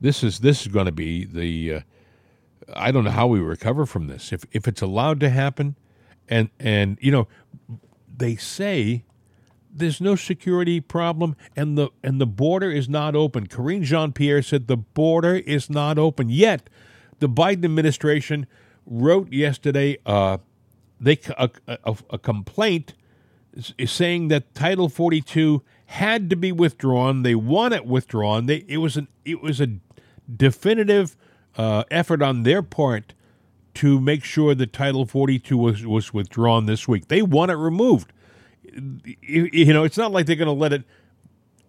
this 0.00 0.22
is 0.22 0.40
this 0.40 0.62
is 0.62 0.68
going 0.68 0.86
to 0.86 0.92
be 0.92 1.24
the. 1.24 1.74
Uh, 1.74 1.80
I 2.74 2.90
don't 2.90 3.04
know 3.04 3.10
how 3.10 3.26
we 3.26 3.40
recover 3.40 3.86
from 3.86 4.06
this. 4.06 4.32
If 4.32 4.44
if 4.52 4.66
it's 4.68 4.82
allowed 4.82 5.20
to 5.20 5.30
happen, 5.30 5.76
and 6.28 6.50
and 6.58 6.98
you 7.00 7.10
know, 7.10 7.28
they 8.16 8.36
say 8.36 9.04
there's 9.76 10.00
no 10.00 10.16
security 10.16 10.80
problem 10.80 11.36
and 11.54 11.76
the 11.76 11.90
and 12.02 12.20
the 12.20 12.26
border 12.26 12.70
is 12.70 12.88
not 12.88 13.14
open. 13.14 13.46
Karine 13.46 13.82
Jean 13.82 14.12
Pierre 14.12 14.42
said 14.42 14.66
the 14.66 14.76
border 14.76 15.36
is 15.36 15.68
not 15.68 15.98
open 15.98 16.30
yet. 16.30 16.68
The 17.18 17.28
Biden 17.28 17.64
administration 17.64 18.46
wrote 18.86 19.32
yesterday 19.32 19.98
uh, 20.06 20.38
they 21.00 21.18
a, 21.36 21.50
a, 21.66 21.96
a 22.10 22.18
complaint 22.18 22.94
saying 23.84 24.28
that 24.28 24.54
Title 24.54 24.88
42 24.88 25.62
had 25.86 26.30
to 26.30 26.36
be 26.36 26.52
withdrawn. 26.52 27.22
They 27.22 27.34
want 27.34 27.74
it 27.74 27.86
withdrawn. 27.86 28.46
They 28.46 28.64
it 28.68 28.78
was 28.78 28.96
an 28.96 29.08
it 29.24 29.42
was 29.42 29.60
a 29.60 29.68
definitive 30.34 31.16
uh, 31.56 31.84
effort 31.90 32.22
on 32.22 32.42
their 32.42 32.62
part 32.62 33.14
to 33.74 34.00
make 34.00 34.24
sure 34.24 34.54
that 34.54 34.72
Title 34.72 35.06
42 35.06 35.56
was 35.56 35.86
was 35.86 36.14
withdrawn 36.14 36.66
this 36.66 36.88
week. 36.88 37.08
They 37.08 37.22
want 37.22 37.50
it 37.50 37.56
removed 37.56 38.12
you, 38.74 39.48
you 39.52 39.72
know, 39.72 39.84
it's 39.84 39.96
not 39.96 40.12
like 40.12 40.26
they're 40.26 40.36
going 40.36 40.46
to 40.46 40.52
let 40.52 40.72
it. 40.72 40.84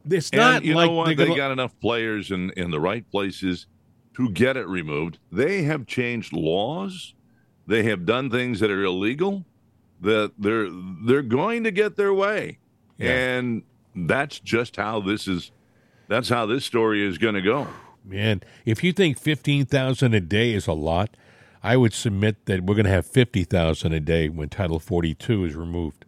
It's 0.09 0.29
And 0.29 0.39
not 0.39 0.63
you 0.65 0.73
like 0.75 0.89
know 0.89 0.95
what? 0.95 1.17
They 1.17 1.35
got 1.35 1.51
enough 1.51 1.77
players 1.79 2.31
in, 2.31 2.51
in 2.51 2.71
the 2.71 2.79
right 2.79 3.09
places 3.09 3.67
to 4.17 4.29
get 4.29 4.57
it 4.57 4.67
removed. 4.67 5.17
They 5.31 5.63
have 5.63 5.85
changed 5.87 6.33
laws. 6.33 7.13
They 7.65 7.83
have 7.83 8.05
done 8.05 8.29
things 8.29 8.59
that 8.59 8.69
are 8.71 8.83
illegal. 8.83 9.45
That 10.01 10.33
they're 10.37 10.69
they're 11.05 11.21
going 11.23 11.63
to 11.63 11.71
get 11.71 11.95
their 11.95 12.13
way, 12.13 12.59
Yeah. 12.99 13.11
and 13.11 13.63
that's 13.95 14.39
just 14.39 14.75
how 14.75 14.99
this 15.01 15.27
is. 15.27 15.51
That's 16.07 16.29
how 16.29 16.45
this 16.45 16.63
story 16.65 17.03
is 17.05 17.17
going 17.17 17.33
to 17.33 17.41
go. 17.41 17.67
man. 18.05 18.41
If 18.65 18.83
you 18.83 18.93
think 18.93 19.17
fifteen 19.17 19.65
thousand 19.65 20.13
a 20.13 20.19
day 20.21 20.53
is 20.53 20.67
a 20.67 20.73
lot, 20.73 21.17
I 21.63 21.77
would 21.77 21.93
submit 21.93 22.45
that 22.45 22.61
we're 22.63 22.75
going 22.75 22.85
to 22.85 22.91
have 22.91 23.07
fifty 23.07 23.43
thousand 23.43 23.93
a 23.93 23.99
day 23.99 24.29
when 24.29 24.49
Title 24.49 24.79
Forty 24.79 25.15
Two 25.15 25.45
is 25.45 25.55
removed. 25.55 26.05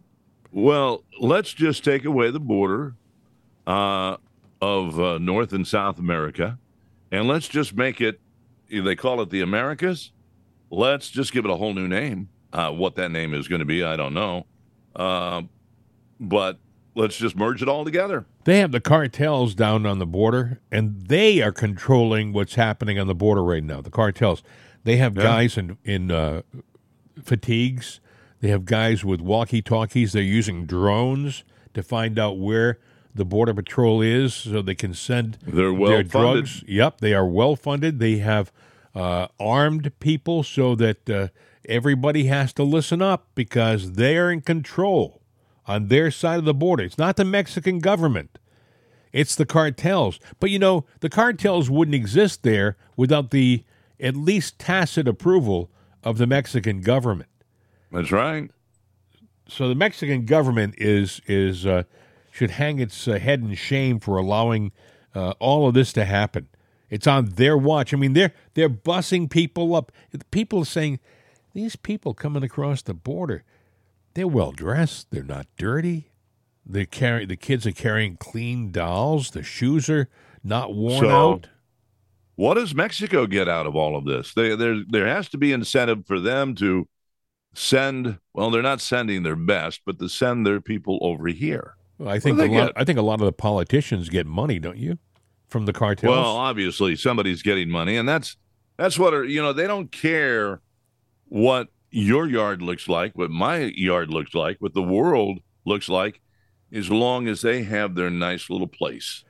Well, 0.52 1.02
let's 1.20 1.52
just 1.52 1.82
take 1.84 2.04
away 2.04 2.30
the 2.30 2.40
border 2.40 2.94
uh, 3.66 4.16
of 4.62 5.00
uh, 5.00 5.18
North 5.18 5.52
and 5.52 5.66
South 5.66 5.98
America, 5.98 6.58
and 7.10 7.26
let's 7.28 7.48
just 7.48 7.74
make 7.74 8.00
it. 8.00 8.20
They 8.70 8.94
call 8.96 9.20
it 9.20 9.30
the 9.30 9.40
Americas. 9.40 10.12
Let's 10.70 11.10
just 11.10 11.32
give 11.32 11.44
it 11.44 11.50
a 11.50 11.56
whole 11.56 11.74
new 11.74 11.88
name. 11.88 12.28
Uh, 12.52 12.70
what 12.70 12.94
that 12.96 13.10
name 13.10 13.34
is 13.34 13.48
going 13.48 13.58
to 13.60 13.64
be, 13.64 13.82
I 13.82 13.96
don't 13.96 14.14
know. 14.14 14.46
Uh, 14.94 15.42
but 16.20 16.58
let's 16.94 17.16
just 17.16 17.36
merge 17.36 17.62
it 17.62 17.68
all 17.68 17.84
together. 17.84 18.26
They 18.44 18.58
have 18.60 18.72
the 18.72 18.80
cartels 18.80 19.54
down 19.54 19.86
on 19.86 19.98
the 19.98 20.06
border, 20.06 20.60
and 20.70 21.06
they 21.08 21.40
are 21.42 21.52
controlling 21.52 22.32
what's 22.32 22.54
happening 22.54 22.98
on 22.98 23.06
the 23.06 23.14
border 23.14 23.42
right 23.42 23.62
now. 23.64 23.80
The 23.80 23.90
cartels. 23.90 24.42
They 24.84 24.96
have 24.96 25.16
Yeah. 25.16 25.22
guys 25.22 25.56
in 25.58 25.76
in 25.84 26.10
uh, 26.10 26.42
fatigues. 27.22 28.00
They 28.40 28.48
have 28.48 28.64
guys 28.64 29.04
with 29.04 29.20
walkie 29.20 29.62
talkies. 29.62 30.12
They're 30.12 30.22
using 30.22 30.64
drones 30.66 31.44
to 31.74 31.82
find 31.82 32.18
out 32.18 32.38
where 32.38 32.78
the 33.14 33.24
border 33.24 33.54
patrol 33.54 34.00
is, 34.00 34.34
so 34.34 34.62
they 34.62 34.74
can 34.74 34.94
send 34.94 35.38
They're 35.42 35.54
their 35.54 35.72
well-funded. 35.72 36.10
drugs. 36.10 36.64
Yep, 36.66 37.00
they 37.00 37.14
are 37.14 37.26
well 37.26 37.56
funded. 37.56 37.98
They 37.98 38.18
have 38.18 38.52
uh, 38.94 39.28
armed 39.38 39.92
people 40.00 40.42
so 40.42 40.74
that 40.76 41.08
uh, 41.10 41.28
everybody 41.68 42.26
has 42.26 42.52
to 42.54 42.62
listen 42.62 43.02
up 43.02 43.28
because 43.34 43.92
they 43.92 44.16
are 44.16 44.30
in 44.30 44.40
control 44.40 45.20
on 45.66 45.88
their 45.88 46.10
side 46.10 46.38
of 46.38 46.44
the 46.44 46.54
border. 46.54 46.84
It's 46.84 46.98
not 46.98 47.16
the 47.16 47.24
Mexican 47.24 47.78
government. 47.78 48.38
It's 49.12 49.34
the 49.34 49.46
cartels. 49.46 50.20
But 50.38 50.50
you 50.50 50.58
know, 50.58 50.84
the 51.00 51.08
cartels 51.08 51.68
wouldn't 51.68 51.94
exist 51.94 52.42
there 52.42 52.76
without 52.96 53.30
the 53.30 53.64
at 53.98 54.16
least 54.16 54.58
tacit 54.58 55.06
approval 55.06 55.70
of 56.02 56.16
the 56.18 56.26
Mexican 56.26 56.80
government. 56.80 57.28
That's 57.92 58.12
right. 58.12 58.50
So 59.48 59.68
the 59.68 59.74
Mexican 59.74 60.26
government 60.26 60.74
is 60.78 61.20
is 61.26 61.66
uh, 61.66 61.82
should 62.40 62.52
hang 62.52 62.78
its 62.78 63.06
uh, 63.06 63.18
head 63.18 63.42
in 63.42 63.54
shame 63.54 64.00
for 64.00 64.16
allowing 64.16 64.72
uh, 65.14 65.34
all 65.40 65.68
of 65.68 65.74
this 65.74 65.92
to 65.92 66.06
happen. 66.06 66.48
It's 66.88 67.06
on 67.06 67.26
their 67.26 67.54
watch. 67.54 67.92
I 67.92 67.98
mean, 67.98 68.14
they're 68.14 68.32
they're 68.54 68.70
bussing 68.70 69.28
people 69.28 69.74
up. 69.74 69.92
People 70.30 70.60
are 70.60 70.64
saying 70.64 71.00
these 71.52 71.76
people 71.76 72.14
coming 72.14 72.42
across 72.42 72.80
the 72.80 72.94
border, 72.94 73.44
they're 74.14 74.26
well 74.26 74.52
dressed. 74.52 75.08
They're 75.10 75.22
not 75.22 75.48
dirty. 75.58 76.12
They 76.64 76.86
carry 76.86 77.26
the 77.26 77.36
kids 77.36 77.66
are 77.66 77.72
carrying 77.72 78.16
clean 78.16 78.72
dolls. 78.72 79.32
The 79.32 79.42
shoes 79.42 79.90
are 79.90 80.08
not 80.42 80.74
worn 80.74 81.04
So- 81.04 81.10
out. 81.34 81.48
What 82.36 82.54
does 82.54 82.74
Mexico 82.74 83.26
get 83.26 83.50
out 83.50 83.66
of 83.66 83.76
all 83.76 83.94
of 83.94 84.06
this? 84.06 84.32
They, 84.32 84.56
there, 84.56 84.76
there 84.88 85.06
has 85.06 85.28
to 85.28 85.36
be 85.36 85.52
incentive 85.52 86.06
for 86.06 86.18
them 86.18 86.54
to 86.54 86.88
send. 87.52 88.18
Well, 88.32 88.50
they're 88.50 88.62
not 88.62 88.80
sending 88.80 89.24
their 89.24 89.36
best, 89.36 89.82
but 89.84 89.98
to 89.98 90.08
send 90.08 90.46
their 90.46 90.62
people 90.62 90.98
over 91.02 91.28
here. 91.28 91.74
Well, 92.00 92.08
I 92.08 92.18
think 92.18 92.38
do 92.38 92.44
a 92.44 92.46
lot, 92.46 92.66
get? 92.68 92.72
I 92.76 92.84
think 92.84 92.98
a 92.98 93.02
lot 93.02 93.20
of 93.20 93.26
the 93.26 93.32
politicians 93.32 94.08
get 94.08 94.26
money, 94.26 94.58
don't 94.58 94.78
you, 94.78 94.96
from 95.48 95.66
the 95.66 95.72
cartels? 95.74 96.10
Well, 96.10 96.34
obviously 96.34 96.96
somebody's 96.96 97.42
getting 97.42 97.68
money, 97.68 97.98
and 97.98 98.08
that's 98.08 98.38
that's 98.78 98.98
what 98.98 99.12
are 99.12 99.22
you 99.22 99.42
know 99.42 99.52
they 99.52 99.66
don't 99.66 99.92
care 99.92 100.62
what 101.26 101.68
your 101.90 102.26
yard 102.26 102.62
looks 102.62 102.88
like, 102.88 103.18
what 103.18 103.30
my 103.30 103.70
yard 103.74 104.08
looks 104.08 104.34
like, 104.34 104.56
what 104.60 104.72
the 104.72 104.82
world 104.82 105.40
looks 105.66 105.90
like, 105.90 106.22
as 106.72 106.90
long 106.90 107.28
as 107.28 107.42
they 107.42 107.64
have 107.64 107.94
their 107.96 108.08
nice 108.08 108.48
little 108.48 108.66
place, 108.66 109.22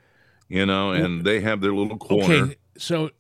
you 0.49 0.65
know, 0.65 0.93
and 0.93 1.25
they 1.25 1.41
have 1.41 1.61
their 1.61 1.75
little 1.75 1.99
corner. 1.99 2.35
Okay, 2.35 2.57
so 2.79 3.11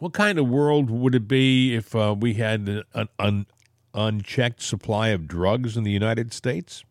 what 0.00 0.12
kind 0.12 0.36
of 0.36 0.48
world 0.48 0.90
would 0.90 1.14
it 1.14 1.28
be 1.28 1.76
if 1.76 1.94
uh, 1.94 2.12
we 2.18 2.34
had 2.34 2.66
an, 2.66 2.82
an 2.92 3.08
un, 3.20 3.46
unchecked 3.94 4.62
supply 4.62 5.10
of 5.10 5.28
drugs 5.28 5.76
in 5.76 5.84
the 5.84 5.92
United 5.92 6.32
States? 6.32 6.82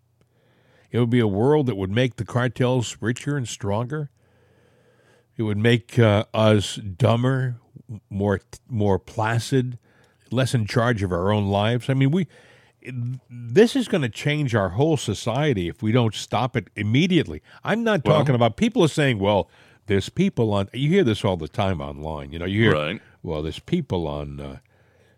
It 0.92 1.00
would 1.00 1.10
be 1.10 1.20
a 1.20 1.28
world 1.28 1.66
that 1.68 1.76
would 1.76 1.92
make 1.92 2.16
the 2.16 2.26
cartels 2.26 2.98
richer 3.02 3.36
and 3.38 3.48
stronger. 3.48 4.10
It 5.36 5.44
would 5.44 5.58
make 5.58 6.00
uh, 6.00 6.26
us 6.34 6.76
dumber, 6.78 7.58
more 8.10 8.42
more 8.70 8.98
placid, 8.98 9.78
less 10.32 10.54
in 10.54 10.66
charge 10.66 11.04
of 11.04 11.12
our 11.12 11.32
own 11.32 11.48
lives. 11.48 11.90
I 11.90 11.94
mean, 11.94 12.12
we 12.12 12.28
this 13.30 13.76
is 13.76 13.88
going 13.88 14.02
to 14.04 14.10
change 14.10 14.56
our 14.56 14.70
whole 14.70 14.98
society 14.98 15.68
if 15.68 15.84
we 15.84 15.92
don't 15.92 16.16
stop 16.16 16.56
it 16.56 16.70
immediately. 16.76 17.42
I'm 17.64 17.84
not 17.84 18.06
Well- 18.06 18.18
talking 18.20 18.36
about 18.36 18.56
people 18.58 18.84
are 18.84 18.88
saying, 18.88 19.20
well, 19.20 19.50
there's 19.88 20.10
people 20.10 20.54
on 20.54 20.70
you 20.74 20.90
hear 20.90 21.04
this 21.04 21.24
all 21.24 21.38
the 21.38 21.48
time 21.48 21.82
online. 21.82 22.32
You 22.32 22.40
know, 22.40 22.46
you 22.46 22.64
hear 22.64 22.74
Right. 22.74 23.02
well, 23.24 23.42
there's 23.42 23.60
people 23.60 24.08
on 24.08 24.40
uh, 24.40 24.58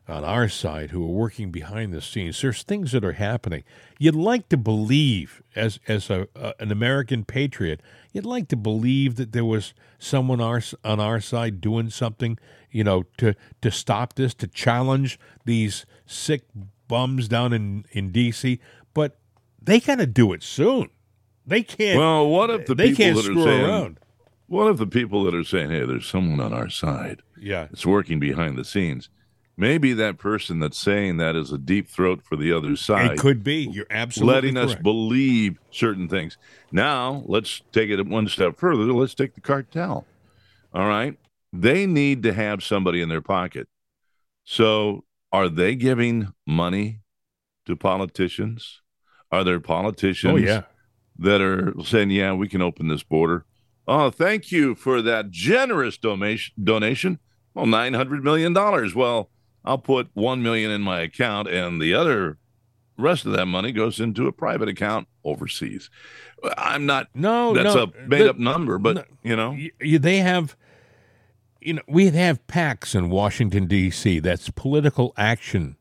on 0.09 0.23
our 0.25 0.49
side 0.49 0.91
who 0.91 1.03
are 1.03 1.07
working 1.13 1.51
behind 1.51 1.93
the 1.93 2.01
scenes. 2.01 2.41
There's 2.41 2.63
things 2.63 2.91
that 2.93 3.03
are 3.05 3.13
happening. 3.13 3.63
You'd 3.97 4.15
like 4.15 4.49
to 4.49 4.57
believe, 4.57 5.41
as 5.55 5.79
as 5.87 6.09
a, 6.09 6.27
a 6.35 6.53
an 6.59 6.71
American 6.71 7.23
patriot, 7.25 7.81
you'd 8.11 8.25
like 8.25 8.47
to 8.49 8.55
believe 8.55 9.15
that 9.15 9.31
there 9.31 9.45
was 9.45 9.73
someone 9.97 10.41
our, 10.41 10.61
on 10.83 10.99
our 10.99 11.19
side 11.19 11.61
doing 11.61 11.89
something, 11.89 12.37
you 12.71 12.83
know, 12.83 13.03
to 13.17 13.35
to 13.61 13.71
stop 13.71 14.13
this, 14.13 14.33
to 14.35 14.47
challenge 14.47 15.19
these 15.45 15.85
sick 16.05 16.43
bums 16.87 17.27
down 17.27 17.53
in 17.53 17.85
in 17.91 18.11
D.C. 18.11 18.59
But 18.93 19.17
they 19.61 19.79
got 19.79 19.97
to 19.99 20.07
do 20.07 20.33
it 20.33 20.41
soon. 20.43 20.89
They 21.45 21.63
can't. 21.63 21.99
Well, 21.99 22.27
what 22.27 22.49
if 22.49 22.65
the 22.67 22.75
they 22.75 22.89
people 22.93 23.03
can't 23.05 23.15
that 23.17 23.31
are 23.37 23.43
saying, 23.43 23.65
around? 23.65 23.99
what 24.47 24.67
if 24.69 24.77
the 24.77 24.87
people 24.87 25.23
that 25.25 25.35
are 25.35 25.43
saying, 25.43 25.69
hey, 25.71 25.85
there's 25.85 26.07
someone 26.07 26.39
on 26.39 26.53
our 26.53 26.69
side 26.69 27.21
Yeah. 27.37 27.67
it's 27.71 27.85
working 27.85 28.19
behind 28.19 28.57
the 28.57 28.63
scenes, 28.65 29.09
maybe 29.59 29.91
that 29.93 30.17
person 30.17 30.59
that's 30.59 30.77
saying 30.77 31.17
that 31.17 31.35
is 31.35 31.51
a 31.51 31.57
deep 31.57 31.89
throat 31.89 32.21
for 32.23 32.37
the 32.37 32.51
other 32.51 32.75
side. 32.77 33.11
It 33.11 33.19
could 33.19 33.43
be. 33.43 33.69
You're 33.71 33.85
absolutely 33.91 34.51
letting 34.53 34.57
us 34.57 34.73
believe 34.75 35.59
certain 35.69 36.07
things. 36.07 36.37
Now, 36.71 37.23
let's 37.25 37.61
take 37.73 37.89
it 37.89 38.07
one 38.07 38.27
step 38.29 38.57
further. 38.57 38.85
Let's 38.85 39.13
take 39.13 39.35
the 39.35 39.41
cartel. 39.41 40.05
All 40.73 40.87
right. 40.87 41.19
They 41.51 41.85
need 41.85 42.23
to 42.23 42.33
have 42.33 42.63
somebody 42.63 43.01
in 43.01 43.09
their 43.09 43.21
pocket. 43.21 43.67
So, 44.45 45.03
are 45.31 45.49
they 45.49 45.75
giving 45.75 46.33
money 46.47 47.01
to 47.65 47.75
politicians? 47.75 48.81
Are 49.31 49.43
there 49.43 49.59
politicians 49.59 50.33
Oh 50.33 50.37
yeah. 50.37 50.63
that 51.19 51.41
are 51.41 51.73
saying, 51.83 52.11
yeah, 52.11 52.33
we 52.33 52.47
can 52.47 52.61
open 52.61 52.87
this 52.87 53.03
border? 53.03 53.45
Oh, 53.87 54.09
thank 54.09 54.51
you 54.51 54.73
for 54.75 55.01
that 55.01 55.31
generous 55.31 55.97
donation. 55.97 56.53
Donation. 56.63 57.19
Well, 57.53 57.65
nine 57.65 57.93
hundred 57.93 58.23
million 58.23 58.53
dollars. 58.53 58.95
Well, 58.95 59.29
I'll 59.65 59.77
put 59.77 60.09
one 60.13 60.41
million 60.41 60.71
in 60.71 60.81
my 60.81 61.01
account, 61.01 61.47
and 61.47 61.81
the 61.81 61.93
other 61.93 62.37
rest 62.97 63.25
of 63.25 63.31
that 63.33 63.45
money 63.45 63.71
goes 63.71 63.99
into 63.99 64.27
a 64.27 64.31
private 64.31 64.67
account 64.69 65.07
overseas. 65.23 65.89
I'm 66.57 66.85
not. 66.85 67.07
No, 67.13 67.53
that's 67.53 67.75
no, 67.75 67.83
a 67.83 68.07
made 68.07 68.21
the- 68.21 68.29
up 68.31 68.37
number, 68.39 68.77
but 68.77 68.95
no, 68.95 69.03
you 69.23 69.35
know, 69.35 69.57
they 69.99 70.17
have 70.19 70.55
you 71.61 71.73
know 71.73 71.81
we 71.87 72.07
have 72.09 72.45
PACs 72.47 72.95
in 72.95 73.09
Washington 73.09 73.67
D.C. 73.67 74.19
That's 74.19 74.49
political 74.49 75.13
action 75.17 75.75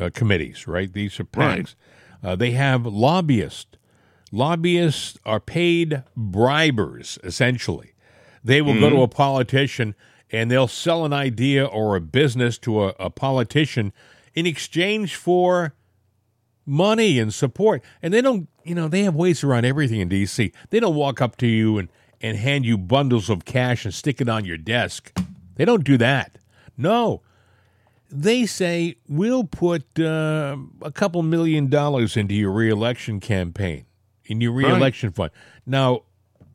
uh, 0.00 0.10
committees, 0.14 0.66
right? 0.66 0.92
These 0.92 1.20
are 1.20 1.24
PACs. 1.24 1.36
Right. 1.38 1.74
Uh, 2.24 2.36
they 2.36 2.52
have 2.52 2.86
lobbyists. 2.86 3.66
Lobbyists 4.30 5.18
are 5.26 5.40
paid 5.40 6.02
bribers, 6.16 7.18
essentially. 7.24 7.92
They 8.42 8.62
will 8.62 8.74
go 8.74 8.86
Mm-hmm. 8.86 8.96
to 8.96 9.02
a 9.02 9.08
politician 9.08 9.94
and 10.32 10.50
they'll 10.50 10.66
sell 10.66 11.04
an 11.04 11.12
idea 11.12 11.64
or 11.64 11.94
a 11.94 12.00
business 12.00 12.58
to 12.58 12.84
a, 12.84 12.88
a 12.98 13.10
politician 13.10 13.92
in 14.34 14.46
exchange 14.46 15.14
for 15.14 15.74
money 16.64 17.18
and 17.18 17.32
support. 17.34 17.82
And 18.00 18.14
they 18.14 18.22
don't, 18.22 18.48
you 18.64 18.74
know, 18.74 18.88
they 18.88 19.02
have 19.02 19.14
ways 19.14 19.44
around 19.44 19.66
everything 19.66 20.00
in 20.00 20.08
D.C. 20.08 20.52
They 20.70 20.80
don't 20.80 20.94
walk 20.94 21.20
up 21.20 21.36
to 21.38 21.46
you 21.46 21.76
and, 21.78 21.88
and 22.20 22.38
hand 22.38 22.64
you 22.64 22.78
bundles 22.78 23.28
of 23.28 23.44
cash 23.44 23.84
and 23.84 23.92
stick 23.92 24.20
it 24.20 24.28
on 24.28 24.44
your 24.46 24.56
desk. 24.56 25.12
They 25.56 25.66
don't 25.66 25.84
do 25.84 25.98
that. 25.98 26.38
No. 26.76 27.20
They 28.10 28.46
say, 28.46 28.96
we'll 29.08 29.44
put 29.44 29.98
uh, 29.98 30.56
a 30.80 30.92
couple 30.92 31.22
million 31.22 31.68
dollars 31.68 32.16
into 32.16 32.34
your 32.34 32.52
reelection 32.52 33.20
campaign, 33.20 33.86
in 34.24 34.40
your 34.40 34.52
reelection 34.52 35.12
fund. 35.12 35.30
Now, 35.66 36.02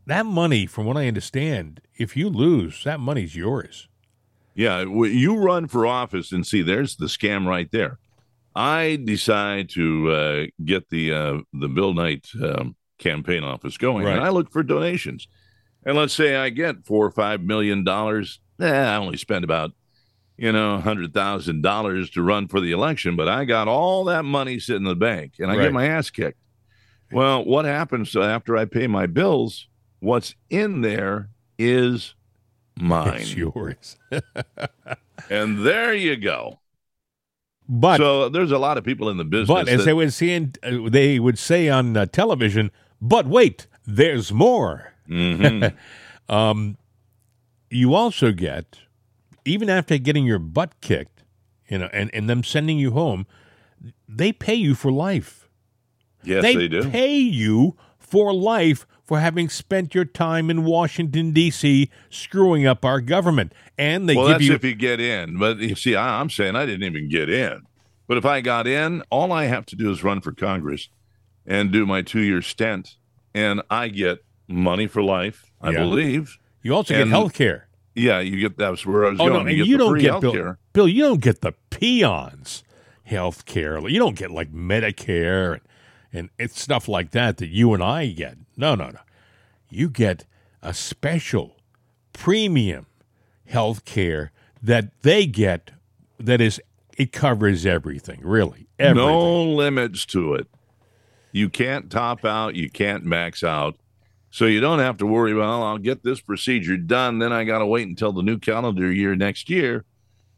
that 0.05 0.25
money, 0.25 0.65
from 0.65 0.86
what 0.86 0.97
I 0.97 1.07
understand, 1.07 1.82
if 1.99 2.15
you 2.17 2.29
lose, 2.29 2.83
that 2.83 2.99
money's 2.99 3.35
yours. 3.35 3.87
Yeah, 4.55 4.81
you 4.81 5.35
run 5.37 5.67
for 5.67 5.85
office 5.85 6.31
and 6.31 6.45
see, 6.45 6.61
there's 6.63 6.95
the 6.95 7.05
scam 7.05 7.45
right 7.45 7.69
there. 7.71 7.99
I 8.55 8.99
decide 9.03 9.69
to 9.71 10.11
uh, 10.11 10.45
get 10.65 10.89
the 10.89 11.13
uh, 11.13 11.37
the 11.53 11.67
Bill 11.67 11.93
Knight 11.93 12.27
um, 12.43 12.75
campaign 12.97 13.43
office 13.43 13.77
going, 13.77 14.05
Right. 14.05 14.15
and 14.15 14.23
I 14.25 14.29
look 14.29 14.51
for 14.51 14.63
donations. 14.63 15.27
And 15.85 15.95
let's 15.95 16.13
say 16.13 16.35
I 16.35 16.49
get 16.49 16.85
four 16.85 17.05
or 17.05 17.11
five 17.11 17.41
million 17.41 17.83
dollars. 17.83 18.39
Eh, 18.59 18.65
I 18.67 18.95
only 18.95 19.17
spend 19.17 19.43
about 19.43 19.73
you 20.37 20.51
know 20.51 20.79
hundred 20.79 21.13
thousand 21.13 21.61
dollars 21.61 22.09
to 22.11 22.23
run 22.23 22.47
for 22.47 22.59
the 22.59 22.71
election, 22.71 23.15
but 23.15 23.27
I 23.27 23.45
got 23.45 23.67
all 23.67 24.03
that 24.05 24.25
money 24.25 24.57
sitting 24.59 24.83
in 24.83 24.89
the 24.89 24.95
bank, 24.95 25.33
and 25.37 25.51
I 25.51 25.55
Right. 25.55 25.63
get 25.65 25.73
my 25.73 25.85
ass 25.85 26.09
kicked. 26.09 26.39
Well, 27.11 27.45
what 27.45 27.65
happens 27.65 28.15
after 28.15 28.57
I 28.57 28.65
pay 28.65 28.87
my 28.87 29.05
bills? 29.05 29.67
What's 29.99 30.33
in 30.49 30.81
there 30.81 31.29
is 31.57 32.15
mine. 32.79 33.21
It's 33.21 33.35
yours. 33.35 33.97
And 35.29 35.65
there 35.65 35.93
you 35.93 36.15
go. 36.15 36.59
But 37.67 37.97
so 37.97 38.29
there's 38.29 38.51
a 38.51 38.57
lot 38.57 38.77
of 38.77 38.85
people 38.85 39.09
in 39.09 39.17
the 39.17 39.25
business. 39.25 39.47
But 39.49 39.67
as 39.67 39.79
that- 39.79 39.85
they 39.85 39.93
would 39.93 40.13
say, 40.13 40.37
uh, 40.63 40.89
they 40.89 41.19
would 41.19 41.37
say 41.37 41.67
on 41.67 41.97
uh, 41.97 42.05
television, 42.05 42.71
"But 43.01 43.27
wait, 43.27 43.67
there's 43.85 44.31
more." 44.31 44.93
Mhm. 45.09 45.73
um, 46.29 46.77
you 47.69 47.93
also 47.93 48.31
get, 48.31 48.79
even 49.43 49.69
after 49.69 49.97
getting 49.97 50.25
your 50.25 50.39
butt 50.39 50.79
kicked, 50.79 51.23
you 51.67 51.79
know, 51.79 51.89
and, 51.91 52.09
and 52.13 52.29
them 52.29 52.43
sending 52.43 52.77
you 52.77 52.91
home, 52.91 53.25
they 54.07 54.31
pay 54.31 54.55
you 54.55 54.75
for 54.75 54.91
life. 54.91 55.49
yes, 56.23 56.41
they, 56.41 56.55
they, 56.55 56.67
do. 56.69 56.89
pay 56.89 57.17
you 57.17 57.75
for 58.07 58.33
life 58.33 58.85
for 59.03 59.19
having 59.19 59.47
spent 59.49 59.95
your 59.95 60.05
time 60.05 60.49
in 60.49 60.63
Washington 60.65 61.31
D.C. 61.31 61.89
screwing 62.09 62.65
up 62.65 62.83
our 62.83 62.99
government, 63.01 63.53
and 63.77 64.07
they 64.09 64.15
well, 64.15 64.27
give 64.27 64.33
that's 64.35 64.43
you 64.45 64.53
if 64.53 64.63
you 64.63 64.75
get 64.75 64.99
in. 64.99 65.37
But 65.37 65.57
you 65.59 65.75
see, 65.75 65.95
I, 65.95 66.19
I'm 66.19 66.29
saying 66.29 66.55
I 66.55 66.65
didn't 66.65 66.83
even 66.83 67.09
get 67.09 67.29
in. 67.29 67.61
But 68.07 68.17
if 68.17 68.25
I 68.25 68.41
got 68.41 68.67
in, 68.67 69.03
all 69.09 69.31
I 69.31 69.45
have 69.45 69.65
to 69.67 69.75
do 69.75 69.91
is 69.91 70.03
run 70.03 70.21
for 70.21 70.31
Congress 70.31 70.89
and 71.45 71.71
do 71.71 71.85
my 71.85 72.01
two 72.01 72.21
year 72.21 72.41
stint, 72.41 72.95
and 73.33 73.61
I 73.69 73.87
get 73.89 74.19
money 74.47 74.87
for 74.87 75.01
life, 75.03 75.51
I 75.61 75.71
Yeah. 75.71 75.79
believe. 75.79 76.37
you 76.63 76.73
also 76.73 76.93
and- 76.93 77.05
get 77.05 77.09
health 77.09 77.33
care. 77.33 77.67
Yeah, 77.95 78.19
you 78.19 78.39
get 78.39 78.57
that's 78.57 78.85
where 78.85 79.05
I 79.07 79.09
was 79.09 79.19
Oh 79.19 79.27
going. 79.27 79.33
no, 79.45 79.47
and 79.49 79.57
you 79.57 79.63
you, 79.63 79.77
don't 79.77 79.89
free 79.91 80.01
get 80.01 80.21
Bill. 80.21 80.55
Bill. 80.73 80.87
You 80.87 81.03
don't 81.03 81.21
get 81.21 81.41
the 81.41 81.53
peons 81.71 82.63
health 83.03 83.45
care. 83.45 83.79
You 83.87 83.97
don't 83.99 84.15
get 84.15 84.29
like 84.29 84.51
Medicare 84.53 85.53
and 85.53 85.61
and 86.13 86.29
it's 86.37 86.59
stuff 86.59 86.87
like 86.87 87.11
that 87.11 87.37
that 87.37 87.49
you 87.49 87.73
and 87.73 87.83
I 87.83 88.07
get. 88.07 88.37
No, 88.55 88.75
no, 88.75 88.89
no. 88.89 88.99
You 89.69 89.89
get 89.89 90.25
a 90.61 90.73
special 90.73 91.57
premium 92.13 92.87
health 93.45 93.85
care 93.85 94.31
that 94.61 95.01
they 95.01 95.25
get. 95.25 95.71
That 96.19 96.41
is, 96.41 96.59
it 96.97 97.11
covers 97.11 97.65
everything. 97.65 98.21
Really, 98.23 98.67
everything. 98.79 99.07
No 99.07 99.43
limits 99.43 100.05
to 100.07 100.33
it. 100.33 100.47
You 101.31 101.49
can't 101.49 101.91
top 101.91 102.25
out. 102.25 102.55
You 102.55 102.69
can't 102.69 103.03
max 103.03 103.43
out. 103.43 103.77
So 104.29 104.45
you 104.45 104.59
don't 104.59 104.79
have 104.79 104.97
to 104.97 105.05
worry, 105.05 105.33
well, 105.33 105.63
I'll 105.63 105.77
get 105.77 106.03
this 106.03 106.19
procedure 106.19 106.77
done. 106.77 107.19
Then 107.19 107.31
I 107.31 107.43
got 107.43 107.59
to 107.59 107.65
wait 107.65 107.87
until 107.87 108.11
the 108.11 108.21
new 108.21 108.37
calendar 108.37 108.91
year 108.91 109.15
next 109.15 109.49
year 109.49 109.85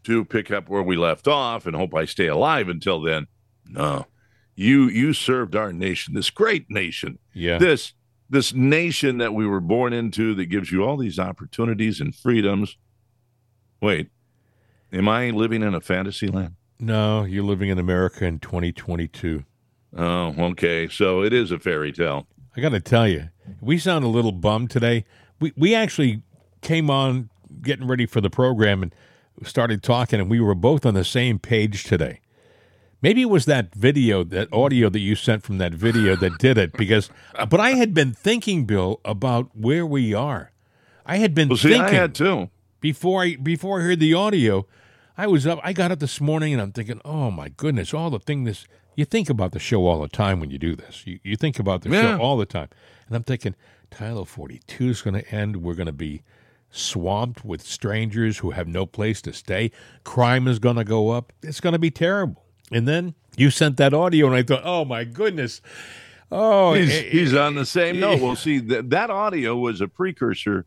to 0.04 0.24
pick 0.26 0.52
up 0.52 0.70
where 0.70 0.84
we 0.84 0.96
left 0.96 1.28
off 1.28 1.66
and 1.66 1.76
hope 1.76 1.94
I 1.96 2.06
stay 2.06 2.28
alive 2.28 2.70
until 2.70 3.02
then. 3.02 3.28
No. 3.68 4.06
You 4.60 4.90
you 4.90 5.14
served 5.14 5.56
our 5.56 5.72
nation, 5.72 6.16
this 6.16 6.30
great 6.30 6.70
nation. 6.70 7.18
Yeah. 7.34 7.60
This 7.60 7.94
this 8.30 8.54
nation 8.54 9.18
that 9.20 9.34
we 9.34 9.48
were 9.48 9.62
born 9.62 9.94
into 9.94 10.36
that 10.36 10.48
gives 10.48 10.70
you 10.70 10.84
all 10.84 10.98
these 10.98 11.18
opportunities 11.18 12.02
and 12.02 12.14
freedoms. 12.14 12.76
Wait. 13.82 14.10
Am 14.92 15.08
I 15.08 15.30
living 15.30 15.64
in 15.64 15.74
a 15.74 15.80
fantasy 15.80 16.28
land? 16.28 16.56
No, 16.78 17.24
you're 17.24 17.46
living 17.46 17.70
in 17.70 17.80
America 17.80 18.26
in 18.26 18.40
2022. 18.40 19.46
Oh, 19.96 20.36
okay. 20.38 20.90
So 20.90 21.24
it 21.24 21.32
is 21.32 21.52
a 21.52 21.60
fairy 21.60 21.94
tale. 21.94 22.28
I 22.58 22.60
got 22.60 22.70
to 22.70 22.82
tell 22.82 23.08
you, 23.08 23.30
we 23.62 23.78
sound 23.78 24.04
a 24.04 24.10
little 24.10 24.34
bummed 24.34 24.72
today. 24.72 25.06
We 25.40 25.54
we 25.56 25.74
actually 25.74 26.22
came 26.60 26.90
on 26.90 27.30
getting 27.62 27.88
ready 27.88 28.06
for 28.06 28.20
the 28.20 28.30
program 28.30 28.84
and 28.84 28.94
started 29.42 29.82
talking, 29.82 30.20
and 30.20 30.30
we 30.30 30.42
were 30.42 30.54
both 30.54 30.86
on 30.86 30.96
the 30.96 31.06
same 31.06 31.40
page 31.40 31.86
today 31.86 32.20
Maybe 33.02 33.22
it 33.22 33.30
was 33.30 33.46
that 33.46 33.74
video, 33.74 34.24
that 34.26 34.52
audio 34.52 34.90
that 34.90 35.00
you 35.00 35.16
sent 35.16 35.44
from 35.44 35.58
that 35.60 35.74
video 35.74 36.16
that 36.18 36.38
did 36.38 36.58
it. 36.58 36.74
Because, 36.74 37.10
uh, 37.36 37.46
but 37.46 37.60
I 37.60 37.72
had 37.72 37.94
been 37.94 38.14
thinking, 38.14 38.66
Bill, 38.66 39.00
about 39.06 39.50
where 39.56 39.86
we 39.86 40.14
are. 40.14 40.52
I 41.06 41.18
had 41.18 41.34
been 41.34 41.48
Well, 41.50 41.58
see, 41.58 41.70
thinking 41.70 41.86
I 41.86 41.92
had 42.02 42.14
too. 42.14 42.50
before 42.82 43.24
I 43.24 43.36
before 43.38 43.80
I 43.80 43.84
heard 43.84 44.00
the 44.00 44.14
audio. 44.14 44.66
I 45.18 45.28
was 45.28 45.46
up. 45.48 45.60
I 45.64 45.74
got 45.74 45.92
up 45.92 46.00
this 46.00 46.22
morning 46.22 46.54
and 46.54 46.62
I'm 46.62 46.72
thinking, 46.72 47.02
oh 47.04 47.30
my 47.32 47.50
goodness, 47.50 47.94
all 47.94 48.10
the 48.10 48.20
thing 48.20 48.44
this. 48.44 48.66
You 48.96 49.06
think 49.06 49.30
about 49.30 49.54
the 49.54 49.60
show 49.60 49.86
all 49.88 50.02
the 50.02 50.08
time 50.10 50.40
when 50.42 50.50
you 50.52 50.58
do 50.58 50.76
this. 50.76 51.08
You 51.08 51.20
you 51.24 51.36
think 51.38 51.58
about 51.60 51.82
the 51.82 51.90
Yeah. 51.90 52.02
show 52.18 52.22
all 52.22 52.36
the 52.38 52.46
time, 52.46 52.68
and 53.08 53.16
I'm 53.16 53.24
thinking, 53.24 53.56
Title 53.92 54.26
42 54.26 54.90
is 54.90 55.02
going 55.02 55.14
to 55.16 55.30
end. 55.34 55.58
We're 55.58 55.74
going 55.74 55.88
to 55.88 55.94
be 55.94 56.22
swamped 56.70 57.44
with 57.46 57.62
strangers 57.62 58.40
who 58.40 58.52
have 58.52 58.68
no 58.68 58.86
place 58.86 59.22
to 59.24 59.34
stay. 59.34 59.72
Crime 60.04 60.48
is 60.48 60.60
going 60.60 60.76
to 60.76 60.84
go 60.84 61.10
up. 61.10 61.34
It's 61.42 61.60
going 61.62 61.74
to 61.74 61.80
be 61.80 61.92
terrible. 61.92 62.44
And 62.72 62.88
then 62.88 63.16
you 63.38 63.50
sent 63.52 63.78
that 63.78 63.94
audio, 63.94 64.28
and 64.28 64.36
I 64.36 64.44
thought, 64.44 64.62
oh 64.64 64.86
my 64.86 65.04
goodness. 65.04 65.62
Oh, 66.32 66.74
he's, 66.74 66.90
eh, 66.92 67.02
he's 67.10 67.34
on 67.34 67.56
the 67.56 67.66
same 67.66 68.00
note. 68.00 68.22
Well, 68.22 68.36
see, 68.36 68.60
that 68.60 68.92
that 68.92 69.10
audio 69.10 69.56
was 69.58 69.82
a 69.82 69.88
precursor 69.88 70.66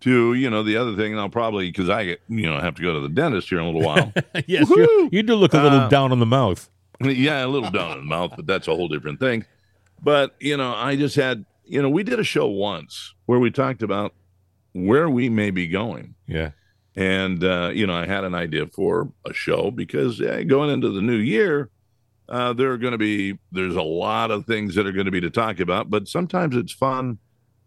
to 0.00 0.34
you 0.34 0.50
know 0.50 0.62
the 0.64 0.76
other 0.76 0.96
thing. 0.96 1.12
And 1.12 1.20
I'll 1.20 1.28
probably 1.28 1.68
because 1.70 1.88
I 1.88 2.04
get 2.04 2.20
you 2.28 2.46
know 2.46 2.58
have 2.60 2.74
to 2.74 2.82
go 2.82 2.92
to 2.94 3.00
the 3.00 3.08
dentist 3.08 3.48
here 3.48 3.58
in 3.60 3.64
a 3.64 3.70
little 3.70 3.86
while. 3.86 4.12
yes, 4.46 4.68
you 4.68 5.08
you 5.12 5.22
do 5.22 5.36
look 5.36 5.54
a 5.54 5.62
little 5.62 5.78
Uh, 5.80 5.88
down 5.88 6.10
on 6.10 6.18
the 6.18 6.26
mouth. 6.26 6.68
yeah, 7.00 7.44
a 7.44 7.46
little 7.46 7.70
down 7.70 7.92
in 7.92 7.98
the 7.98 8.04
mouth, 8.04 8.32
but 8.34 8.46
that's 8.46 8.66
a 8.66 8.74
whole 8.74 8.88
different 8.88 9.20
thing. 9.20 9.44
But 10.02 10.34
you 10.40 10.56
know, 10.56 10.74
I 10.74 10.96
just 10.96 11.14
had 11.14 11.44
you 11.64 11.80
know 11.80 11.88
we 11.88 12.02
did 12.02 12.18
a 12.18 12.24
show 12.24 12.48
once 12.48 13.14
where 13.26 13.38
we 13.38 13.52
talked 13.52 13.82
about 13.84 14.12
where 14.72 15.08
we 15.08 15.28
may 15.28 15.50
be 15.50 15.68
going. 15.68 16.16
Yeah. 16.26 16.50
And, 16.96 17.44
uh, 17.44 17.70
you 17.74 17.86
know, 17.86 17.94
I 17.94 18.06
had 18.06 18.24
an 18.24 18.34
idea 18.34 18.66
for 18.66 19.12
a 19.26 19.34
show 19.34 19.70
because 19.70 20.20
uh, 20.20 20.42
going 20.46 20.70
into 20.70 20.88
the 20.90 21.02
new 21.02 21.16
year, 21.16 21.68
uh, 22.28 22.54
there 22.54 22.72
are 22.72 22.78
going 22.78 22.92
to 22.92 22.98
be, 22.98 23.38
there's 23.52 23.76
a 23.76 23.82
lot 23.82 24.30
of 24.30 24.46
things 24.46 24.74
that 24.74 24.86
are 24.86 24.92
going 24.92 25.04
to 25.04 25.12
be 25.12 25.20
to 25.20 25.30
talk 25.30 25.60
about, 25.60 25.90
but 25.90 26.08
sometimes 26.08 26.56
it's 26.56 26.72
fun 26.72 27.18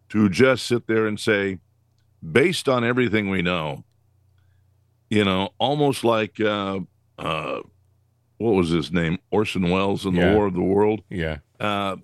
to 0.09 0.29
just 0.29 0.65
sit 0.65 0.87
there 0.87 1.05
and 1.05 1.19
say, 1.19 1.59
based 2.31 2.67
on 2.67 2.83
everything 2.83 3.29
we 3.29 3.43
know, 3.43 3.83
you 5.11 5.23
know, 5.23 5.49
almost 5.59 6.03
like, 6.03 6.39
uh, 6.41 6.79
uh, 7.19 7.59
what 8.37 8.51
was 8.51 8.69
his 8.69 8.91
name? 8.91 9.19
Orson 9.31 9.69
Welles 9.69 10.05
in 10.05 10.15
Yeah. 10.15 10.29
the 10.31 10.35
War 10.35 10.47
of 10.47 10.53
the 10.55 10.61
World. 10.61 11.01
Yeah. 11.09 11.37
Uh, 11.59 11.97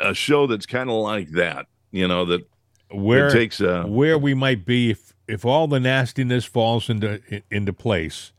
a 0.00 0.14
show 0.14 0.46
that's 0.46 0.66
kind 0.66 0.90
of 0.90 0.96
like 0.96 1.30
that, 1.32 1.66
you 1.92 2.08
know, 2.08 2.24
that 2.26 2.48
where 2.90 3.28
it 3.28 3.32
takes 3.32 3.60
a, 3.60 3.84
where 3.84 4.18
we 4.18 4.34
might 4.34 4.64
be 4.64 4.90
if 4.90 5.11
if 5.28 5.44
all 5.44 5.66
the 5.66 5.80
nastiness 5.80 6.44
falls 6.44 6.88
into 6.90 7.20
into 7.50 7.72
place 7.72 8.32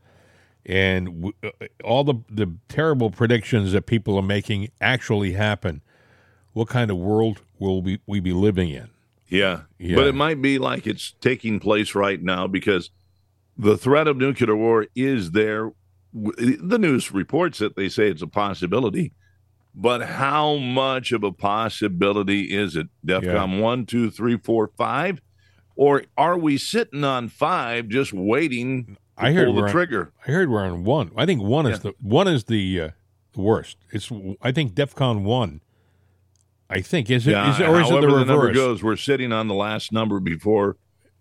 and 0.66 1.06
w- 1.06 1.34
uh, 1.42 1.66
all 1.84 2.04
the 2.04 2.14
the 2.30 2.52
terrible 2.68 3.10
predictions 3.10 3.72
that 3.72 3.86
people 3.86 4.16
are 4.16 4.22
making 4.22 4.70
actually 4.80 5.32
happen 5.32 5.82
what 6.52 6.68
kind 6.68 6.90
of 6.90 6.96
world 6.96 7.40
will 7.58 7.82
we, 7.82 8.00
we 8.06 8.20
be 8.20 8.32
living 8.32 8.70
in 8.70 8.88
Yeah. 9.28 9.62
Yeah. 9.78 9.96
But 9.96 10.06
it 10.06 10.14
might 10.14 10.40
be 10.40 10.58
like 10.58 10.86
it's 10.86 11.14
taking 11.20 11.58
place 11.58 11.94
right 11.94 12.22
now 12.22 12.46
because 12.46 12.90
the 13.56 13.76
threat 13.76 14.06
of 14.08 14.16
nuclear 14.16 14.56
war 14.56 14.86
is 14.94 15.32
there. 15.32 15.72
The 16.12 16.78
news 16.78 17.10
reports 17.12 17.60
it. 17.60 17.74
They 17.74 17.88
say 17.88 18.08
it's 18.08 18.22
a 18.22 18.28
possibility. 18.28 19.12
But 19.74 20.02
how 20.02 20.56
much 20.56 21.10
of 21.10 21.24
a 21.24 21.32
possibility 21.32 22.54
is 22.54 22.76
it? 22.76 22.86
DEFCON 23.04 23.60
one, 23.60 23.86
two, 23.86 24.10
three, 24.10 24.36
four, 24.36 24.70
five? 24.76 25.20
Or 25.76 26.02
are 26.16 26.38
we 26.38 26.56
sitting 26.58 27.02
on 27.04 27.28
five 27.28 27.88
just 27.88 28.12
waiting 28.12 28.84
to 28.86 28.96
I 29.24 29.32
heard 29.32 29.46
pull 29.46 29.54
we're 29.56 29.68
on- 29.68 30.08
I 30.26 30.30
heard 30.30 30.48
we're 30.50 30.64
on 30.64 30.84
one. 30.84 31.10
I 31.16 31.26
think 31.26 31.42
one 31.42 31.66
is 31.66 31.78
Yeah. 31.84 31.90
the 31.90 31.94
one 32.00 32.28
is 32.28 32.44
the 32.44 32.80
uh, 32.80 32.88
worst. 33.36 33.76
It's 33.90 34.10
I 34.42 34.52
think 34.52 34.74
DefCon 34.74 35.22
one. 35.22 35.60
I 36.70 36.80
think 36.80 37.10
is 37.10 37.26
it 37.26 37.30
is 37.32 37.58
Yeah, 37.58 37.66
it, 37.66 37.68
or 37.68 37.80
is 37.80 37.90
it 37.90 37.94
the 37.94 38.00
the 38.00 38.24
number 38.24 38.46
reverse? 38.46 38.56
goes, 38.56 38.82
we're 38.82 38.96
sitting 38.96 39.32
on 39.32 39.48
the 39.48 39.54
last 39.54 39.92
number 39.92 40.18
before 40.20 40.76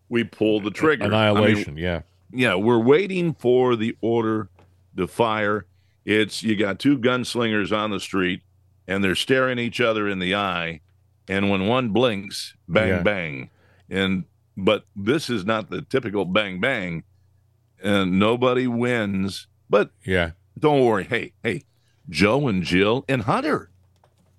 we 0.10 0.24
pull 0.24 0.60
the 0.62 0.72
trigger. 0.72 1.06
I 1.06 1.08
mean, 1.08 1.14
Annihilation. 1.38 1.78
yeah. 1.78 2.02
yeah, 2.32 2.56
we're 2.56 2.80
waiting 2.80 3.34
for 3.34 3.76
the 3.76 3.96
order 4.02 4.50
to 4.98 5.08
fire. 5.08 5.66
It's 6.06 6.44
you 6.44 6.56
got 6.56 6.80
two 6.80 6.98
gunslingers 6.98 7.76
on 7.76 7.92
the 7.92 8.00
street 8.00 8.42
and 8.88 9.04
they're 9.04 9.16
staring 9.16 9.60
each 9.60 9.80
other 9.82 10.08
in 10.08 10.20
the 10.20 10.36
eye. 10.36 10.82
And 11.28 11.50
when 11.50 11.68
one 11.68 11.90
blinks, 11.90 12.54
bang, 12.68 12.88
Yeah. 12.90 13.02
bang. 13.02 13.50
And 13.90 14.26
but 14.58 14.86
this 14.96 15.30
is 15.30 15.46
not 15.46 15.70
the 15.70 15.82
typical 15.82 16.26
bang, 16.26 16.60
bang. 16.60 17.04
And 17.82 18.18
nobody 18.20 18.68
wins. 18.68 19.48
But 19.70 19.92
Yeah. 20.06 20.32
don't 20.58 20.86
worry. 20.86 21.04
Hey, 21.06 21.34
hey, 21.44 21.64
Joe 22.10 22.48
and 22.48 22.64
Jill 22.64 23.04
and 23.10 23.24
Hunter, 23.24 23.70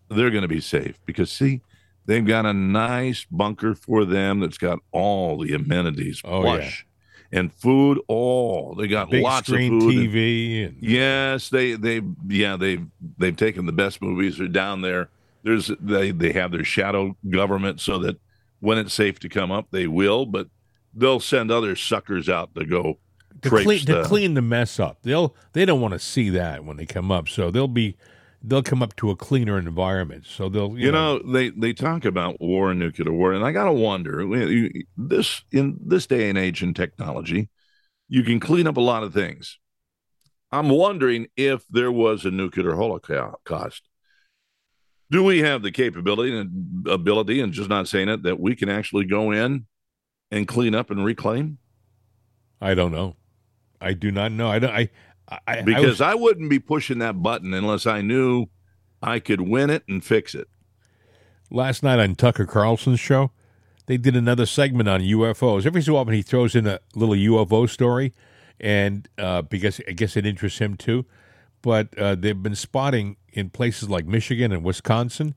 they're 0.09 0.31
going 0.31 0.43
to 0.43 0.49
be 0.49 0.61
safe 0.61 0.99
because, 1.07 1.31
see, 1.31 1.61
they've 2.07 2.25
got 2.27 2.47
a 2.47 2.53
nice 2.53 3.27
bunker 3.31 3.75
for 3.75 4.05
them 4.05 4.41
that's 4.41 4.59
got 4.59 4.79
all 4.93 5.39
the 5.39 5.55
amenities, 5.55 6.21
Oh, 6.25 6.43
plush 6.43 6.87
and 7.33 7.53
food. 7.53 7.99
Oh, 8.09 8.75
they 8.75 8.87
got 8.87 9.11
Big 9.11 9.23
lots 9.25 9.49
of 9.49 9.57
food. 9.57 9.73
and- 9.83 9.83
TV 9.83 10.65
and 10.67 10.77
yes, 10.81 11.49
they 11.49 11.73
they 11.75 12.01
yeah 12.29 12.57
they've 12.57 12.87
they've 13.19 13.37
taken 13.37 13.67
the 13.67 13.73
best 13.73 14.01
movies. 14.01 14.39
They're 14.39 14.47
down 14.49 14.83
there. 14.83 15.09
There's 15.43 15.71
they 15.81 16.13
they 16.13 16.33
have 16.33 16.53
their 16.53 16.65
shadow 16.65 17.17
government 17.29 17.81
so 17.81 17.99
that 18.01 18.17
when 18.65 18.79
it's 18.79 18.95
safe 18.95 19.19
to 19.21 19.29
come 19.29 19.53
up, 19.53 19.69
they 19.71 19.87
will. 19.87 20.27
But 20.27 20.49
they'll 20.95 21.21
send 21.21 21.51
other 21.51 21.77
suckers 21.77 22.29
out 22.29 22.55
to 22.55 22.65
go 22.65 22.99
to 23.43 23.51
clean, 23.51 23.79
to 23.81 23.95
the- 23.97 24.05
clean 24.05 24.35
the 24.35 24.43
mess 24.43 24.81
up. 24.81 25.03
They'll 25.03 25.35
they 25.53 25.65
don't 25.65 25.81
want 25.81 25.93
to 25.93 25.99
see 25.99 26.31
that 26.31 26.65
when 26.65 26.77
they 26.77 26.87
come 26.87 27.11
up. 27.13 27.29
So 27.29 27.51
they'll 27.51 27.69
be 27.69 27.97
they'll 28.43 28.63
come 28.63 28.83
up 28.83 28.97
to 28.97 29.11
a 29.11 29.17
cleaner 29.17 29.59
environment. 29.59 30.25
So 30.27 30.49
they'll 30.49 30.79
you, 30.79 30.87
You 30.87 30.93
know, 30.93 31.19
they 31.19 31.51
they 31.51 31.73
talk 31.73 32.05
about 32.05 32.41
war 32.41 32.71
and 32.71 32.81
nuclear 32.81 33.13
war, 33.13 33.33
and 33.33 33.45
I 33.45 33.53
gotta 33.53 33.73
wonder 33.73 34.25
this 34.97 35.43
in 35.51 35.79
this 35.85 36.07
day 36.07 36.29
and 36.29 36.39
age 36.39 36.63
in 36.63 36.75
technology, 36.75 37.51
you 38.09 38.23
can 38.23 38.41
clean 38.41 38.67
up 38.67 38.77
a 38.77 38.81
lot 38.81 39.03
of 39.03 39.13
things. 39.13 39.59
I'm 40.53 40.69
wondering 40.69 41.27
if 41.37 41.67
there 41.69 41.91
was 41.91 42.25
a 42.25 42.31
nuclear 42.31 42.77
holocaust. 42.77 43.83
Do 45.11 45.23
we 45.23 45.41
have 45.41 45.63
the 45.63 45.71
capability 45.71 46.37
and 46.37 46.87
ability, 46.89 47.41
and 47.41 47.53
just 47.53 47.69
not 47.69 47.89
saying 47.89 48.09
it, 48.09 48.23
that 48.23 48.41
we 48.41 48.57
can 48.57 48.69
actually 48.69 49.05
go 49.05 49.31
in 49.31 49.67
and 50.31 50.49
clean 50.49 50.75
up 50.75 50.91
and 50.91 51.05
reclaim? 51.05 51.59
I 52.61 52.75
don't 52.75 52.93
know. 52.93 53.17
I 53.81 53.93
do 53.93 54.11
not 54.11 54.33
know. 54.33 54.49
I 54.49 54.59
don't. 54.59 54.71
I. 54.75 54.91
I 55.29 55.39
I 55.47 55.63
Because 55.63 55.85
was- 55.87 56.01
I 56.01 56.15
wouldn't 56.15 56.51
be 56.51 56.59
pushing 56.59 56.99
that 56.99 57.23
button 57.23 57.55
unless 57.55 57.87
I 57.87 58.01
knew 58.03 58.47
I 59.03 59.19
could 59.21 59.41
win 59.43 59.71
it 59.71 59.83
and 59.89 60.05
fix 60.05 60.35
it. 60.35 60.49
last 61.51 61.83
night 61.83 61.99
on 61.99 62.15
Tucker 62.15 62.47
Carlson's 62.47 63.01
show, 63.01 63.31
they 63.87 63.97
did 63.97 64.17
another 64.17 64.47
segment 64.47 64.89
on 64.89 65.01
UFOs. 65.03 65.67
Every 65.67 65.83
so 65.83 65.97
often, 65.97 66.15
he 66.15 66.23
throws 66.23 66.55
in 66.55 66.67
a 66.67 66.81
little 66.95 67.15
UFO 67.15 67.69
story, 67.69 68.15
and 68.59 69.07
uh, 69.19 69.43
because 69.43 69.81
I 69.87 69.93
guess 69.93 70.17
it 70.17 70.25
interests 70.27 70.59
him 70.59 70.77
too. 70.77 71.05
But 71.63 71.97
uh, 71.99 72.15
they've 72.15 72.43
been 72.43 72.55
spotting 72.57 73.17
in 73.35 73.51
places 73.51 73.91
like 73.91 74.07
Michigan 74.07 74.51
and 74.53 74.65
Wisconsin 74.65 75.35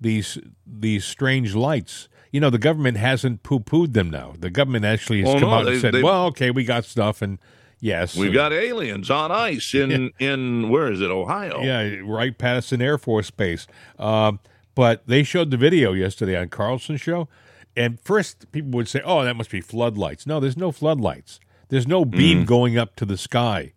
these 0.00 0.38
these 0.66 1.04
strange 1.04 1.54
lights. 1.54 2.08
You 2.32 2.40
know, 2.40 2.48
the 2.48 2.58
government 2.58 2.96
hasn't 2.96 3.42
poo 3.42 3.60
pooed 3.60 3.92
them 3.92 4.08
now. 4.08 4.34
The 4.38 4.48
government 4.50 4.84
actually 4.86 5.20
has 5.20 5.28
Oh, 5.28 5.32
come 5.38 5.50
no, 5.50 5.50
out 5.56 5.64
they- 5.66 5.72
and 5.72 5.80
said, 5.80 5.92
they- 5.94 6.02
"Well, 6.02 6.26
okay, 6.26 6.50
we 6.50 6.64
got 6.64 6.84
stuff," 6.86 7.20
and 7.20 7.38
yes, 7.80 8.16
We've 8.16 8.28
and- 8.28 8.34
got 8.34 8.52
aliens 8.54 9.10
on 9.10 9.30
ice 9.30 9.74
in 9.82 10.12
in 10.18 10.70
where 10.70 10.90
is 10.90 11.00
it, 11.02 11.10
Ohio? 11.10 11.60
Yeah, 11.62 11.96
Wright-Patterson 12.02 12.80
Air 12.80 12.96
Force 12.98 13.30
Base. 13.30 13.66
Um, 13.98 14.38
but 14.74 15.06
they 15.06 15.22
showed 15.22 15.50
the 15.50 15.56
video 15.58 15.92
yesterday 15.92 16.36
on 16.36 16.48
Carlson's 16.48 17.00
show, 17.02 17.28
and 17.76 18.00
first 18.00 18.50
people 18.52 18.70
would 18.70 18.88
say, 18.88 19.02
"Oh, 19.04 19.22
that 19.24 19.36
must 19.36 19.50
be 19.50 19.60
floodlights." 19.60 20.26
No, 20.26 20.40
there's 20.40 20.56
no 20.56 20.72
floodlights. 20.72 21.40
There's 21.68 21.86
no 21.86 22.04
beam 22.06 22.44
going 22.46 22.78
up 22.78 22.96
to 22.96 23.04
the 23.04 23.18
sky. 23.18 23.72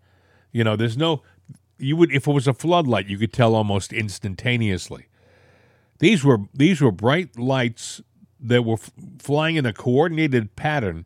You 0.53 0.63
know, 0.63 0.76
there's 0.76 0.95
no. 0.95 1.21
You 1.84 1.95
would 1.97 2.11
if 2.11 2.27
it 2.27 2.31
was 2.31 2.47
a 2.47 2.53
floodlight, 2.53 3.07
you 3.07 3.17
could 3.17 3.34
tell 3.34 3.55
almost 3.55 3.91
instantaneously. 3.93 5.07
These 5.99 6.23
were 6.23 6.39
these 6.53 6.81
were 6.81 6.91
bright 6.91 7.38
lights 7.38 8.01
that 8.39 8.63
were 8.63 8.73
f- 8.73 8.91
flying 9.19 9.55
in 9.55 9.65
a 9.65 9.73
coordinated 9.73 10.55
pattern, 10.55 11.05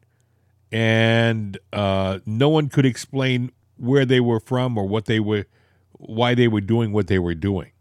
and 0.71 1.57
uh, 1.73 2.19
no 2.25 2.49
one 2.49 2.69
could 2.69 2.85
explain 2.85 3.51
where 3.77 4.05
they 4.05 4.19
were 4.19 4.39
from 4.39 4.77
or 4.77 4.87
what 4.87 5.05
they 5.05 5.19
were, 5.19 5.45
why 5.93 6.33
they 6.33 6.47
were 6.47 6.61
doing 6.61 6.91
what 6.91 7.07
they 7.07 7.19
were 7.19 7.35
doing. 7.35 7.71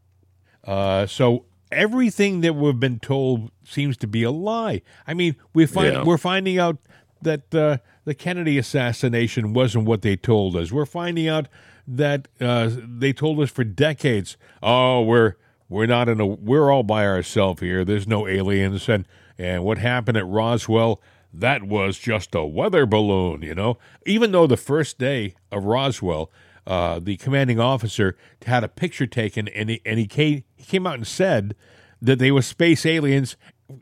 Uh, 0.64 1.07
so 1.07 1.47
everything 1.72 2.40
that 2.42 2.55
we've 2.55 2.78
been 2.80 2.99
told 2.99 3.51
seems 3.64 3.97
to 3.99 4.07
be 4.07 4.22
a 4.22 4.30
lie. 4.30 4.82
I 5.07 5.14
mean, 5.14 5.36
we 5.55 5.66
find 5.66 5.92
Yeah. 5.94 6.05
we're 6.05 6.18
finding 6.18 6.59
out 6.59 6.76
that 7.22 7.55
uh, 7.55 7.78
the 8.05 8.14
Kennedy 8.14 8.59
assassination 8.59 9.53
wasn't 9.55 9.84
what 9.86 10.03
they 10.03 10.16
told 10.16 10.55
us. 10.57 10.70
We're 10.70 10.86
finding 10.86 11.28
out 11.28 11.49
that 11.87 12.28
uh, 12.41 12.70
they 12.72 13.12
told 13.12 13.41
us 13.41 13.51
for 13.51 13.64
decades, 13.64 14.37
"Oh, 14.62 15.03
we're 15.03 15.34
we're 15.68 15.87
not 15.87 16.09
in 16.09 16.20
a 16.20 16.26
we're 16.26 16.70
all 16.70 16.82
by 16.82 17.07
ourselves 17.07 17.61
here. 17.61 17.84
There's 17.84 18.07
no 18.07 18.26
aliens." 18.26 18.89
And 18.89 19.07
and 19.39 19.64
what 19.64 19.78
happened 19.78 20.16
at 20.16 20.26
Roswell? 20.26 21.01
That 21.32 21.64
was 21.64 21.99
just 21.99 22.34
a 22.34 22.45
weather 22.45 22.87
balloon, 22.87 23.43
you 23.43 23.55
know. 23.55 23.78
Even 24.07 24.32
though 24.32 24.47
the 24.47 24.57
first 24.57 24.99
day 24.99 25.34
of 25.53 25.64
Roswell, 25.64 26.30
uh, 26.66 26.99
the 26.99 27.16
commanding 27.18 27.61
officer 27.61 28.16
had 28.47 28.64
a 28.64 28.68
picture 28.68 29.07
taken, 29.07 29.49
and 29.49 29.70
he, 29.70 29.82
and 29.84 29.99
he 29.99 30.07
came 30.07 30.45
he 30.57 30.64
came 30.64 30.87
out 30.87 30.95
and 30.95 31.07
said 31.07 31.55
that 32.01 32.18
they 32.18 32.30
were 32.30 32.43
space 32.43 32.87
aliens, 32.87 33.37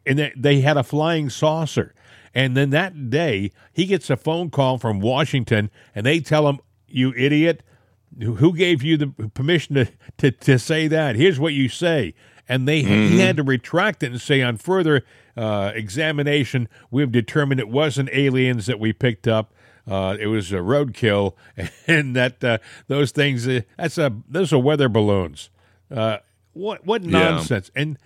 and 0.04 0.18
that 0.18 0.32
they 0.36 0.60
had 0.60 0.76
a 0.76 0.82
flying 0.82 1.30
saucer. 1.30 1.94
And 2.34 2.56
then 2.56 2.70
that 2.70 3.10
day, 3.10 3.52
he 3.72 3.86
gets 3.86 4.10
a 4.10 4.16
phone 4.16 4.50
call 4.50 4.78
from 4.78 5.00
Washington, 5.00 5.70
and 5.94 6.04
they 6.04 6.18
tell 6.18 6.48
him, 6.48 6.58
"You 6.88 7.14
idiot! 7.16 7.62
Who 8.20 8.54
gave 8.56 8.82
you 8.82 8.96
the 8.96 9.06
permission 9.08 9.74
to 9.76 9.88
to, 10.18 10.30
to 10.30 10.58
say 10.58 10.86
that? 10.88 11.16
Here's 11.16 11.38
what 11.40 11.52
you 11.52 11.68
say." 11.68 12.14
And 12.46 12.68
they 12.68 12.82
he 12.82 13.20
had 13.20 13.38
to 13.38 13.42
retract 13.42 14.02
it 14.02 14.12
and 14.12 14.20
say, 14.20 14.42
on 14.42 14.58
further 14.58 15.02
uh, 15.34 15.72
examination, 15.74 16.68
we've 16.90 17.10
determined 17.10 17.58
it 17.58 17.70
wasn't 17.70 18.10
aliens 18.12 18.66
that 18.66 18.78
we 18.78 18.92
picked 18.92 19.26
up. 19.26 19.54
Uh, 19.88 20.16
it 20.20 20.26
was 20.26 20.52
a 20.52 20.56
roadkill, 20.56 21.34
and 21.86 22.14
that 22.14 22.44
uh, 22.44 22.58
those 22.86 23.12
things 23.12 23.48
uh, 23.48 23.62
that's 23.78 23.96
a 23.96 24.14
those 24.28 24.52
are 24.52 24.58
weather 24.58 24.90
balloons. 24.90 25.48
Uh, 25.90 26.18
what 26.52 26.84
what 26.84 27.02
Yeah. 27.02 27.10
nonsense! 27.30 27.70
And 27.74 27.98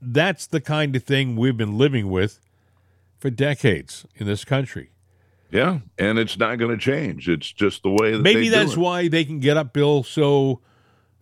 that's 0.00 0.46
the 0.46 0.60
kind 0.60 0.94
of 0.96 1.02
thing 1.02 1.34
we've 1.36 1.56
been 1.56 1.76
living 1.76 2.08
with 2.08 2.40
for 3.18 3.30
decades 3.30 4.06
in 4.14 4.26
this 4.26 4.44
country. 4.44 4.90
Yeah, 5.50 5.80
and 5.98 6.18
it's 6.18 6.38
not 6.38 6.58
going 6.58 6.70
to 6.70 6.78
change. 6.78 7.28
It's 7.28 7.50
just 7.52 7.82
the 7.82 7.90
way 7.90 8.12
that 8.12 8.22
Maybe 8.22 8.48
that's 8.48 8.76
why 8.76 9.08
they 9.08 9.24
can 9.24 9.40
get 9.40 9.56
up, 9.56 9.72
Bill, 9.72 10.02
so 10.02 10.60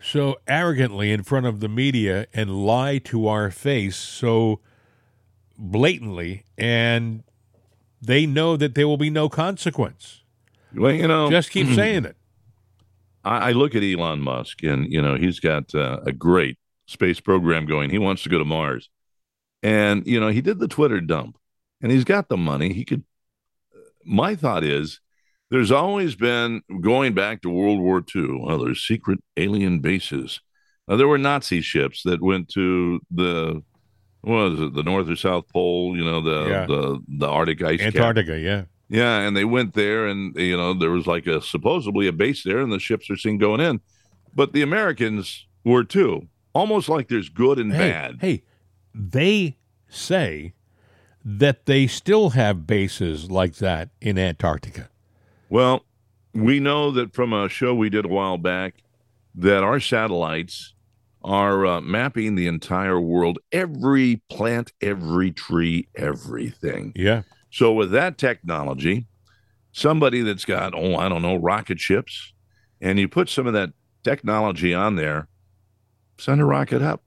so 0.01 0.37
arrogantly 0.47 1.11
in 1.11 1.22
front 1.22 1.47
of 1.47 1.61
the 1.61 1.68
media 1.68 2.26
and 2.33 2.64
lie 2.64 2.99
to 2.99 3.26
our 3.26 3.51
face 3.51 3.97
so 3.97 4.61
blatantly, 5.59 6.45
and 6.57 7.24
they 8.01 8.26
know 8.26 8.57
that 8.57 8.74
there 8.74 8.87
will 8.87 8.97
be 8.97 9.11
no 9.11 9.29
consequence. 9.29 10.22
Well, 10.74 10.93
you 10.93 11.09
know, 11.09 11.31
Just 11.31 11.51
keep 11.51 11.66
saying 11.74 12.05
it. 12.05 12.16
I, 13.24 13.49
I 13.49 13.53
look 13.53 13.74
at 13.74 13.83
Elon 13.83 14.20
Musk, 14.20 14.62
and 14.62 14.91
you 14.91 15.03
know 15.03 15.16
he's 15.16 15.41
got 15.41 15.74
uh, 15.74 16.01
a 16.05 16.12
great 16.12 16.59
space 16.87 17.20
program 17.20 17.66
going. 17.66 17.91
He 17.91 17.99
wants 17.99 18.22
to 18.22 18.29
go 18.29 18.39
to 18.39 18.45
Mars, 18.45 18.89
and 19.62 20.07
you 20.07 20.20
know 20.20 20.29
he 20.29 20.41
did 20.41 20.59
the 20.59 20.68
Twitter 20.68 21.01
dump, 21.01 21.39
and 21.81 21.91
he's 21.91 22.05
got 22.05 22.29
the 22.29 22.37
money. 22.37 22.72
He 22.72 22.85
could. 22.85 23.05
My 24.09 24.35
thought 24.35 24.65
is, 24.65 25.01
there's 25.51 25.71
always 25.71 26.15
been 26.17 26.63
going 26.81 27.15
back 27.15 27.43
to 27.43 27.51
World 27.51 27.79
War 27.81 28.03
II. 28.15 28.39
Well, 28.43 28.59
there's 28.59 28.83
secret 28.87 29.21
alien 29.37 29.81
bases. 29.81 30.41
Uh, 30.89 30.97
there 30.97 31.09
were 31.09 31.19
Nazi 31.19 31.61
ships 31.61 32.03
that 32.05 32.23
went 32.23 32.49
to 32.51 33.01
the 33.11 33.63
what 34.23 34.51
was 34.51 34.61
it, 34.61 34.75
the 34.75 34.83
North 34.83 35.09
or 35.09 35.17
South 35.17 35.47
Pole? 35.53 35.97
You 35.97 36.05
know 36.05 36.21
the 36.21 36.49
Yeah. 36.51 36.67
the 36.67 37.01
the 37.09 37.29
Arctic 37.29 37.63
ice 37.63 37.79
cap. 37.81 37.95
Antarctica, 37.95 38.39
yeah. 38.39 38.65
Yeah, 38.91 39.21
and 39.21 39.37
they 39.37 39.45
went 39.45 39.75
there, 39.75 40.07
and 40.07 40.35
you 40.37 40.57
know 40.57 40.73
there 40.75 40.91
was 40.91 41.07
like 41.07 41.27
a 41.27 41.41
supposedly 41.43 42.07
a 42.09 42.13
base 42.13 42.43
there, 42.43 42.59
and 42.61 42.73
the 42.73 42.79
ships 42.81 43.11
are 43.11 43.17
seen 43.17 43.37
going 43.39 43.61
in, 43.61 43.81
but 44.35 44.55
the 44.55 44.63
Americans 44.63 45.47
were 45.65 45.85
too, 45.85 46.27
almost 46.55 46.89
like 46.89 47.09
there's 47.09 47.29
good 47.29 47.59
and 47.59 47.73
Hey, 47.73 47.91
bad. 47.91 48.17
hey, 48.21 48.43
they 48.95 49.59
say 49.89 50.55
that 51.37 51.66
they 51.66 51.87
still 51.87 52.31
have 52.31 52.66
bases 52.66 53.31
like 53.31 53.57
that 53.57 53.91
in 54.01 54.18
Antarctica. 54.18 54.89
Well, 55.51 55.85
we 56.33 56.59
know 56.59 56.91
that 56.93 57.12
from 57.12 57.35
a 57.35 57.51
show 57.51 57.74
we 57.74 57.91
did 57.91 58.07
a 58.07 58.09
while 58.09 58.39
back 58.39 58.76
that 59.35 59.62
our 59.62 59.79
satellites 59.79 60.72
are 61.22 61.66
uh, 61.66 61.81
mapping 61.83 62.35
the 62.35 62.47
entire 62.47 62.99
world, 62.99 63.39
every 63.53 64.22
plant, 64.31 64.72
every 64.81 65.31
tree, 65.31 65.89
everything. 65.95 66.93
Yeah. 66.97 67.22
So 67.51 67.74
with 67.74 67.91
that 67.91 68.16
technology, 68.16 69.07
somebody 69.70 70.22
that's 70.22 70.47
got 70.47 70.74
oh 70.74 70.97
I 70.97 71.11
don't 71.11 71.22
know 71.22 71.37
rocket 71.37 71.79
ships, 71.79 72.33
and 72.81 72.99
you 72.99 73.07
put 73.07 73.29
some 73.29 73.47
of 73.47 73.53
that 73.53 73.72
technology 74.03 74.72
on 74.72 74.97
there, 74.97 75.29
send 76.16 76.41
a 76.41 76.47
rocket 76.47 76.81
up, 76.81 77.03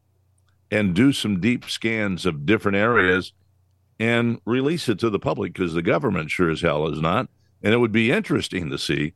and 0.69 0.93
do 0.93 1.11
some 1.11 1.39
deep 1.39 1.67
scans 1.67 2.27
of 2.27 2.45
different 2.45 2.77
areas, 2.77 3.33
and 4.01 4.41
release 4.45 4.89
it 4.89 4.97
to 4.97 5.11
the 5.11 5.19
public 5.19 5.53
because 5.53 5.75
the 5.75 5.81
government 5.83 6.31
sure 6.31 6.49
as 6.49 6.61
hell 6.61 6.87
is 6.87 6.99
not, 6.99 7.29
and 7.61 7.71
it 7.71 7.77
would 7.77 7.91
be 7.91 8.11
interesting 8.11 8.71
to 8.71 8.77
see. 8.79 9.13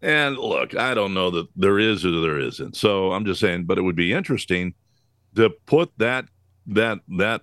And 0.00 0.38
look, 0.38 0.76
I 0.76 0.94
don't 0.94 1.12
know 1.12 1.30
that 1.30 1.48
there 1.56 1.80
is 1.80 2.06
or 2.06 2.12
there 2.20 2.38
isn't. 2.38 2.76
So 2.76 3.10
I'm 3.10 3.24
just 3.24 3.40
saying, 3.40 3.64
but 3.64 3.76
it 3.76 3.82
would 3.82 3.96
be 3.96 4.12
interesting 4.12 4.74
to 5.34 5.50
put 5.66 5.90
that 5.98 6.26
that 6.68 7.00
that 7.08 7.42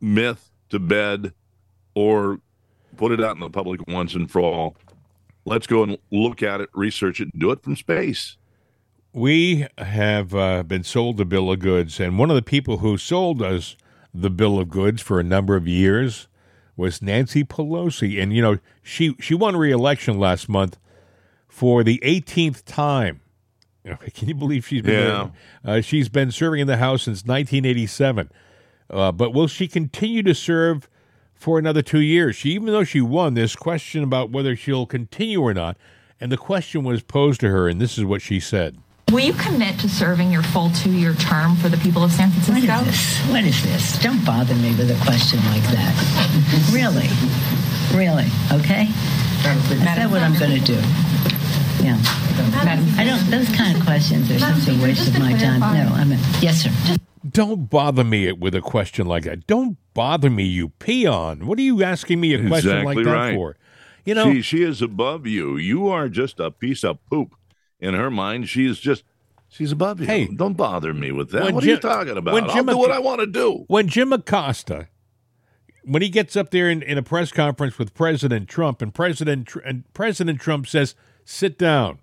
myth 0.00 0.52
to 0.68 0.78
bed 0.78 1.32
or 1.96 2.38
put 2.96 3.10
it 3.10 3.20
out 3.20 3.34
in 3.34 3.40
the 3.40 3.50
public 3.50 3.80
once 3.88 4.14
and 4.14 4.30
for 4.30 4.40
all. 4.40 4.76
Let's 5.44 5.66
go 5.66 5.82
and 5.82 5.98
look 6.12 6.40
at 6.44 6.60
it, 6.60 6.68
research 6.72 7.20
it, 7.20 7.36
do 7.36 7.50
it 7.50 7.64
from 7.64 7.74
space. 7.74 8.36
We 9.12 9.66
have 9.76 10.36
uh, 10.36 10.62
been 10.62 10.84
sold 10.84 11.20
a 11.20 11.24
bill 11.24 11.50
of 11.50 11.58
goods, 11.58 11.98
and 11.98 12.16
one 12.16 12.30
of 12.30 12.36
the 12.36 12.42
people 12.42 12.78
who 12.78 12.96
sold 12.96 13.42
us 13.42 13.76
the 14.20 14.30
bill 14.30 14.58
of 14.58 14.68
goods 14.68 15.00
for 15.02 15.20
a 15.20 15.24
number 15.24 15.54
of 15.56 15.66
years 15.68 16.28
was 16.76 17.02
Nancy 17.02 17.44
Pelosi, 17.44 18.20
and 18.22 18.32
you 18.32 18.42
know 18.42 18.58
she 18.82 19.14
she 19.20 19.34
won 19.34 19.56
re-election 19.56 20.18
last 20.18 20.48
month 20.48 20.78
for 21.48 21.82
the 21.82 22.00
18th 22.04 22.64
time. 22.64 23.20
You 23.84 23.90
know, 23.92 23.98
Can 24.14 24.28
you 24.28 24.34
believe 24.34 24.66
she's 24.66 24.82
been 24.82 25.06
Yeah. 25.06 25.30
uh, 25.64 25.80
she's 25.80 26.08
been 26.08 26.30
serving 26.30 26.60
in 26.60 26.66
the 26.66 26.76
House 26.76 27.02
since 27.04 27.24
1987? 27.24 28.30
Uh, 28.90 29.12
but 29.12 29.32
will 29.34 29.46
she 29.48 29.68
continue 29.68 30.22
to 30.22 30.34
serve 30.34 30.88
for 31.34 31.58
another 31.58 31.82
two 31.82 32.00
years? 32.00 32.36
She, 32.36 32.50
even 32.50 32.66
though 32.68 32.84
she 32.84 33.00
won, 33.00 33.34
this 33.34 33.54
question 33.54 34.02
about 34.02 34.30
whether 34.30 34.56
she'll 34.56 34.86
continue 34.86 35.40
or 35.42 35.52
not, 35.54 35.76
and 36.20 36.32
the 36.32 36.36
question 36.38 36.84
was 36.84 37.02
posed 37.02 37.40
to 37.40 37.48
her, 37.50 37.68
and 37.68 37.80
this 37.80 37.98
is 37.98 38.04
what 38.04 38.22
she 38.22 38.40
said. 38.40 38.78
Will 39.10 39.20
you 39.20 39.32
commit 39.32 39.78
to 39.80 39.88
serving 39.88 40.30
your 40.30 40.42
full 40.42 40.68
two-year 40.70 41.14
term 41.14 41.56
for 41.56 41.70
the 41.70 41.78
people 41.78 42.04
of 42.04 42.12
San 42.12 42.30
Francisco? 42.30 42.72
is 42.80 42.84
this? 42.84 43.18
What 43.30 43.44
is 43.44 43.62
this? 43.62 43.98
Don't 44.00 44.22
bother 44.24 44.54
me 44.54 44.74
with 44.74 44.90
a 44.90 45.04
question 45.04 45.38
like 45.46 45.62
that. 45.72 45.94
really? 46.72 47.08
Really? 47.96 48.28
Okay? 48.52 48.84
Is 48.84 49.84
that 49.84 50.10
what 50.10 50.20
I'm 50.20 50.38
going 50.38 50.60
to 50.60 50.64
do? 50.64 50.74
Yeah. 51.82 51.98
I 52.98 53.04
don't, 53.04 53.30
those 53.30 53.48
kind 53.56 53.76
of 53.76 53.84
questions 53.84 54.30
are 54.30 54.38
such 54.38 54.68
a 54.68 54.82
waste 54.82 55.08
of 55.08 55.18
my 55.18 55.32
time. 55.32 55.60
No, 55.60 55.92
I 55.94 56.04
mean, 56.04 56.18
yes, 56.40 56.62
sir. 56.62 56.96
Don't 57.28 57.70
bother 57.70 58.04
me 58.04 58.30
with 58.32 58.54
a 58.54 58.60
question 58.60 59.06
like 59.06 59.24
that. 59.24 59.46
Don't 59.46 59.78
bother 59.94 60.28
me, 60.28 60.44
you 60.44 60.68
peon. 60.68 61.46
What 61.46 61.58
are 61.58 61.62
you 61.62 61.82
asking 61.82 62.20
me 62.20 62.34
a 62.34 62.46
question 62.46 62.84
like 62.84 62.98
Exactly 62.98 63.04
that 63.04 63.10
right. 63.10 63.34
for? 63.34 63.56
You 64.04 64.14
know, 64.14 64.32
she 64.32 64.42
she 64.42 64.62
is 64.62 64.80
above 64.80 65.26
you. 65.26 65.56
You 65.56 65.88
are 65.88 66.08
just 66.08 66.40
a 66.40 66.50
piece 66.50 66.84
of 66.84 67.04
poop. 67.10 67.34
In 67.80 67.94
her 67.94 68.10
mind, 68.10 68.48
she 68.48 68.66
is 68.66 68.80
just 68.80 69.04
she's 69.48 69.70
above 69.72 70.00
you. 70.00 70.06
Hey, 70.06 70.26
don't 70.26 70.56
bother 70.56 70.92
me 70.92 71.12
with 71.12 71.30
that. 71.30 71.52
What 71.54 71.62
are 71.64 71.66
you 71.66 71.76
talking 71.78 72.16
about? 72.16 72.34
when 72.34 72.44
I'll 72.44 72.54
Jim 72.54 72.66
do 72.66 72.76
what 72.76 72.90
I 72.90 72.98
want 72.98 73.20
to 73.20 73.26
do. 73.26 73.64
when 73.68 73.86
Jim 73.88 74.12
Acosta, 74.12 74.88
when 75.84 76.02
he 76.02 76.08
gets 76.08 76.36
up 76.36 76.50
there 76.50 76.68
in, 76.68 76.82
in 76.82 76.98
a 76.98 77.02
press 77.02 77.30
conference 77.30 77.78
with 77.78 77.94
President 77.94 78.48
Trump, 78.48 78.82
and 78.82 78.92
President 78.92 79.48
and 79.64 79.84
President 79.94 80.40
Trump 80.40 80.66
says, 80.66 80.94
"Sit 81.24 81.56
down," 81.58 81.98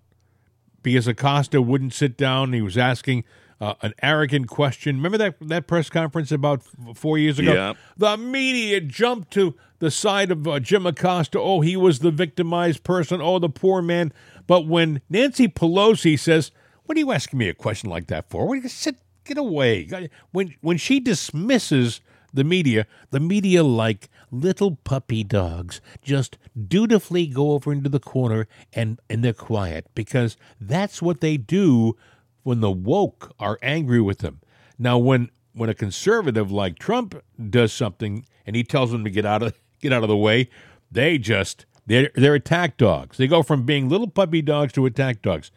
because 0.81 1.07
Acosta 1.07 1.61
wouldn't 1.61 1.93
sit 1.93 2.17
down. 2.17 2.53
He 2.53 2.61
was 2.61 2.77
asking 2.77 3.25
uh, 3.59 3.73
an 3.81 3.93
arrogant 4.01 4.47
question. 4.47 4.95
Remember 4.95 5.17
that 5.17 5.35
that 5.41 5.67
press 5.67 5.89
conference 5.89 6.31
about 6.31 6.61
f- 6.87 6.97
four 6.97 7.17
years 7.17 7.37
ago? 7.37 7.53
Yeah. 7.53 7.73
The 7.97 8.15
media 8.17 8.79
jumped 8.81 9.31
to 9.31 9.55
the 9.79 9.91
side 9.91 10.31
of 10.31 10.47
uh, 10.47 10.59
Jim 10.61 10.85
Acosta. 10.85 11.37
Oh, 11.39 11.59
he 11.61 11.75
was 11.75 11.99
the 11.99 12.11
victimized 12.11 12.83
person. 12.83 13.21
Oh, 13.21 13.39
the 13.39 13.49
poor 13.49 13.81
man. 13.81 14.13
But 14.47 14.67
when 14.67 15.01
Nancy 15.09 15.47
Pelosi 15.47 16.17
says, 16.19 16.51
"What 16.85 16.97
are 16.97 16.99
you 16.99 17.11
asking 17.11 17.39
me 17.39 17.49
a 17.49 17.53
question 17.53 17.89
like 17.89 18.07
that 18.07 18.29
for?" 18.29 18.47
What, 18.47 18.61
you 18.61 18.69
sit, 18.69 18.97
get 19.23 19.37
away. 19.37 20.09
When 20.31 20.55
when 20.61 20.77
she 20.77 20.99
dismisses 20.99 22.01
the 22.33 22.43
media, 22.43 22.85
the 23.11 23.19
media 23.19 23.63
like 23.63 24.09
little 24.31 24.75
puppy 24.83 25.23
dogs 25.23 25.79
just 26.01 26.37
dutifully 26.67 27.27
go 27.27 27.51
over 27.51 27.71
into 27.71 27.89
the 27.89 27.99
corner 27.99 28.47
and 28.73 28.99
and 29.09 29.23
they're 29.23 29.33
quiet 29.33 29.87
because 29.95 30.37
that's 30.59 31.01
what 31.01 31.21
they 31.21 31.37
do 31.37 31.95
when 32.43 32.59
the 32.59 32.71
woke 32.71 33.33
are 33.39 33.57
angry 33.61 34.01
with 34.01 34.19
them. 34.19 34.41
Now, 34.77 34.97
when 34.97 35.29
when 35.53 35.69
a 35.69 35.73
conservative 35.73 36.51
like 36.51 36.77
Trump 36.77 37.15
does 37.49 37.71
something 37.71 38.25
and 38.45 38.55
he 38.55 38.63
tells 38.63 38.91
them 38.91 39.03
to 39.03 39.09
get 39.09 39.25
out 39.25 39.41
of 39.41 39.53
get 39.79 39.93
out 39.93 40.03
of 40.03 40.09
the 40.09 40.17
way, 40.17 40.49
they 40.91 41.17
just 41.17 41.65
they're 41.87 42.11
they're 42.15 42.35
attack 42.35 42.77
dogs. 42.77 43.17
They 43.17 43.27
go 43.27 43.43
from 43.43 43.63
being 43.63 43.89
little 43.89 44.09
puppy 44.09 44.41
dogs 44.41 44.73
to 44.73 44.85
attack 44.85 45.21
dogs. 45.21 45.51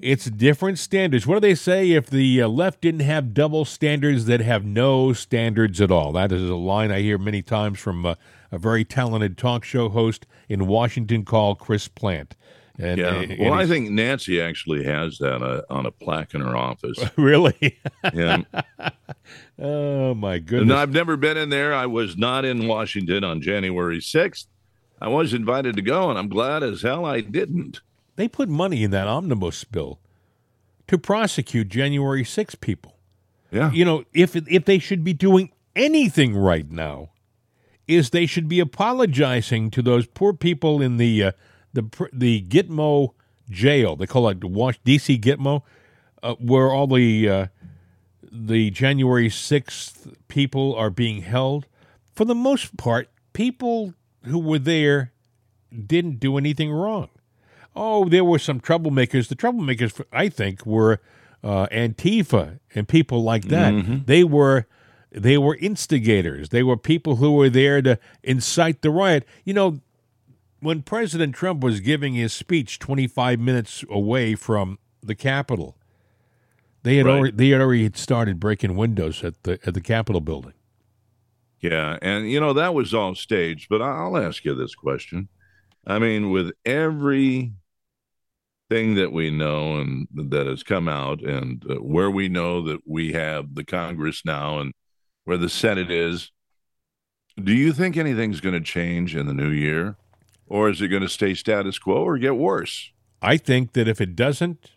It's 0.00 0.26
different 0.26 0.78
standards. 0.78 1.26
What 1.26 1.34
do 1.36 1.40
they 1.40 1.56
say? 1.56 1.90
If 1.90 2.08
the 2.08 2.42
uh, 2.42 2.48
left 2.48 2.80
didn't 2.80 3.00
have 3.00 3.34
double 3.34 3.64
standards, 3.64 4.26
they'd 4.26 4.40
have 4.40 4.64
no 4.64 5.12
standards 5.12 5.80
at 5.80 5.90
all. 5.90 6.12
That 6.12 6.30
is 6.30 6.48
a 6.48 6.54
line 6.54 6.92
I 6.92 7.00
hear 7.00 7.18
many 7.18 7.42
times 7.42 7.80
from 7.80 8.06
uh, 8.06 8.14
a 8.52 8.58
very 8.58 8.84
talented 8.84 9.36
talk 9.36 9.64
show 9.64 9.88
host 9.88 10.24
in 10.48 10.68
Washington 10.68 11.24
called 11.24 11.58
Chris 11.58 11.88
Plante. 11.88 12.36
And, 12.78 13.00
Yeah. 13.00 13.14
and 13.14 13.38
Well, 13.40 13.54
I 13.54 13.66
think 13.66 13.90
Nancy 13.90 14.40
actually 14.40 14.84
has 14.84 15.18
that 15.18 15.42
uh, 15.42 15.62
on 15.68 15.84
a 15.84 15.90
plaque 15.90 16.32
in 16.32 16.42
her 16.42 16.56
office. 16.56 16.98
really. 17.16 17.76
Yeah. 18.14 18.42
oh 19.58 20.14
my 20.14 20.38
goodness. 20.38 20.70
And. 20.70 20.72
I've 20.72 20.92
never 20.92 21.16
been 21.16 21.36
in 21.36 21.48
there. 21.48 21.74
I 21.74 21.86
was 21.86 22.16
not 22.16 22.44
in 22.44 22.68
Washington 22.68 23.24
on 23.24 23.40
January 23.42 23.98
6th. 23.98 24.46
I 25.00 25.08
was 25.08 25.32
invited 25.32 25.76
to 25.76 25.82
go, 25.82 26.10
and 26.10 26.18
I'm 26.18 26.28
glad 26.28 26.62
as 26.62 26.82
hell 26.82 27.04
I 27.04 27.20
didn't. 27.20 27.80
they 28.16 28.28
put 28.28 28.48
money 28.48 28.82
in 28.82 28.90
that 28.90 29.06
omnibus 29.06 29.64
bill 29.64 30.00
to 30.88 30.98
prosecute 30.98 31.68
January 31.68 32.24
6 32.24 32.54
people. 32.56 32.96
Yeah. 33.50 33.70
You 33.72 33.84
know, 33.84 34.04
if 34.12 34.36
if 34.36 34.64
they 34.64 34.78
should 34.78 35.04
be 35.04 35.12
doing 35.12 35.52
anything 35.74 36.36
right 36.36 36.70
now, 36.70 37.10
is 37.86 38.10
they 38.10 38.26
should 38.26 38.48
be 38.48 38.60
apologizing 38.60 39.70
to 39.70 39.82
those 39.82 40.06
poor 40.06 40.34
people 40.34 40.82
in 40.82 40.98
the 40.98 41.24
uh, 41.24 41.32
the 41.72 42.08
the 42.12 42.42
Gitmo 42.42 43.14
jail. 43.48 43.96
They 43.96 44.06
call 44.06 44.28
it 44.28 44.44
Wash 44.44 44.78
DC 44.82 45.20
Gitmo, 45.20 45.62
uh, 46.22 46.34
where 46.34 46.70
all 46.70 46.86
the 46.86 47.28
uh, 47.28 47.46
the 48.30 48.70
January 48.70 49.30
sixth 49.30 50.08
people 50.28 50.74
are 50.74 50.90
being 50.90 51.22
held. 51.22 51.66
For 52.14 52.26
the 52.26 52.34
most 52.34 52.76
part, 52.76 53.08
people 53.32 53.94
who 54.28 54.38
were 54.38 54.58
there 54.58 55.12
didn't 55.86 56.18
do 56.20 56.36
anything 56.38 56.70
wrong. 56.70 57.08
Oh, 57.76 58.08
there 58.08 58.24
were 58.24 58.38
some 58.38 58.60
troublemakers. 58.60 59.28
The 59.28 59.36
troublemakers, 59.36 60.02
I 60.12 60.28
think, 60.28 60.64
were 60.66 61.00
uh, 61.44 61.66
Antifa 61.68 62.58
and 62.74 62.88
people 62.88 63.22
like 63.22 63.44
that. 63.48 63.72
Mhm. 63.72 64.06
They 64.06 64.24
were 64.24 64.66
they 65.10 65.38
were 65.38 65.56
instigators. 65.56 66.48
They 66.50 66.62
were 66.62 66.76
people 66.76 67.16
who 67.16 67.32
were 67.32 67.48
there 67.48 67.80
to 67.82 67.98
incite 68.22 68.82
the 68.82 68.90
riot. 68.90 69.24
You 69.44 69.54
know, 69.54 69.80
when 70.60 70.82
President 70.82 71.34
Trump 71.34 71.62
was 71.62 71.80
giving 71.80 72.14
his 72.14 72.32
speech 72.32 72.78
25 72.78 73.38
minutes 73.38 73.84
away 73.88 74.34
from 74.34 74.78
the 75.02 75.14
Capitol, 75.14 75.76
they 76.82 76.96
had 76.96 77.06
Right. 77.06 77.16
already 77.18 77.36
they 77.36 77.48
had 77.50 77.60
already 77.60 77.90
started 77.94 78.40
breaking 78.40 78.74
windows 78.76 79.22
at 79.22 79.42
the 79.44 79.58
at 79.64 79.74
the 79.74 79.80
Capitol 79.80 80.20
building. 80.20 80.52
Yeah, 81.60 81.98
and 82.00 82.30
you 82.30 82.38
know 82.38 82.52
that 82.52 82.74
was 82.74 82.94
all 82.94 83.14
staged. 83.14 83.68
But 83.68 83.82
I'll 83.82 84.16
ask 84.16 84.44
you 84.44 84.54
this 84.54 84.74
question: 84.74 85.28
I 85.86 85.98
mean, 85.98 86.30
with 86.30 86.52
every 86.64 87.52
thing 88.68 88.94
that 88.96 89.12
we 89.12 89.30
know 89.30 89.78
and 89.78 90.06
that 90.14 90.46
has 90.46 90.62
come 90.62 90.88
out, 90.88 91.22
and 91.22 91.64
uh, 91.68 91.76
where 91.76 92.10
we 92.10 92.28
know 92.28 92.62
that 92.62 92.80
we 92.86 93.12
have 93.12 93.54
the 93.54 93.64
Congress 93.64 94.22
now, 94.24 94.58
and 94.58 94.72
where 95.24 95.38
the 95.38 95.48
Senate 95.48 95.90
is, 95.90 96.30
do 97.42 97.52
you 97.52 97.72
think 97.72 97.96
anything's 97.96 98.40
going 98.40 98.54
to 98.54 98.60
change 98.60 99.16
in 99.16 99.26
the 99.26 99.34
new 99.34 99.50
year, 99.50 99.96
or 100.46 100.68
is 100.68 100.80
it 100.80 100.88
going 100.88 101.02
to 101.02 101.08
stay 101.08 101.34
status 101.34 101.78
quo 101.78 101.96
or 101.96 102.18
get 102.18 102.36
worse? 102.36 102.92
I 103.20 103.36
think 103.36 103.72
that 103.72 103.88
if 103.88 104.00
it 104.00 104.14
doesn't, 104.14 104.70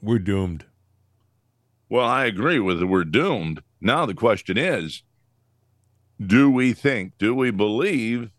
we're 0.00 0.18
doomed. 0.18 0.64
Well, 1.88 2.06
I 2.06 2.24
agree 2.24 2.58
with 2.58 2.82
it. 2.82 2.86
We're 2.86 3.04
doomed. 3.04 3.62
Now 3.80 4.06
the 4.06 4.14
question 4.14 4.58
is, 4.58 5.02
do 6.26 6.50
we 6.50 6.72
think, 6.72 7.16
do 7.18 7.34
we 7.34 7.50
believe 7.50 8.30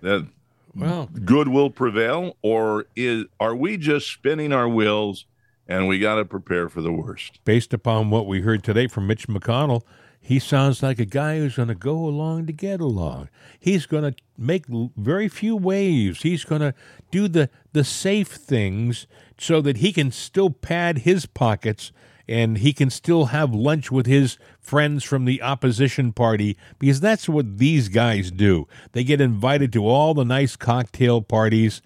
that 0.00 0.26
well 0.74 1.08
good 1.24 1.48
will 1.48 1.70
prevail, 1.70 2.36
or 2.42 2.86
is 2.96 3.24
are 3.40 3.54
we 3.54 3.76
just 3.76 4.10
spinning 4.10 4.52
our 4.52 4.68
wheels 4.68 5.26
and 5.68 5.86
we 5.88 5.98
got 5.98 6.16
to 6.16 6.24
prepare 6.24 6.68
for 6.68 6.80
the 6.80 6.92
worst? 6.92 7.40
Based 7.44 7.72
upon 7.72 8.10
what 8.10 8.26
we 8.26 8.40
heard 8.40 8.62
today 8.64 8.86
from 8.86 9.06
Mitch 9.06 9.28
McConnell, 9.28 9.82
he 10.20 10.38
sounds 10.38 10.82
like 10.82 10.98
a 10.98 11.04
guy 11.04 11.38
who's 11.38 11.56
going 11.56 11.68
to 11.68 11.74
go 11.74 11.96
along 11.96 12.46
to 12.46 12.52
get 12.52 12.80
along. 12.80 13.28
He's 13.58 13.86
going 13.86 14.12
to 14.12 14.22
make 14.38 14.64
very 14.68 15.28
few 15.28 15.56
waves. 15.56 16.22
He's 16.22 16.44
going 16.44 16.60
to 16.60 16.74
do 17.10 17.28
the 17.28 17.50
the 17.72 17.84
safe 17.84 18.28
things 18.28 19.06
so 19.38 19.60
that 19.60 19.78
he 19.78 19.92
can 19.92 20.10
still 20.10 20.50
pad 20.50 20.98
his 20.98 21.26
pockets 21.26 21.90
and 22.28 22.58
he 22.58 22.72
can 22.72 22.90
still 22.90 23.26
have 23.26 23.54
lunch 23.54 23.90
with 23.90 24.06
his 24.06 24.38
friends 24.60 25.04
from 25.04 25.24
the 25.24 25.42
opposition 25.42 26.12
party 26.12 26.56
because 26.78 27.00
that's 27.00 27.28
what 27.28 27.58
these 27.58 27.88
guys 27.88 28.30
do. 28.30 28.66
They 28.92 29.04
get 29.04 29.20
invited 29.20 29.72
to 29.74 29.86
all 29.86 30.14
the 30.14 30.24
nice 30.24 30.56
cocktail 30.56 31.20
parties. 31.22 31.82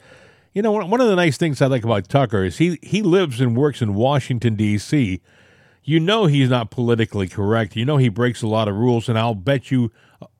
You 0.52 0.62
know, 0.62 0.72
one 0.72 1.00
of 1.00 1.08
the 1.08 1.16
nice 1.16 1.36
things 1.36 1.60
I 1.60 1.66
like 1.66 1.84
about 1.84 2.08
Tucker 2.08 2.44
is 2.44 2.58
he 2.58 2.78
he 2.82 3.02
lives 3.02 3.40
and 3.40 3.56
works 3.56 3.82
in 3.82 3.94
Washington 3.94 4.56
D.C. 4.56 5.20
You 5.84 6.00
know 6.00 6.26
he's 6.26 6.50
not 6.50 6.70
politically 6.70 7.28
correct. 7.28 7.76
You 7.76 7.84
know 7.84 7.96
he 7.96 8.08
breaks 8.08 8.42
a 8.42 8.46
lot 8.46 8.66
of 8.66 8.74
rules, 8.74 9.08
and 9.08 9.18
I'll 9.18 9.34
bet 9.34 9.70
you, 9.70 9.92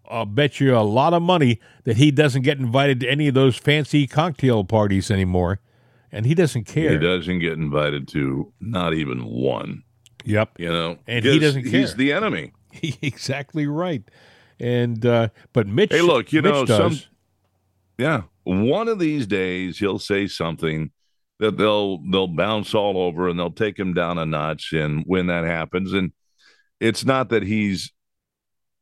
I'll 0.09 0.27
bet 0.27 0.59
you 0.59 0.77
a 0.77 0.81
lot 0.81 1.15
of 1.15 1.23
money 1.23 1.61
that 1.85 1.99
he 1.99 2.11
doesn't 2.11 2.43
get 2.43 2.59
invited 2.59 3.01
to 3.01 3.09
any 3.09 3.29
of 3.29 3.35
those 3.35 3.57
fancy 3.57 4.07
cocktail 4.07 4.65
parties 4.65 5.11
anymore, 5.11 5.61
and 6.11 6.27
he 6.27 6.35
doesn't 6.35 6.65
care. 6.65 6.93
He 6.93 6.99
doesn't 6.99 7.39
get 7.39 7.53
invited 7.53 8.09
to 8.09 8.53
not 8.59 8.95
even 8.95 9.25
one. 9.25 9.85
Yep. 10.27 10.59
You 10.59 10.69
know, 10.69 10.99
And 11.07 11.25
he 11.25 11.39
doesn't 11.39 11.63
care. 11.63 11.81
He's 11.81 11.95
the 11.95 12.13
enemy. 12.13 12.53
exactly 13.03 13.67
right. 13.67 14.03
And 14.61 15.05
uh, 15.05 15.29
but 15.53 15.67
Mitch, 15.67 15.93
Hey, 15.93 16.03
look, 16.03 16.33
you 16.33 16.43
Mitch 16.43 16.53
know, 16.53 16.65
does. 16.67 17.01
some 17.01 17.11
yeah, 17.99 18.23
one 18.45 18.89
of 18.89 18.99
these 18.99 19.27
days 19.27 19.79
he'll 19.79 19.99
say 19.99 20.27
something 20.27 20.91
that 21.39 21.57
they'll 21.57 21.99
they'll 22.11 22.27
bounce 22.29 22.75
all 22.75 22.99
over 22.99 23.29
and 23.29 23.39
they'll 23.39 23.51
take 23.51 23.79
him 23.79 23.95
down 23.95 24.19
a 24.19 24.27
notch. 24.27 24.73
And 24.73 25.05
when 25.07 25.27
that 25.29 25.45
happens, 25.45 25.93
and 25.93 26.13
it's 26.81 27.05
not 27.05 27.31
that 27.31 27.43
he's 27.43 27.93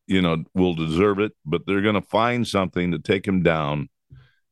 you 0.07 0.21
know 0.23 0.45
will 0.55 0.75
deserve 0.75 1.19
it, 1.21 1.33
but 1.45 1.63
they're 1.67 1.83
going 1.83 1.95
to 1.95 2.03
find 2.03 2.47
something 2.47 2.93
to 2.93 2.99
take 2.99 3.27
him 3.27 3.43
down 3.43 3.89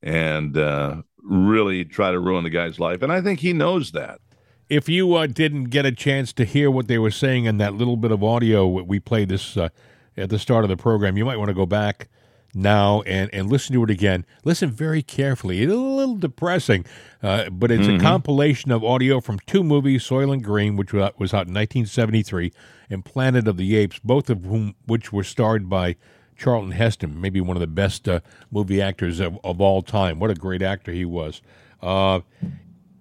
and 0.03 0.57
uh, 0.57 1.03
really 1.22 1.84
try 1.84 2.11
to 2.11 2.18
ruin 2.18 2.45
the 2.45 2.51
guy's 2.51 2.80
life. 2.80 3.03
And 3.03 3.12
I 3.12 3.20
think 3.20 3.38
he 3.40 3.53
knows 3.53 3.93
that. 3.93 4.20
If 4.69 4.89
you 4.89 5.15
uh, 5.15 5.27
didn't 5.27 5.65
get 5.65 5.85
a 5.85 5.93
chance 5.93 6.33
to 6.35 6.45
hear 6.45 6.71
what 6.71 6.89
they 6.89 6.99
were 6.99 7.11
saying 7.11 7.45
in 7.45 7.59
that 7.59 7.75
little 7.75 7.97
bit 7.97 8.11
of 8.11 8.23
audio 8.25 8.67
we 8.67 9.01
played 9.01 9.29
this 9.29 9.57
uh, 9.57 9.69
at 10.17 10.31
the 10.31 10.39
start 10.39 10.65
of 10.65 10.71
the 10.71 10.77
program, 10.77 11.17
you 11.17 11.25
might 11.25 11.37
want 11.37 11.49
to 11.49 11.55
go 11.55 11.67
back 11.67 12.09
now 12.55 13.01
and, 13.03 13.33
and 13.33 13.51
listen 13.51 13.75
to 13.75 13.83
it 13.83 13.91
again. 13.91 14.27
Listen 14.45 14.71
very 14.71 15.03
carefully. 15.03 15.63
It's 15.63 15.73
a 15.73 15.77
little 15.77 16.17
depressing, 16.17 16.85
uh, 17.23 17.49
but 17.51 17.71
it's 17.71 17.87
Mhm. 17.87 17.97
a 17.97 18.01
compilation 18.01 18.71
of 18.71 18.85
audio 18.85 19.21
from 19.21 19.39
two 19.47 19.65
movies, 19.65 20.05
Soylent 20.07 20.43
Green, 20.43 20.77
which 20.77 20.93
was 20.93 21.33
out 21.33 21.47
in 21.49 21.55
1973, 21.55 22.53
and 22.91 23.05
Planet 23.07 23.49
of 23.49 23.57
the 23.57 23.75
Apes, 23.77 24.01
both 24.05 24.29
of 24.29 24.45
whom 24.45 24.75
which 24.87 25.13
were 25.15 25.25
starred 25.25 25.71
by 25.71 25.97
Charlton 26.37 26.73
Heston, 26.73 27.19
maybe 27.21 27.41
one 27.41 27.57
of 27.57 27.63
the 27.63 27.67
best 27.67 28.07
uh, 28.07 28.21
movie 28.51 28.83
actors 28.83 29.19
of, 29.19 29.39
of 29.45 29.61
all 29.61 29.81
time. 29.81 30.19
What 30.19 30.31
a 30.31 30.35
great 30.35 30.61
actor 30.63 30.93
he 30.93 31.07
was. 31.07 31.41
Uh, 31.81 32.21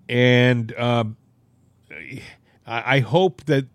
and 0.08 0.74
uh, 0.78 1.04
I, 2.66 3.00
hope 3.00 3.44
that 3.46 3.66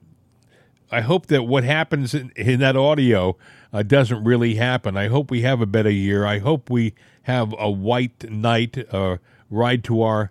I 0.90 1.00
hope 1.00 1.26
that 1.26 1.42
what 1.44 1.64
happens 1.64 2.14
in, 2.14 2.32
in 2.36 2.60
that 2.60 2.76
audio 2.76 3.36
uh, 3.72 3.82
doesn't 3.82 4.24
really 4.24 4.54
happen. 4.54 4.96
I 4.96 5.08
hope 5.08 5.30
we 5.30 5.42
have 5.42 5.60
a 5.60 5.66
better 5.66 5.90
year. 5.90 6.24
I 6.24 6.38
hope 6.38 6.70
we 6.70 6.94
have 7.22 7.54
a 7.58 7.70
white 7.70 8.30
knight 8.30 8.78
uh, 8.92 9.16
ride 9.50 9.84
to 9.84 10.02
our 10.02 10.30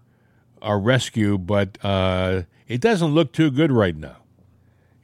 our 0.61 0.79
rescue, 0.79 1.37
but 1.37 1.77
uh, 1.83 2.43
it 2.67 2.81
doesn't 2.81 3.13
look 3.13 3.31
too 3.31 3.51
good 3.51 3.71
right 3.71 3.95
now. 3.95 4.17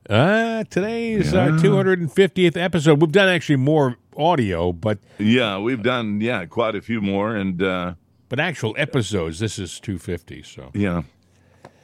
Uh, 0.10 0.64
today 0.66 1.14
is 1.14 1.34
our 1.34 1.50
250th 1.50 2.58
episode. 2.58 3.02
We've 3.02 3.12
done 3.12 3.28
actually 3.28 3.56
more 3.56 3.98
audio, 4.16 4.72
but 4.72 5.00
Yeah, 5.18 5.58
we've 5.58 5.82
done, 5.82 6.22
yeah, 6.22 6.46
quite 6.46 6.76
a 6.76 6.82
few 6.82 7.02
more. 7.02 7.36
And, 7.36 7.62
uh, 7.62 7.96
but 8.30 8.40
actual 8.40 8.76
episodes, 8.78 9.40
this 9.40 9.58
is 9.58 9.80
250. 9.80 10.44
So 10.44 10.70
yeah. 10.76 11.04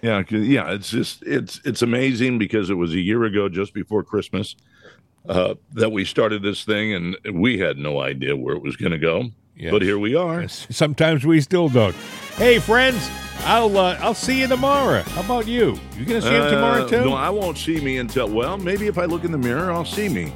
yeah, 0.03 0.23
yeah, 0.29 0.71
it's 0.71 0.89
just 0.91 1.23
it's 1.23 1.61
it's 1.65 1.81
amazing 1.81 2.37
because 2.37 2.69
it 2.69 2.75
was 2.75 2.93
a 2.93 2.99
year 2.99 3.23
ago, 3.23 3.49
just 3.49 3.73
before 3.73 4.03
Christmas, 4.03 4.55
uh, 5.27 5.55
that 5.73 5.91
we 5.91 6.05
started 6.05 6.43
this 6.43 6.63
thing, 6.63 6.93
and 6.93 7.17
we 7.33 7.59
had 7.59 7.77
no 7.77 8.01
idea 8.01 8.35
where 8.35 8.55
it 8.55 8.61
was 8.61 8.75
going 8.75 8.91
to 8.91 8.99
go. 8.99 9.31
Yes. 9.61 9.71
But 9.71 9.83
here 9.83 9.99
we 9.99 10.15
are. 10.15 10.47
sometimes 10.69 11.23
we 11.25 11.39
still 11.39 11.69
don't. 11.69 11.95
Hey, 12.35 12.57
friends, 12.57 13.07
I'll 13.45 13.77
uh, 13.77 13.95
I'll 14.01 14.15
see 14.15 14.39
you 14.41 14.47
tomorrow. 14.47 15.03
How 15.03 15.21
about 15.21 15.45
you? 15.47 15.79
You 15.97 16.05
gonna 16.05 16.21
see 16.21 16.29
him 16.29 16.49
tomorrow 16.49 16.85
Uh, 16.85 16.89
too? 16.89 17.05
No, 17.05 17.13
I 17.13 17.29
won't 17.29 17.57
see 17.59 17.79
me 17.79 17.97
until 17.99 18.27
well, 18.27 18.57
maybe 18.57 18.87
if 18.87 18.97
I 18.97 19.05
look 19.05 19.23
in 19.23 19.31
the 19.31 19.37
mirror, 19.37 19.71
I'll 19.71 19.85
see 19.85 20.09
me. 20.09 20.33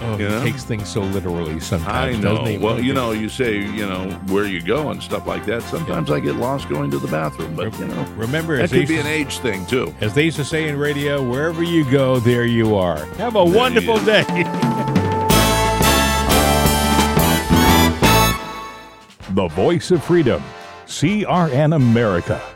oh, 0.00 0.18
you 0.18 0.28
know? 0.28 0.40
he 0.40 0.50
takes 0.50 0.64
things 0.64 0.88
so 0.88 1.00
literally 1.00 1.60
sometimes. 1.60 2.16
I 2.16 2.20
know. 2.20 2.58
Well, 2.60 2.80
you 2.80 2.92
know, 2.92 3.12
you 3.12 3.28
say, 3.28 3.58
you 3.58 3.86
know, 3.86 4.10
where 4.26 4.46
you 4.46 4.60
go 4.60 4.90
and 4.90 5.00
stuff 5.00 5.26
like 5.28 5.46
that. 5.46 5.62
Sometimes 5.62 6.10
I 6.10 6.18
get 6.18 6.34
lost 6.34 6.68
going 6.68 6.90
to 6.90 6.98
the 6.98 7.08
bathroom, 7.08 7.54
but 7.54 7.78
you 7.78 7.86
know, 7.86 8.04
Remember, 8.16 8.56
that 8.56 8.70
could 8.70 8.88
be 8.88 8.98
an 8.98 9.06
age 9.06 9.38
thing 9.38 9.64
too. 9.66 9.94
as 10.00 10.12
they 10.12 10.24
used 10.24 10.36
to 10.38 10.44
say 10.44 10.68
in 10.68 10.76
radio, 10.76 11.22
wherever 11.22 11.62
you 11.62 11.88
go, 11.90 12.18
there 12.18 12.44
you 12.46 12.74
are. 12.74 13.04
Have 13.16 13.36
a 13.36 13.44
you 13.44 13.52
wonderful 13.52 13.98
day. 14.04 14.24
the 19.36 19.48
voice 19.48 19.90
of 19.90 20.02
freedom, 20.02 20.42
CRN 20.86 21.76
America. 21.76 22.55